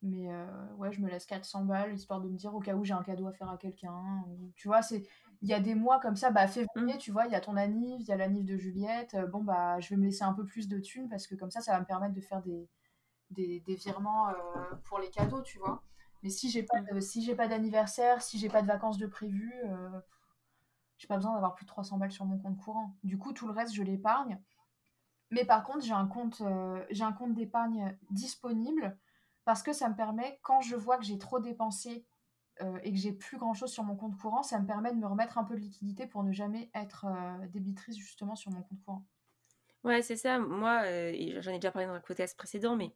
Mais 0.02 0.30
ouais, 0.78 0.94
je 0.94 1.02
me 1.02 1.10
laisse 1.10 1.26
400 1.26 1.66
balles 1.66 1.94
histoire 1.94 2.22
de 2.22 2.30
me 2.30 2.38
dire 2.38 2.56
au 2.56 2.62
cas 2.62 2.74
où 2.74 2.86
j'ai 2.86 2.94
un 2.94 3.04
cadeau 3.04 3.28
à 3.28 3.34
faire 3.34 3.50
à 3.50 3.58
quelqu'un. 3.58 4.24
Tu 4.56 4.70
vois, 4.70 4.82
c'est 4.82 5.04
il 5.42 5.48
y 5.50 5.54
a 5.54 5.60
des 5.60 5.76
mois 5.76 6.00
comme 6.00 6.16
ça, 6.16 6.32
bah 6.32 6.48
février, 6.48 6.96
mmh. 6.96 6.98
tu 6.98 7.12
vois, 7.12 7.26
il 7.26 7.32
y 7.32 7.36
a 7.36 7.40
ton 7.40 7.56
anniv, 7.56 8.02
il 8.02 8.08
y 8.08 8.12
a 8.12 8.18
l'anniv 8.18 8.46
de 8.46 8.58
Juliette. 8.58 9.14
Euh, 9.16 9.26
bon, 9.26 9.44
bah 9.44 9.80
je 9.80 9.90
vais 9.90 9.96
me 9.96 10.06
laisser 10.06 10.24
un 10.24 10.34
peu 10.34 10.46
plus 10.46 10.68
de 10.68 10.80
thunes 10.80 11.08
parce 11.10 11.28
que 11.28 11.36
comme 11.36 11.52
ça, 11.52 11.62
ça 11.62 11.74
va 11.74 11.80
me 11.80 11.86
permettre 11.86 12.14
de 12.14 12.22
faire 12.22 12.42
des, 12.42 12.68
des, 13.30 13.62
des 13.62 13.76
virements 13.76 14.30
euh, 14.30 14.34
pour 14.84 15.00
les 15.00 15.10
cadeaux, 15.10 15.42
tu 15.42 15.60
vois. 15.60 15.82
Mais 16.24 16.30
si 16.30 16.50
j'ai 16.50 16.64
pas, 16.64 16.82
mmh. 16.82 17.02
si 17.02 17.24
j'ai 17.24 17.36
pas 17.36 17.48
d'anniversaire, 17.48 18.22
si 18.22 18.38
j'ai 18.38 18.50
pas 18.50 18.62
de 18.62 18.68
vacances 18.68 18.98
de 18.98 19.08
prévu, 19.08 19.54
euh, 19.66 20.00
j'ai 20.98 21.08
pas 21.08 21.16
besoin 21.16 21.34
d'avoir 21.34 21.56
plus 21.56 21.66
de 21.66 21.70
300 21.70 21.98
balles 21.98 22.12
sur 22.12 22.26
mon 22.26 22.38
compte 22.38 22.58
courant. 22.58 22.96
Du 23.04 23.18
coup, 23.18 23.32
tout 23.32 23.48
le 23.48 23.54
reste, 23.54 23.74
je 23.74 23.84
l'épargne. 23.84 24.40
Mais 25.32 25.46
par 25.46 25.64
contre, 25.64 25.86
j'ai 25.86 25.94
un 25.94 26.08
compte, 26.08 26.42
un 26.42 27.14
compte 27.14 27.34
d'épargne 27.34 27.96
disponible 28.10 28.98
parce 29.50 29.64
que 29.64 29.74
ça 29.74 29.90
me 29.90 29.96
permet, 29.96 30.40
quand 30.44 30.62
je 30.62 30.76
vois 30.76 30.98
que 30.98 31.04
j'ai 31.04 31.18
trop 31.18 31.40
dépensé 31.40 32.06
euh, 32.62 32.78
et 32.84 32.92
que 32.92 33.00
j'ai 33.00 33.14
plus 33.14 33.38
grand 33.38 33.56
chose 33.56 33.72
sur 33.72 33.84
mon 33.84 33.96
compte 33.96 34.16
courant, 34.16 34.44
ça 34.44 34.60
me 34.60 34.68
permet 34.68 34.92
de 34.92 34.98
me 34.98 35.08
remettre 35.08 35.40
un 35.40 35.44
peu 35.44 35.56
de 35.56 35.60
liquidité 35.62 36.06
pour 36.06 36.24
ne 36.24 36.32
jamais 36.32 36.70
être 36.76 37.06
euh, 37.06 37.48
débitrice 37.48 37.98
justement 37.98 38.36
sur 38.36 38.52
mon 38.52 38.62
compte 38.62 38.80
courant. 38.86 39.06
Ouais, 39.84 40.04
c'est 40.04 40.18
ça. 40.18 40.38
Moi, 40.38 40.84
euh, 40.84 41.42
j'en 41.42 41.52
ai 41.52 41.56
déjà 41.56 41.72
parlé 41.72 41.88
dans 41.88 41.96
le 41.96 42.02
podcast 42.02 42.38
précédent, 42.38 42.76
mais 42.76 42.94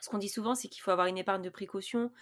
ce 0.00 0.10
qu'on 0.10 0.18
dit 0.18 0.28
souvent, 0.28 0.54
c'est 0.54 0.68
qu'il 0.68 0.80
faut 0.80 0.92
avoir 0.92 1.08
une 1.08 1.18
épargne 1.18 1.42
de 1.42 1.50
précaution 1.50 2.12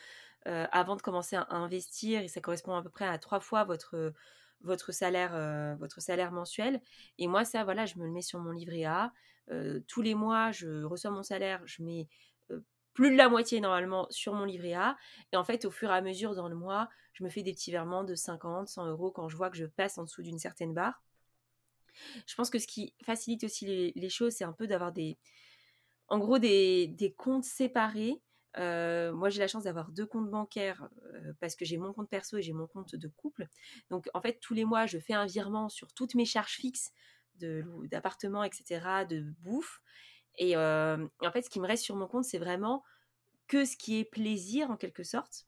avant 0.46 0.96
de 0.96 1.02
commencer 1.02 1.37
à, 1.37 1.46
investir, 1.50 2.22
et 2.22 2.28
ça 2.28 2.40
correspond 2.40 2.74
à 2.74 2.82
peu 2.82 2.88
près 2.88 3.06
à 3.06 3.18
trois 3.18 3.38
fois 3.38 3.64
votre 3.64 4.14
votre 4.62 4.92
salaire 4.92 5.76
votre 5.78 6.00
salaire 6.00 6.32
mensuel. 6.32 6.80
Et 7.18 7.26
moi, 7.26 7.44
ça, 7.44 7.64
voilà, 7.64 7.86
je 7.86 7.98
me 7.98 8.04
le 8.04 8.12
mets 8.12 8.22
sur 8.22 8.38
mon 8.40 8.50
livret 8.50 8.84
A. 8.84 9.12
tous 9.86 10.02
les 10.02 10.14
mois, 10.14 10.52
je 10.52 10.84
reçois 10.84 11.10
mon 11.10 11.22
salaire, 11.22 11.62
je 11.66 11.82
mets 11.82 12.08
plus 12.98 13.12
de 13.12 13.16
la 13.16 13.28
moitié 13.28 13.60
normalement 13.60 14.08
sur 14.10 14.34
mon 14.34 14.44
livret 14.44 14.74
A. 14.74 14.96
Et 15.32 15.36
en 15.36 15.44
fait, 15.44 15.64
au 15.64 15.70
fur 15.70 15.88
et 15.88 15.94
à 15.94 16.00
mesure 16.00 16.34
dans 16.34 16.48
le 16.48 16.56
mois, 16.56 16.88
je 17.12 17.22
me 17.24 17.30
fais 17.30 17.42
des 17.42 17.52
petits 17.52 17.70
virements 17.70 18.02
de 18.04 18.14
50, 18.14 18.68
100 18.68 18.86
euros 18.86 19.12
quand 19.12 19.28
je 19.28 19.36
vois 19.36 19.50
que 19.50 19.56
je 19.56 19.66
passe 19.66 19.98
en 19.98 20.04
dessous 20.04 20.22
d'une 20.22 20.38
certaine 20.38 20.74
barre. 20.74 21.02
Je 22.26 22.34
pense 22.34 22.50
que 22.50 22.58
ce 22.58 22.66
qui 22.66 22.94
facilite 23.04 23.44
aussi 23.44 23.92
les, 23.94 24.08
choses, 24.08 24.32
c'est 24.32 24.44
un 24.44 24.52
peu 24.52 24.66
d'avoir 24.66 24.92
des, 24.92 25.16
en 26.08 26.18
gros, 26.18 26.38
des, 26.38 27.14
comptes 27.16 27.44
séparés. 27.44 28.20
Euh, 28.58 29.12
moi, 29.12 29.30
j'ai 29.30 29.40
la 29.40 29.48
chance 29.48 29.64
d'avoir 29.64 29.90
deux 29.90 30.06
comptes 30.06 30.30
bancaires 30.30 30.88
euh, 31.14 31.32
parce 31.40 31.54
que 31.54 31.64
j'ai 31.64 31.78
mon 31.78 31.92
compte 31.92 32.08
perso 32.08 32.36
et 32.36 32.42
j'ai 32.42 32.52
mon 32.52 32.66
compte 32.66 32.94
de 32.96 33.08
couple. 33.08 33.46
Donc, 33.90 34.08
en 34.14 34.20
fait, 34.20 34.38
tous 34.40 34.54
les 34.54 34.64
mois, 34.64 34.86
je 34.86 34.98
fais 34.98 35.14
un 35.14 35.26
virement 35.26 35.68
sur 35.68 35.92
toutes 35.92 36.14
mes 36.14 36.24
charges 36.24 36.54
fixes 36.54 36.92
d'appartement, 37.36 38.42
etc., 38.42 39.04
de 39.08 39.20
bouffe. 39.40 39.80
Et 40.38 40.56
en 40.56 41.32
fait, 41.32 41.42
ce 41.42 41.50
qui 41.50 41.60
me 41.60 41.66
reste 41.66 41.84
sur 41.84 41.94
mon 41.94 42.08
compte, 42.08 42.24
c'est 42.24 42.38
vraiment 42.38 42.82
que 43.46 43.64
ce 43.64 43.76
qui 43.76 43.98
est 43.98 44.04
plaisir 44.04 44.70
en 44.70 44.76
quelque 44.76 45.04
sorte. 45.04 45.46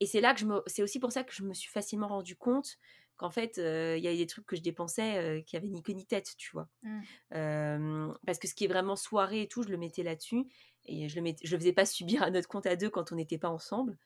Et 0.00 0.06
c'est 0.06 0.20
là 0.20 0.34
que 0.34 0.40
je 0.40 0.44
me, 0.44 0.62
c'est 0.66 0.82
aussi 0.82 1.00
pour 1.00 1.12
ça 1.12 1.24
que 1.24 1.32
je 1.32 1.42
me 1.42 1.54
suis 1.54 1.70
facilement 1.70 2.08
rendu 2.08 2.36
compte 2.36 2.76
qu'en 3.16 3.30
fait, 3.30 3.56
il 3.56 4.02
y 4.02 4.08
a 4.08 4.14
des 4.14 4.26
trucs 4.26 4.44
que 4.44 4.56
je 4.56 4.60
dépensais 4.60 5.42
qui 5.46 5.56
avaient 5.56 5.68
ni 5.68 5.82
queue 5.82 5.94
ni 5.94 6.06
tête, 6.06 6.34
tu 6.36 6.50
vois. 6.52 6.68
Mmh. 6.82 8.12
parce 8.26 8.38
que 8.38 8.46
ce 8.46 8.54
qui 8.54 8.64
est 8.64 8.68
vraiment 8.68 8.96
soirée 8.96 9.42
et 9.42 9.48
tout, 9.48 9.62
je 9.62 9.68
le 9.68 9.78
mettais 9.78 10.02
là-dessus 10.02 10.44
et 10.86 11.08
je 11.08 11.20
le 11.20 11.30
le 11.30 11.58
faisais 11.58 11.72
pas 11.72 11.86
subir 11.86 12.22
à 12.22 12.30
notre 12.30 12.48
compte 12.48 12.66
à 12.66 12.76
deux 12.76 12.90
quand 12.90 13.12
on 13.12 13.16
n'était 13.16 13.38
pas 13.38 13.50
ensemble. 13.50 13.96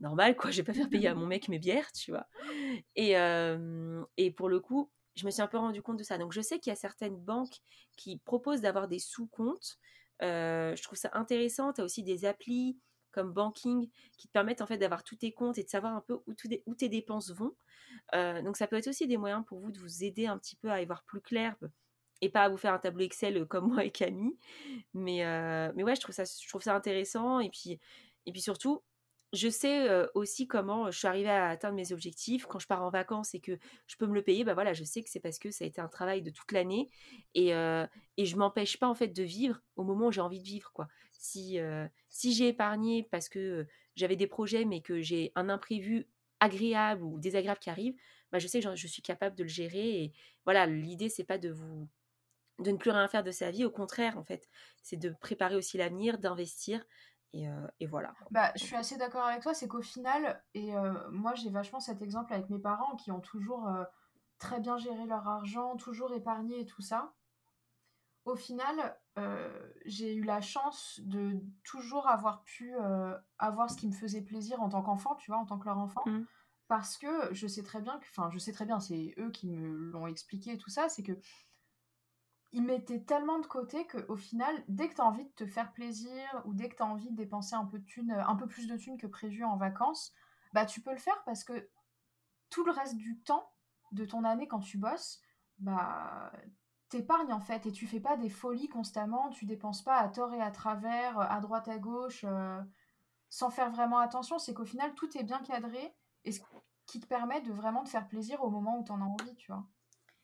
Normal, 0.00 0.36
quoi. 0.36 0.50
Je 0.50 0.58
vais 0.58 0.64
pas 0.64 0.72
faire 0.72 0.88
payer 0.88 1.08
à 1.08 1.14
mon 1.14 1.26
mec 1.26 1.48
mes 1.48 1.58
bières, 1.58 1.92
tu 1.92 2.10
vois. 2.10 2.26
Et, 2.96 3.14
et 4.16 4.30
pour 4.30 4.48
le 4.48 4.60
coup, 4.60 4.90
je 5.16 5.26
me 5.26 5.30
suis 5.30 5.42
un 5.42 5.46
peu 5.46 5.58
rendu 5.58 5.82
compte 5.82 5.98
de 5.98 6.02
ça. 6.02 6.18
Donc 6.18 6.32
je 6.32 6.40
sais 6.40 6.58
qu'il 6.58 6.70
y 6.70 6.72
a 6.72 6.76
certaines 6.76 7.16
banques 7.16 7.58
qui 7.96 8.18
proposent 8.18 8.60
d'avoir 8.60 8.88
des 8.88 8.98
sous-comptes. 8.98 9.78
Euh, 10.22 10.74
je 10.76 10.82
trouve 10.82 10.98
ça 10.98 11.10
intéressant. 11.12 11.72
Tu 11.72 11.80
as 11.80 11.84
aussi 11.84 12.02
des 12.02 12.24
applis 12.24 12.78
comme 13.12 13.32
Banking 13.32 13.90
qui 14.16 14.28
te 14.28 14.32
permettent 14.32 14.62
en 14.62 14.66
fait 14.66 14.78
d'avoir 14.78 15.02
tous 15.02 15.16
tes 15.16 15.32
comptes 15.32 15.58
et 15.58 15.64
de 15.64 15.68
savoir 15.68 15.94
un 15.94 16.00
peu 16.00 16.14
où, 16.26 16.34
où 16.66 16.74
tes 16.74 16.88
dépenses 16.88 17.30
vont. 17.32 17.56
Euh, 18.14 18.40
donc 18.42 18.56
ça 18.56 18.66
peut 18.66 18.76
être 18.76 18.86
aussi 18.86 19.06
des 19.08 19.16
moyens 19.16 19.44
pour 19.46 19.58
vous 19.58 19.72
de 19.72 19.80
vous 19.80 20.04
aider 20.04 20.26
un 20.26 20.38
petit 20.38 20.56
peu 20.56 20.70
à 20.70 20.80
y 20.80 20.86
voir 20.86 21.02
plus 21.04 21.20
clair 21.20 21.56
et 22.20 22.28
pas 22.28 22.42
à 22.42 22.48
vous 22.48 22.56
faire 22.56 22.74
un 22.74 22.78
tableau 22.78 23.04
Excel 23.04 23.46
comme 23.46 23.68
moi 23.72 23.84
et 23.84 23.90
Camille. 23.90 24.36
Mais, 24.94 25.24
euh, 25.24 25.72
mais 25.74 25.82
ouais, 25.82 25.94
je 25.94 26.00
trouve, 26.00 26.14
ça, 26.14 26.24
je 26.24 26.48
trouve 26.48 26.62
ça 26.62 26.74
intéressant. 26.74 27.40
Et 27.40 27.50
puis, 27.50 27.80
et 28.26 28.32
puis 28.32 28.40
surtout, 28.40 28.82
je 29.32 29.48
sais 29.48 29.88
aussi 30.14 30.48
comment 30.48 30.90
je 30.90 30.98
suis 30.98 31.06
arrivée 31.06 31.30
à 31.30 31.48
atteindre 31.50 31.76
mes 31.76 31.92
objectifs. 31.92 32.46
Quand 32.46 32.58
je 32.58 32.66
pars 32.66 32.82
en 32.82 32.90
vacances 32.90 33.34
et 33.34 33.40
que 33.40 33.58
je 33.86 33.96
peux 33.96 34.06
me 34.06 34.14
le 34.14 34.22
payer, 34.22 34.42
bah 34.42 34.54
voilà, 34.54 34.72
je 34.72 34.82
sais 34.82 35.02
que 35.02 35.10
c'est 35.10 35.20
parce 35.20 35.38
que 35.38 35.52
ça 35.52 35.64
a 35.64 35.68
été 35.68 35.80
un 35.80 35.88
travail 35.88 36.20
de 36.20 36.30
toute 36.30 36.50
l'année 36.50 36.88
et, 37.34 37.54
euh, 37.54 37.86
et 38.16 38.26
je 38.26 38.36
m'empêche 38.36 38.78
pas 38.78 38.88
en 38.88 38.94
fait 38.94 39.08
de 39.08 39.22
vivre 39.22 39.60
au 39.76 39.84
moment 39.84 40.08
où 40.08 40.12
j'ai 40.12 40.20
envie 40.20 40.40
de 40.40 40.44
vivre 40.44 40.72
quoi. 40.72 40.88
Si 41.12 41.58
si 42.08 42.32
j'ai 42.32 42.48
épargné 42.48 43.06
parce 43.10 43.28
que 43.28 43.66
j'avais 43.94 44.16
des 44.16 44.26
projets 44.26 44.64
mais 44.64 44.80
que 44.80 45.00
j'ai 45.00 45.32
un 45.36 45.48
imprévu 45.48 46.08
agréable 46.40 47.02
ou 47.02 47.20
désagréable 47.20 47.60
qui 47.60 47.70
arrive, 47.70 47.94
bah 48.32 48.38
je 48.38 48.46
sais 48.46 48.60
que 48.60 48.74
je 48.74 48.86
suis 48.86 49.02
capable 49.02 49.36
de 49.36 49.42
le 49.42 49.48
gérer 49.48 50.02
et 50.02 50.12
voilà, 50.44 50.66
l'idée 50.66 51.08
c'est 51.08 51.24
pas 51.24 51.38
de 51.38 51.50
vous 51.50 51.88
de 52.60 52.70
ne 52.70 52.76
plus 52.76 52.90
rien 52.90 53.08
faire 53.08 53.24
de 53.24 53.30
sa 53.30 53.50
vie, 53.50 53.64
au 53.64 53.70
contraire 53.70 54.18
en 54.18 54.24
fait, 54.24 54.48
c'est 54.82 54.96
de 54.96 55.10
préparer 55.20 55.56
aussi 55.56 55.78
l'avenir, 55.78 56.18
d'investir 56.18 56.84
euh, 57.36 57.66
et, 57.78 57.86
voilà. 57.86 58.12
Bah, 58.30 58.52
je 58.56 58.64
suis 58.64 58.76
assez 58.76 58.96
d'accord 58.96 59.24
avec 59.24 59.42
toi, 59.42 59.54
c'est 59.54 59.68
qu'au 59.68 59.82
final, 59.82 60.42
et 60.54 60.74
euh, 60.74 60.92
moi 61.10 61.34
j'ai 61.34 61.50
vachement 61.50 61.80
cet 61.80 62.02
exemple 62.02 62.32
avec 62.32 62.50
mes 62.50 62.58
parents 62.58 62.96
qui 62.96 63.10
ont 63.10 63.20
toujours 63.20 63.68
euh, 63.68 63.84
très 64.38 64.60
bien 64.60 64.78
géré 64.78 65.06
leur 65.06 65.28
argent, 65.28 65.76
toujours 65.76 66.12
épargné 66.12 66.60
et 66.60 66.66
tout 66.66 66.82
ça. 66.82 67.14
Au 68.26 68.36
final, 68.36 68.96
j'ai 69.86 70.14
eu 70.14 70.22
la 70.22 70.40
chance 70.40 71.00
de 71.02 71.40
toujours 71.64 72.06
avoir 72.06 72.42
pu 72.42 72.74
avoir 73.38 73.70
ce 73.70 73.76
qui 73.76 73.88
me 73.88 73.92
faisait 73.92 74.20
plaisir 74.20 74.62
en 74.62 74.68
tant 74.68 74.82
qu'enfant, 74.82 75.14
tu 75.16 75.30
vois, 75.30 75.40
en 75.40 75.46
tant 75.46 75.58
que 75.58 75.64
leur 75.64 75.78
enfant. 75.78 76.02
Mmh. 76.04 76.26
Parce 76.68 76.98
que 76.98 77.32
je 77.32 77.46
sais 77.46 77.62
très 77.62 77.80
bien 77.80 77.98
que, 77.98 78.06
enfin, 78.10 78.28
je 78.30 78.38
sais 78.38 78.52
très 78.52 78.66
bien, 78.66 78.78
c'est 78.78 79.14
eux 79.18 79.30
qui 79.30 79.48
me 79.48 79.90
l'ont 79.90 80.06
expliqué 80.06 80.52
et 80.52 80.58
tout 80.58 80.68
ça, 80.68 80.88
c'est 80.90 81.02
que 81.02 81.18
il 82.52 82.62
mettait 82.62 83.00
tellement 83.00 83.38
de 83.38 83.46
côté 83.46 83.86
qu'au 83.86 84.16
final, 84.16 84.54
dès 84.68 84.88
que 84.88 84.94
tu 84.94 85.00
as 85.00 85.04
envie 85.04 85.24
de 85.24 85.30
te 85.30 85.46
faire 85.46 85.72
plaisir 85.72 86.42
ou 86.44 86.54
dès 86.54 86.68
que 86.68 86.76
tu 86.76 86.82
as 86.82 86.86
envie 86.86 87.10
de 87.10 87.16
dépenser 87.16 87.54
un 87.54 87.64
peu, 87.64 87.78
de 87.78 88.12
un 88.12 88.36
peu 88.36 88.48
plus 88.48 88.66
de 88.66 88.76
thunes 88.76 88.98
que 88.98 89.06
prévu 89.06 89.44
en 89.44 89.56
vacances, 89.56 90.12
bah 90.52 90.66
tu 90.66 90.80
peux 90.80 90.90
le 90.90 90.98
faire 90.98 91.22
parce 91.24 91.44
que 91.44 91.68
tout 92.48 92.64
le 92.64 92.72
reste 92.72 92.96
du 92.96 93.20
temps 93.20 93.52
de 93.92 94.04
ton 94.04 94.24
année 94.24 94.48
quand 94.48 94.60
tu 94.60 94.78
bosses, 94.78 95.20
bah 95.58 96.32
t'épargnes 96.88 97.32
en 97.32 97.40
fait 97.40 97.66
et 97.66 97.72
tu 97.72 97.86
fais 97.86 98.00
pas 98.00 98.16
des 98.16 98.28
folies 98.28 98.68
constamment, 98.68 99.30
tu 99.30 99.46
dépenses 99.46 99.82
pas 99.82 99.98
à 99.98 100.08
tort 100.08 100.34
et 100.34 100.42
à 100.42 100.50
travers, 100.50 101.18
à 101.20 101.40
droite 101.40 101.68
à 101.68 101.78
gauche, 101.78 102.24
euh, 102.24 102.60
sans 103.28 103.50
faire 103.50 103.70
vraiment 103.70 103.98
attention. 103.98 104.38
C'est 104.38 104.54
qu'au 104.54 104.64
final, 104.64 104.92
tout 104.94 105.16
est 105.16 105.22
bien 105.22 105.38
cadré 105.38 105.94
et 106.24 106.32
ce 106.32 106.40
qui 106.86 106.98
te 106.98 107.06
permet 107.06 107.40
de 107.42 107.52
vraiment 107.52 107.84
te 107.84 107.88
faire 107.88 108.08
plaisir 108.08 108.42
au 108.42 108.50
moment 108.50 108.78
où 108.78 108.84
tu 108.84 108.90
en 108.90 109.00
as 109.00 109.04
envie, 109.04 109.36
tu 109.36 109.52
vois. 109.52 109.64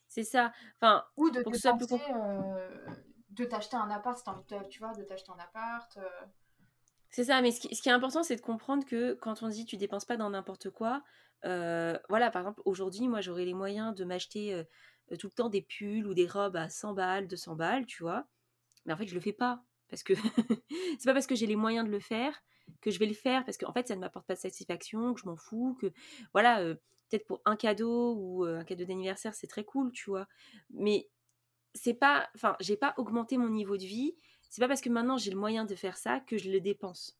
C'est 0.09 0.25
ça. 0.25 0.53
Enfin, 0.81 1.05
ou 1.17 1.31
de 1.31 1.41
euh, 1.41 2.87
de 3.31 3.45
t'acheter 3.45 3.77
un 3.77 3.91
appart 3.91 4.17
si 4.17 4.25
t'as 4.25 4.33
envie 4.33 4.45
de, 4.45 4.69
tu 4.69 4.79
vois, 4.79 4.93
de 4.93 5.03
t'acheter 5.03 5.31
un 5.31 5.43
appart. 5.43 5.97
Euh. 5.99 6.09
C'est 7.11 7.25
ça, 7.25 7.41
mais 7.43 7.51
ce 7.51 7.61
qui, 7.61 7.89
est 7.89 7.93
important, 7.93 8.23
c'est 8.23 8.37
de 8.37 8.41
comprendre 8.41 8.85
que 8.85 9.15
quand 9.15 9.43
on 9.43 9.49
dit 9.49 9.65
tu 9.65 9.77
dépenses 9.77 10.05
pas 10.05 10.17
dans 10.17 10.31
n'importe 10.31 10.71
quoi, 10.71 11.03
euh, 11.45 11.99
voilà, 12.09 12.31
par 12.31 12.43
exemple, 12.43 12.63
aujourd'hui, 12.65 13.09
moi, 13.09 13.21
j'aurais 13.21 13.45
les 13.45 13.55
moyens 13.55 13.95
de 13.95 14.05
m'acheter 14.05 14.65
tout 15.19 15.29
le 15.29 15.33
temps 15.33 15.49
des 15.49 15.63
pulls 15.63 16.07
ou 16.07 16.15
des 16.15 16.27
robes 16.27 16.57
à 16.57 16.69
100 16.69 16.95
balles, 16.95 17.29
200 17.29 17.57
balles, 17.57 17.87
tu 17.87 18.03
vois. 18.03 18.27
Mais 18.85 18.93
en 18.93 18.97
fait, 18.97 19.07
je 19.07 19.15
le 19.15 19.21
fais 19.21 19.33
pas. 19.33 19.63
Parce 19.89 20.03
que 20.03 20.15
c'est 20.99 21.05
pas 21.05 21.15
parce 21.15 21.27
que 21.27 21.35
j'ai 21.35 21.47
les 21.47 21.57
moyens 21.57 21.87
de 21.87 21.93
le 21.93 22.01
faire 22.01 22.43
que 22.81 22.91
je 22.91 22.99
vais 22.99 23.07
le 23.07 23.15
faire, 23.15 23.45
parce 23.45 23.57
qu'en 23.57 23.73
fait, 23.73 23.87
ça 23.87 23.95
ne 23.95 24.01
m'apporte 24.01 24.27
pas 24.27 24.35
de 24.35 24.41
satisfaction, 24.41 25.15
que 25.15 25.21
je 25.21 25.27
m'en 25.27 25.37
fous, 25.37 25.77
que 25.81 25.93
voilà 26.33 26.75
peut-être 27.09 27.27
pour 27.27 27.41
un 27.45 27.57
cadeau 27.57 28.15
ou 28.15 28.45
un 28.45 28.65
cadeau 28.65 28.85
d'anniversaire, 28.85 29.35
c'est 29.35 29.47
très 29.47 29.65
cool, 29.65 29.93
tu 29.93 30.11
vois. 30.11 30.27
Mais 30.71 31.09
c'est 31.75 31.95
pas, 31.95 32.29
enfin, 32.35 32.57
j'ai 32.61 32.77
pas 32.77 32.95
augmenté 32.97 33.37
mon 33.37 33.49
niveau 33.49 33.77
de 33.77 33.85
vie. 33.85 34.17
C'est 34.49 34.61
pas 34.61 34.69
parce 34.69 34.81
que 34.81 34.89
maintenant 34.89 35.19
j'ai 35.19 35.31
le 35.31 35.39
moyen 35.39 35.65
de 35.65 35.75
faire 35.75 35.97
ça 35.97 36.21
que 36.21 36.39
je 36.39 36.51
le 36.51 36.61
dépense. 36.61 37.19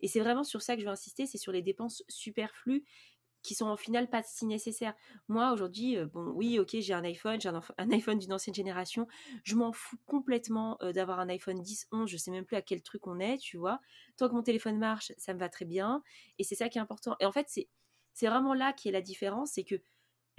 Et 0.00 0.08
c'est 0.08 0.20
vraiment 0.20 0.42
sur 0.42 0.62
ça 0.62 0.74
que 0.74 0.80
je 0.80 0.86
veux 0.86 0.92
insister, 0.92 1.26
c'est 1.26 1.38
sur 1.38 1.52
les 1.52 1.62
dépenses 1.62 2.02
superflues 2.08 2.84
qui 3.42 3.54
sont 3.54 3.68
au 3.68 3.76
final 3.76 4.08
pas 4.08 4.22
si 4.22 4.46
nécessaires. 4.46 4.94
Moi 5.28 5.52
aujourd'hui, 5.52 5.98
bon 6.12 6.32
oui, 6.34 6.58
ok, 6.58 6.76
j'ai 6.80 6.94
un 6.94 7.04
iPhone, 7.04 7.40
j'ai 7.40 7.50
un, 7.50 7.90
iPhone 7.92 8.18
d'une 8.18 8.32
ancienne 8.32 8.54
génération, 8.54 9.06
je 9.44 9.54
m'en 9.54 9.72
fous 9.72 9.98
complètement 10.06 10.78
d'avoir 10.94 11.20
un 11.20 11.28
iPhone 11.28 11.60
10, 11.60 11.88
11, 11.92 12.10
je 12.10 12.16
sais 12.16 12.30
même 12.30 12.46
plus 12.46 12.56
à 12.56 12.62
quel 12.62 12.82
truc 12.82 13.06
on 13.06 13.20
est, 13.20 13.36
tu 13.36 13.58
vois. 13.58 13.80
Tant 14.16 14.28
que 14.28 14.34
mon 14.34 14.42
téléphone 14.42 14.78
marche, 14.78 15.12
ça 15.18 15.34
me 15.34 15.38
va 15.38 15.50
très 15.50 15.66
bien, 15.66 16.02
et 16.38 16.44
c'est 16.44 16.54
ça 16.54 16.68
qui 16.70 16.78
est 16.78 16.80
important. 16.80 17.16
Et 17.20 17.26
en 17.26 17.32
fait, 17.32 17.46
c'est 17.48 17.68
c'est 18.14 18.28
vraiment 18.28 18.54
là 18.54 18.72
qui 18.72 18.88
est 18.88 18.92
la 18.92 19.02
différence, 19.02 19.52
c'est 19.52 19.64
que 19.64 19.76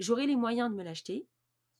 j'aurai 0.00 0.26
les 0.26 0.36
moyens 0.36 0.70
de 0.70 0.74
me 0.74 0.82
l'acheter, 0.82 1.28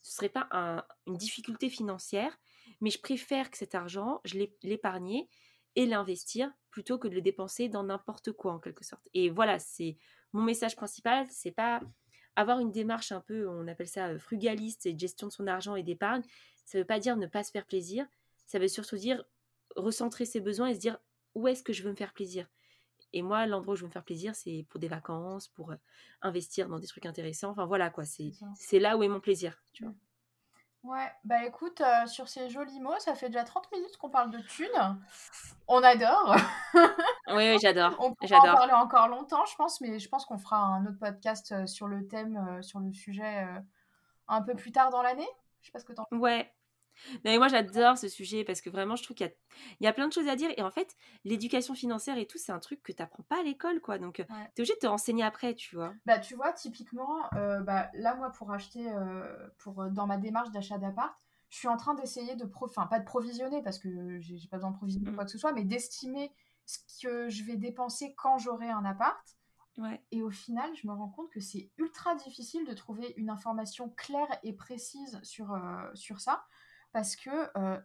ce 0.02 0.14
serait 0.14 0.28
pas 0.28 0.86
une 1.06 1.16
difficulté 1.16 1.68
financière, 1.68 2.38
mais 2.80 2.90
je 2.90 3.00
préfère 3.00 3.50
que 3.50 3.58
cet 3.58 3.74
argent, 3.74 4.20
je 4.24 4.38
l'épargne 4.62 5.26
et 5.74 5.86
l'investir 5.86 6.52
plutôt 6.70 6.98
que 6.98 7.08
de 7.08 7.14
le 7.14 7.20
dépenser 7.20 7.68
dans 7.68 7.82
n'importe 7.82 8.32
quoi 8.32 8.52
en 8.52 8.60
quelque 8.60 8.84
sorte. 8.84 9.08
Et 9.14 9.30
voilà, 9.30 9.58
c'est 9.58 9.96
mon 10.32 10.42
message 10.42 10.76
principal, 10.76 11.26
c'est 11.28 11.50
pas 11.50 11.80
avoir 12.36 12.60
une 12.60 12.70
démarche 12.70 13.12
un 13.12 13.20
peu, 13.20 13.48
on 13.48 13.66
appelle 13.66 13.88
ça 13.88 14.08
euh, 14.08 14.18
frugaliste 14.18 14.86
et 14.86 14.96
gestion 14.96 15.26
de 15.26 15.32
son 15.32 15.46
argent 15.46 15.74
et 15.74 15.82
d'épargne. 15.82 16.22
Ça 16.66 16.78
veut 16.78 16.84
pas 16.84 17.00
dire 17.00 17.16
ne 17.16 17.26
pas 17.26 17.42
se 17.42 17.50
faire 17.50 17.66
plaisir, 17.66 18.06
ça 18.46 18.58
veut 18.58 18.68
surtout 18.68 18.96
dire 18.96 19.24
recentrer 19.74 20.24
ses 20.24 20.40
besoins 20.40 20.68
et 20.68 20.74
se 20.74 20.80
dire 20.80 20.98
où 21.34 21.48
est-ce 21.48 21.62
que 21.62 21.72
je 21.72 21.82
veux 21.82 21.90
me 21.90 21.96
faire 21.96 22.12
plaisir? 22.12 22.46
Et 23.12 23.22
moi, 23.22 23.46
l'endroit 23.46 23.74
où 23.74 23.76
je 23.76 23.82
veux 23.82 23.88
me 23.88 23.92
faire 23.92 24.04
plaisir, 24.04 24.34
c'est 24.34 24.66
pour 24.68 24.80
des 24.80 24.88
vacances, 24.88 25.48
pour 25.48 25.72
euh, 25.72 25.76
investir 26.22 26.68
dans 26.68 26.78
des 26.78 26.86
trucs 26.86 27.06
intéressants. 27.06 27.50
Enfin 27.50 27.66
voilà 27.66 27.90
quoi, 27.90 28.04
c'est 28.04 28.78
là 28.78 28.96
où 28.96 29.02
est 29.02 29.08
mon 29.08 29.20
plaisir, 29.20 29.62
tu 29.72 29.84
vois. 29.84 29.94
Ouais, 30.82 31.10
bah 31.24 31.44
écoute, 31.44 31.80
euh, 31.80 32.06
sur 32.06 32.28
ces 32.28 32.48
jolis 32.48 32.78
mots, 32.78 32.98
ça 33.00 33.16
fait 33.16 33.28
déjà 33.28 33.42
30 33.42 33.72
minutes 33.72 33.96
qu'on 33.96 34.10
parle 34.10 34.30
de 34.30 34.38
thunes. 34.38 35.00
On 35.66 35.82
adore. 35.82 36.36
oui, 36.74 36.84
oui, 37.50 37.58
j'adore. 37.60 37.96
On 37.98 38.14
pourra 38.14 38.38
en 38.38 38.54
parler 38.54 38.72
encore 38.72 39.08
longtemps, 39.08 39.44
je 39.46 39.56
pense, 39.56 39.80
mais 39.80 39.98
je 39.98 40.08
pense 40.08 40.24
qu'on 40.24 40.38
fera 40.38 40.58
un 40.58 40.86
autre 40.86 40.98
podcast 41.00 41.66
sur 41.66 41.88
le 41.88 42.06
thème, 42.06 42.62
sur 42.62 42.78
le 42.78 42.92
sujet 42.92 43.46
un 44.28 44.42
peu 44.42 44.54
plus 44.54 44.70
tard 44.70 44.90
dans 44.90 45.02
l'année. 45.02 45.28
Je 45.60 45.66
sais 45.66 45.72
pas 45.72 45.80
ce 45.80 45.84
que 45.84 45.92
t'en 45.92 46.04
Ouais, 46.12 46.52
mais 47.24 47.38
moi, 47.38 47.48
j'adore 47.48 47.98
ce 47.98 48.08
sujet 48.08 48.44
parce 48.44 48.60
que 48.60 48.70
vraiment, 48.70 48.96
je 48.96 49.02
trouve 49.02 49.16
qu'il 49.16 49.32
y, 49.80 49.86
a... 49.86 49.92
plein 49.92 50.08
de 50.08 50.12
choses 50.12 50.28
à 50.28 50.36
dire. 50.36 50.50
Et 50.56 50.62
en 50.62 50.70
fait, 50.70 50.96
l'éducation 51.24 51.74
financière 51.74 52.18
et 52.18 52.26
tout, 52.26 52.38
c'est 52.38 52.52
un 52.52 52.58
truc 52.58 52.82
que 52.82 52.92
tu 52.92 53.02
n'apprends 53.02 53.24
pas 53.24 53.40
à 53.40 53.42
l'école, 53.42 53.80
quoi. 53.80 53.98
Donc, 53.98 54.14
tu 54.14 54.22
es 54.22 54.60
obligé 54.60 54.74
de 54.74 54.78
te 54.78 54.86
renseigner 54.86 55.24
après, 55.24 55.54
tu 55.54 55.76
vois. 55.76 55.94
Bah, 56.04 56.18
tu 56.18 56.34
vois, 56.34 56.52
typiquement, 56.52 57.32
euh, 57.34 57.60
bah, 57.60 57.90
là, 57.94 58.14
moi, 58.14 58.30
pour 58.30 58.52
acheter, 58.52 58.90
euh, 58.92 59.48
pour, 59.58 59.82
euh, 59.82 59.90
dans 59.90 60.06
ma 60.06 60.16
démarche 60.16 60.50
d'achat 60.50 60.78
d'appart, 60.78 61.14
je 61.50 61.58
suis 61.58 61.68
en 61.68 61.76
train 61.76 61.94
d'essayer 61.94 62.34
de, 62.36 62.50
enfin, 62.60 62.86
pas 62.86 62.98
de 62.98 63.04
provisionner 63.04 63.62
parce 63.62 63.78
que 63.78 64.18
j'ai 64.18 64.48
pas 64.48 64.56
besoin 64.56 64.72
de 64.72 64.76
provisionner 64.76 65.10
mmh. 65.10 65.14
quoi 65.14 65.24
que 65.24 65.30
ce 65.30 65.38
soit, 65.38 65.52
mais 65.52 65.64
d'estimer 65.64 66.32
ce 66.66 66.78
que 67.02 67.28
je 67.28 67.44
vais 67.44 67.56
dépenser 67.56 68.14
quand 68.16 68.38
j'aurai 68.38 68.68
un 68.68 68.84
appart. 68.84 69.24
Ouais. 69.78 70.02
Et 70.10 70.22
au 70.22 70.30
final, 70.30 70.74
je 70.74 70.86
me 70.88 70.92
rends 70.92 71.08
compte 71.08 71.30
que 71.30 71.40
c'est 71.40 71.70
ultra 71.76 72.14
difficile 72.14 72.66
de 72.66 72.72
trouver 72.72 73.12
une 73.16 73.30
information 73.30 73.90
claire 73.90 74.26
et 74.42 74.54
précise 74.54 75.20
sur, 75.22 75.56
sur 75.94 76.20
ça 76.20 76.44
parce 76.96 77.14
que. 77.14 77.58
Euh, 77.58 77.78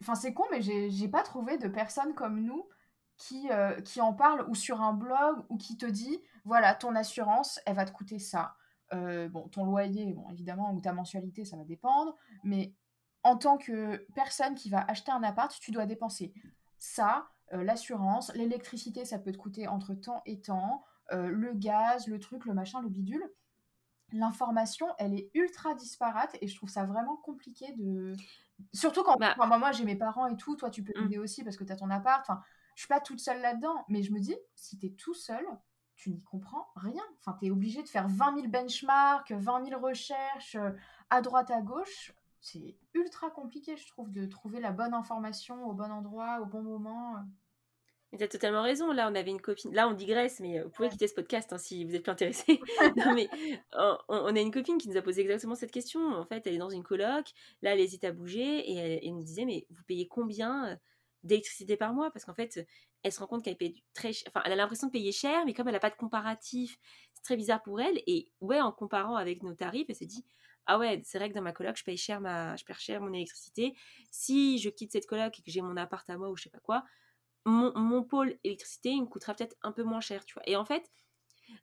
enfin, 0.00 0.14
c'est 0.14 0.32
con, 0.32 0.44
mais 0.52 0.62
j'ai 0.62 1.08
pas 1.08 1.24
trouvé 1.24 1.58
de 1.58 1.66
personnes 1.66 2.14
comme 2.14 2.40
nous 2.40 2.68
qui, 3.16 3.50
euh, 3.50 3.80
qui 3.80 4.00
en 4.00 4.12
parlent 4.12 4.48
ou 4.48 4.54
sur 4.54 4.80
un 4.80 4.92
blog 4.92 5.44
ou 5.48 5.56
qui 5.56 5.76
te 5.76 5.86
dit 5.86 6.22
voilà, 6.44 6.76
ton 6.76 6.94
assurance, 6.94 7.58
elle 7.66 7.74
va 7.74 7.84
te 7.84 7.90
coûter 7.90 8.20
ça. 8.20 8.54
Euh, 8.92 9.28
bon, 9.28 9.48
ton 9.48 9.64
loyer, 9.64 10.12
bon, 10.12 10.30
évidemment, 10.30 10.72
ou 10.72 10.80
ta 10.80 10.92
mensualité, 10.92 11.44
ça 11.44 11.56
va 11.56 11.64
dépendre, 11.64 12.14
mais 12.44 12.76
en 13.24 13.36
tant 13.36 13.58
que 13.58 14.06
personne 14.14 14.54
qui 14.54 14.70
va 14.70 14.84
acheter 14.88 15.10
un 15.10 15.24
appart, 15.24 15.52
tu 15.58 15.72
dois 15.72 15.86
dépenser 15.86 16.32
ça, 16.78 17.26
l'assurance, 17.50 18.32
l'électricité, 18.34 19.04
ça 19.04 19.18
peut 19.18 19.32
te 19.32 19.36
coûter 19.36 19.66
entre 19.66 19.94
temps 19.94 20.22
et 20.26 20.40
temps, 20.40 20.84
le 21.10 21.52
gaz, 21.54 22.06
le 22.06 22.20
truc, 22.20 22.44
le 22.44 22.54
machin, 22.54 22.80
le 22.82 22.88
bidule 22.88 23.28
l'information, 24.12 24.86
elle 24.98 25.14
est 25.14 25.30
ultra 25.34 25.74
disparate 25.74 26.36
et 26.40 26.48
je 26.48 26.56
trouve 26.56 26.68
ça 26.68 26.84
vraiment 26.84 27.16
compliqué 27.16 27.72
de. 27.76 28.14
Surtout 28.72 29.02
quand 29.02 29.18
bah 29.18 29.34
moi 29.38 29.72
j'ai 29.72 29.84
mes 29.84 29.96
parents 29.96 30.26
et 30.26 30.36
tout, 30.36 30.56
toi 30.56 30.70
tu 30.70 30.82
peux 30.82 30.98
mmh. 30.98 31.02
m'aider 31.02 31.18
aussi 31.18 31.44
parce 31.44 31.56
que 31.56 31.64
tu 31.64 31.72
as 31.72 31.76
ton 31.76 31.90
appart. 31.90 32.20
Enfin, 32.28 32.42
je 32.74 32.82
suis 32.82 32.88
pas 32.88 33.00
toute 33.00 33.20
seule 33.20 33.40
là-dedans, 33.40 33.84
mais 33.88 34.02
je 34.02 34.12
me 34.12 34.20
dis, 34.20 34.36
si 34.54 34.78
tu 34.78 34.86
es 34.86 34.90
tout 34.90 35.14
seul, 35.14 35.44
tu 35.94 36.10
n'y 36.10 36.22
comprends 36.22 36.68
rien. 36.76 37.02
Enfin, 37.18 37.36
tu 37.40 37.46
es 37.46 37.50
obligé 37.50 37.82
de 37.82 37.88
faire 37.88 38.06
20 38.06 38.36
000 38.36 38.48
benchmarks, 38.48 39.32
20 39.32 39.64
000 39.64 39.80
recherches 39.80 40.56
euh, 40.56 40.70
à 41.08 41.22
droite, 41.22 41.50
à 41.50 41.62
gauche. 41.62 42.12
C'est 42.40 42.76
ultra 42.92 43.30
compliqué, 43.30 43.76
je 43.76 43.86
trouve, 43.88 44.12
de 44.12 44.26
trouver 44.26 44.60
la 44.60 44.72
bonne 44.72 44.94
information 44.94 45.66
au 45.66 45.72
bon 45.72 45.90
endroit, 45.90 46.40
au 46.42 46.44
bon 46.44 46.62
moment. 46.62 47.16
Tu 48.16 48.22
as 48.22 48.28
totalement 48.28 48.62
raison. 48.62 48.92
Là, 48.92 49.08
on 49.10 49.14
avait 49.14 49.30
une 49.30 49.40
copine. 49.40 49.74
Là, 49.74 49.88
on 49.88 49.92
digresse, 49.92 50.40
mais 50.40 50.58
euh, 50.58 50.64
vous 50.64 50.70
pouvez 50.70 50.88
quitter 50.88 51.08
ce 51.08 51.14
podcast 51.14 51.52
hein, 51.52 51.58
si 51.58 51.84
vous 51.84 51.94
êtes 51.94 52.02
plus 52.02 52.12
intéressé. 52.12 52.60
non, 52.96 53.14
mais 53.14 53.28
on, 54.08 54.34
a 54.34 54.40
une 54.40 54.52
copine 54.52 54.78
qui 54.78 54.88
nous 54.88 54.96
a 54.96 55.02
posé 55.02 55.22
exactement 55.22 55.54
cette 55.54 55.72
question. 55.72 56.00
En 56.00 56.24
fait, 56.24 56.46
elle 56.46 56.54
est 56.54 56.58
dans 56.58 56.70
une 56.70 56.84
coloc. 56.84 57.26
Là, 57.62 57.74
elle 57.74 57.80
hésite 57.80 58.04
à 58.04 58.12
bouger 58.12 58.70
et 58.70 59.04
elle, 59.04 59.14
nous 59.14 59.24
disait 59.24 59.44
Mais 59.44 59.66
vous 59.70 59.82
payez 59.84 60.06
combien 60.06 60.68
euh, 60.68 60.76
d'électricité 61.24 61.76
par 61.76 61.92
mois? 61.92 62.10
Parce 62.10 62.24
qu'en 62.24 62.34
fait, 62.34 62.66
elle 63.02 63.12
se 63.12 63.20
rend 63.20 63.26
compte 63.26 63.44
qu'elle 63.44 63.56
paye 63.56 63.82
très 63.92 64.12
cher. 64.12 64.28
Enfin, 64.28 64.42
elle 64.46 64.52
a 64.52 64.56
l'impression 64.56 64.86
de 64.86 64.92
payer 64.92 65.12
cher, 65.12 65.44
mais 65.44 65.52
comme 65.52 65.68
elle 65.68 65.74
n'a 65.74 65.80
pas 65.80 65.90
de 65.90 65.96
comparatif, 65.96 66.78
c'est 67.12 67.22
très 67.22 67.36
bizarre 67.36 67.62
pour 67.62 67.80
elle. 67.80 68.00
Et 68.06 68.30
ouais, 68.40 68.60
en 68.60 68.72
comparant 68.72 69.16
avec 69.16 69.42
nos 69.42 69.54
tarifs, 69.54 69.86
elle 69.88 69.96
s'est 69.96 70.06
dit 70.06 70.24
ah 70.66 70.78
ouais, 70.78 71.00
c'est 71.04 71.18
vrai 71.18 71.28
que 71.28 71.34
dans 71.34 71.42
ma 71.42 71.52
coloc, 71.52 71.76
je 71.76 71.84
paye 71.84 71.96
cher 71.96 72.20
ma, 72.20 72.56
je 72.56 72.64
paye 72.64 72.76
cher 72.78 73.00
mon 73.00 73.12
électricité. 73.12 73.74
Si 74.10 74.58
je 74.58 74.68
quitte 74.68 74.92
cette 74.92 75.06
coloc 75.06 75.38
et 75.38 75.42
que 75.42 75.50
j'ai 75.50 75.60
mon 75.60 75.76
appart 75.76 76.08
à 76.10 76.16
moi 76.18 76.28
ou 76.28 76.36
je 76.36 76.44
sais 76.44 76.50
pas 76.50 76.58
quoi, 76.58 76.84
mon, 77.46 78.02
pôle 78.02 78.36
électricité, 78.44 78.90
il 78.90 79.02
me 79.02 79.06
coûtera 79.06 79.34
peut-être 79.34 79.56
un 79.62 79.72
peu 79.72 79.84
moins 79.84 80.00
cher, 80.00 80.24
tu 80.24 80.34
vois. 80.34 80.42
Et 80.46 80.56
en 80.56 80.64
fait, 80.64 80.90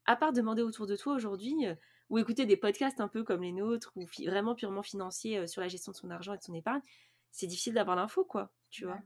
à 0.05 0.15
part 0.15 0.33
demander 0.33 0.61
autour 0.61 0.87
de 0.87 0.95
toi 0.95 1.13
aujourd'hui, 1.13 1.67
euh, 1.67 1.75
ou 2.09 2.17
écouter 2.17 2.45
des 2.45 2.57
podcasts 2.57 3.01
un 3.01 3.07
peu 3.07 3.23
comme 3.23 3.43
les 3.43 3.51
nôtres, 3.51 3.91
ou 3.95 4.05
vraiment 4.25 4.55
purement 4.55 4.83
financiers 4.83 5.39
euh, 5.39 5.47
sur 5.47 5.61
la 5.61 5.67
gestion 5.67 5.91
de 5.91 5.97
son 5.97 6.09
argent 6.09 6.33
et 6.33 6.37
de 6.37 6.43
son 6.43 6.53
épargne, 6.53 6.81
c'est 7.31 7.47
difficile 7.47 7.73
d'avoir 7.73 7.95
l'info, 7.95 8.23
quoi, 8.23 8.51
tu 8.69 8.85
vois. 8.85 8.99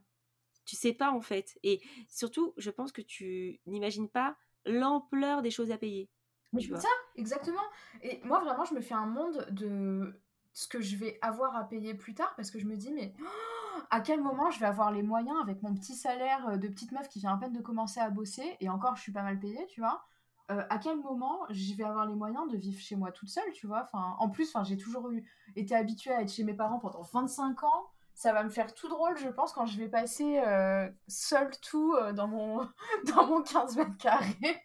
Tu 0.65 0.75
sais 0.75 0.93
pas, 0.93 1.11
en 1.11 1.21
fait. 1.21 1.57
Et 1.63 1.81
surtout, 2.09 2.53
je 2.57 2.69
pense 2.69 2.91
que 2.91 3.01
tu 3.01 3.59
n'imagines 3.65 4.09
pas 4.09 4.37
l'ampleur 4.65 5.41
des 5.41 5.51
choses 5.51 5.71
à 5.71 5.77
payer. 5.77 6.09
Mais 6.53 6.61
c'est 6.61 6.75
ça, 6.75 6.87
exactement. 7.15 7.61
Et 8.01 8.21
moi, 8.23 8.39
vraiment, 8.41 8.65
je 8.65 8.73
me 8.73 8.81
fais 8.81 8.93
un 8.93 9.05
monde 9.05 9.47
de 9.51 10.13
ce 10.57 10.67
que 10.67 10.81
je 10.81 10.95
vais 10.95 11.19
avoir 11.21 11.55
à 11.55 11.65
payer 11.65 11.93
plus 11.93 12.15
tard 12.15 12.33
parce 12.35 12.49
que 12.49 12.57
je 12.57 12.65
me 12.65 12.75
dis, 12.75 12.91
mais 12.91 13.13
à 13.91 14.01
quel 14.01 14.21
moment 14.21 14.49
je 14.49 14.59
vais 14.59 14.65
avoir 14.65 14.91
les 14.91 15.03
moyens 15.03 15.37
avec 15.43 15.61
mon 15.61 15.71
petit 15.75 15.93
salaire 15.93 16.49
euh, 16.49 16.57
de 16.57 16.67
petite 16.67 16.91
meuf 16.93 17.07
qui 17.09 17.19
vient 17.19 17.35
à 17.35 17.37
peine 17.37 17.53
de 17.53 17.61
commencer 17.61 17.99
à 17.99 18.09
bosser 18.09 18.57
et 18.59 18.67
encore 18.67 18.95
je 18.95 19.03
suis 19.03 19.11
pas 19.11 19.21
mal 19.21 19.39
payée, 19.39 19.67
tu 19.69 19.81
vois. 19.81 20.03
Euh, 20.49 20.63
à 20.71 20.79
quel 20.79 20.97
moment 20.97 21.41
je 21.51 21.75
vais 21.75 21.83
avoir 21.83 22.07
les 22.07 22.15
moyens 22.15 22.49
de 22.51 22.57
vivre 22.57 22.79
chez 22.79 22.95
moi 22.95 23.11
toute 23.11 23.29
seule, 23.29 23.51
tu 23.53 23.67
vois? 23.67 23.83
Enfin, 23.83 24.15
en 24.17 24.29
plus, 24.29 24.47
enfin, 24.47 24.63
j'ai 24.63 24.77
toujours 24.77 25.11
eu, 25.11 25.29
été 25.55 25.75
habituée 25.75 26.11
à 26.11 26.21
être 26.21 26.31
chez 26.31 26.43
mes 26.43 26.55
parents 26.55 26.79
pendant 26.79 27.03
25 27.03 27.63
ans. 27.63 27.89
Ça 28.15 28.33
va 28.33 28.43
me 28.43 28.49
faire 28.49 28.73
tout 28.73 28.87
drôle, 28.87 29.15
je 29.17 29.29
pense, 29.29 29.53
quand 29.53 29.67
je 29.67 29.77
vais 29.77 29.89
passer 29.89 30.39
euh, 30.39 30.89
seule 31.07 31.51
tout 31.61 31.95
dans, 32.13 32.27
mon, 32.27 32.67
dans 33.15 33.27
mon 33.27 33.43
15 33.43 33.77
mètres 33.77 33.97
carrés. 33.97 34.63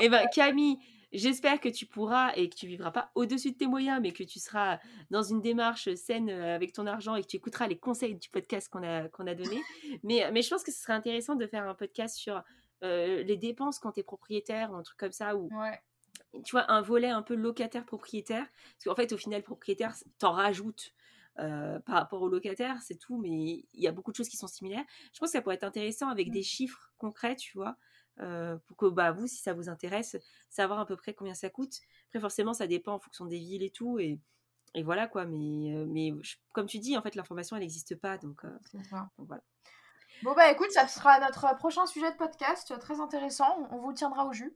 eh 0.00 0.08
ben 0.08 0.26
Camille, 0.34 0.80
J'espère 1.12 1.60
que 1.60 1.68
tu 1.68 1.86
pourras 1.86 2.32
et 2.34 2.48
que 2.48 2.56
tu 2.56 2.66
vivras 2.66 2.90
pas 2.90 3.10
au-dessus 3.14 3.52
de 3.52 3.56
tes 3.56 3.66
moyens, 3.66 4.00
mais 4.02 4.12
que 4.12 4.24
tu 4.24 4.40
seras 4.40 4.78
dans 5.10 5.22
une 5.22 5.40
démarche 5.40 5.92
saine 5.94 6.28
euh, 6.28 6.54
avec 6.54 6.72
ton 6.72 6.86
argent 6.86 7.14
et 7.14 7.22
que 7.22 7.28
tu 7.28 7.36
écouteras 7.36 7.68
les 7.68 7.78
conseils 7.78 8.16
du 8.16 8.28
podcast 8.28 8.68
qu'on 8.68 8.82
a, 8.82 9.08
qu'on 9.08 9.26
a 9.26 9.34
donné. 9.34 9.60
mais, 10.02 10.28
mais 10.32 10.42
je 10.42 10.50
pense 10.50 10.64
que 10.64 10.72
ce 10.72 10.80
serait 10.80 10.94
intéressant 10.94 11.36
de 11.36 11.46
faire 11.46 11.66
un 11.68 11.74
podcast 11.74 12.16
sur 12.16 12.42
euh, 12.82 13.22
les 13.22 13.36
dépenses 13.36 13.78
quand 13.78 13.92
tu 13.92 14.00
es 14.00 14.02
propriétaire 14.02 14.72
ou 14.72 14.74
un 14.74 14.82
truc 14.82 14.98
comme 14.98 15.12
ça. 15.12 15.36
Ou, 15.36 15.48
Tu 16.44 16.50
vois, 16.52 16.70
un 16.70 16.82
volet 16.82 17.08
un 17.08 17.22
peu 17.22 17.34
locataire-propriétaire. 17.34 18.44
Parce 18.44 18.84
qu'en 18.84 18.94
fait, 18.94 19.12
au 19.12 19.16
final, 19.16 19.42
propriétaire, 19.42 19.94
t'en 20.18 20.32
rajoutes. 20.32 20.92
Euh, 21.38 21.78
par 21.80 21.96
rapport 21.96 22.22
au 22.22 22.30
locataire, 22.30 22.80
c'est 22.80 22.96
tout, 22.98 23.18
mais 23.18 23.28
il 23.28 23.82
y 23.82 23.86
a 23.86 23.92
beaucoup 23.92 24.10
de 24.10 24.16
choses 24.16 24.28
qui 24.28 24.38
sont 24.38 24.46
similaires. 24.46 24.84
Je 25.12 25.18
pense 25.18 25.28
que 25.28 25.32
ça 25.32 25.42
pourrait 25.42 25.56
être 25.56 25.64
intéressant 25.64 26.08
avec 26.08 26.28
mmh. 26.28 26.32
des 26.32 26.42
chiffres 26.42 26.90
concrets, 26.96 27.36
tu 27.36 27.58
vois, 27.58 27.76
euh, 28.20 28.56
pour 28.66 28.76
que 28.76 28.86
bah, 28.86 29.12
vous, 29.12 29.26
si 29.26 29.36
ça 29.36 29.52
vous 29.52 29.68
intéresse, 29.68 30.16
savoir 30.48 30.80
à 30.80 30.86
peu 30.86 30.96
près 30.96 31.14
combien 31.14 31.34
ça 31.34 31.50
coûte. 31.50 31.80
Après, 32.08 32.20
forcément, 32.20 32.54
ça 32.54 32.66
dépend 32.66 32.94
en 32.94 32.98
fonction 32.98 33.26
des 33.26 33.38
villes 33.38 33.62
et 33.62 33.70
tout. 33.70 33.98
Et, 33.98 34.18
et 34.74 34.82
voilà 34.82 35.06
quoi. 35.06 35.24
Mais, 35.24 35.74
euh, 35.74 35.86
mais 35.88 36.12
comme 36.52 36.66
tu 36.66 36.78
dis, 36.78 36.96
en 36.96 37.02
fait, 37.02 37.14
l'information, 37.14 37.56
elle 37.56 37.62
n'existe 37.62 37.96
pas. 37.96 38.18
Donc, 38.18 38.44
euh, 38.44 38.58
voilà. 39.18 39.42
Bon, 40.22 40.32
bah 40.34 40.50
écoute, 40.50 40.70
ça 40.70 40.88
sera 40.88 41.20
notre 41.20 41.54
prochain 41.56 41.84
sujet 41.86 42.10
de 42.10 42.16
podcast, 42.16 42.72
très 42.80 43.00
intéressant. 43.00 43.68
On 43.70 43.78
vous 43.78 43.92
tiendra 43.92 44.26
au 44.26 44.32
jus. 44.32 44.54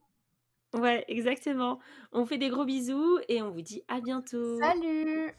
Ouais, 0.73 1.05
exactement. 1.09 1.81
On 2.13 2.25
fait 2.25 2.39
des 2.39 2.49
gros 2.49 2.65
bisous 2.65 3.19
et 3.29 3.43
on 3.43 3.51
vous 3.51 3.63
dit 3.63 3.83
à 3.89 4.01
bientôt. 4.01 4.59
Salut 4.61 5.35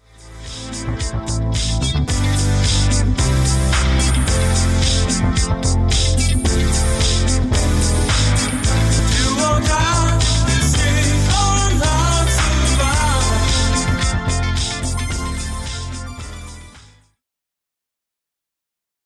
God. 9.68 9.91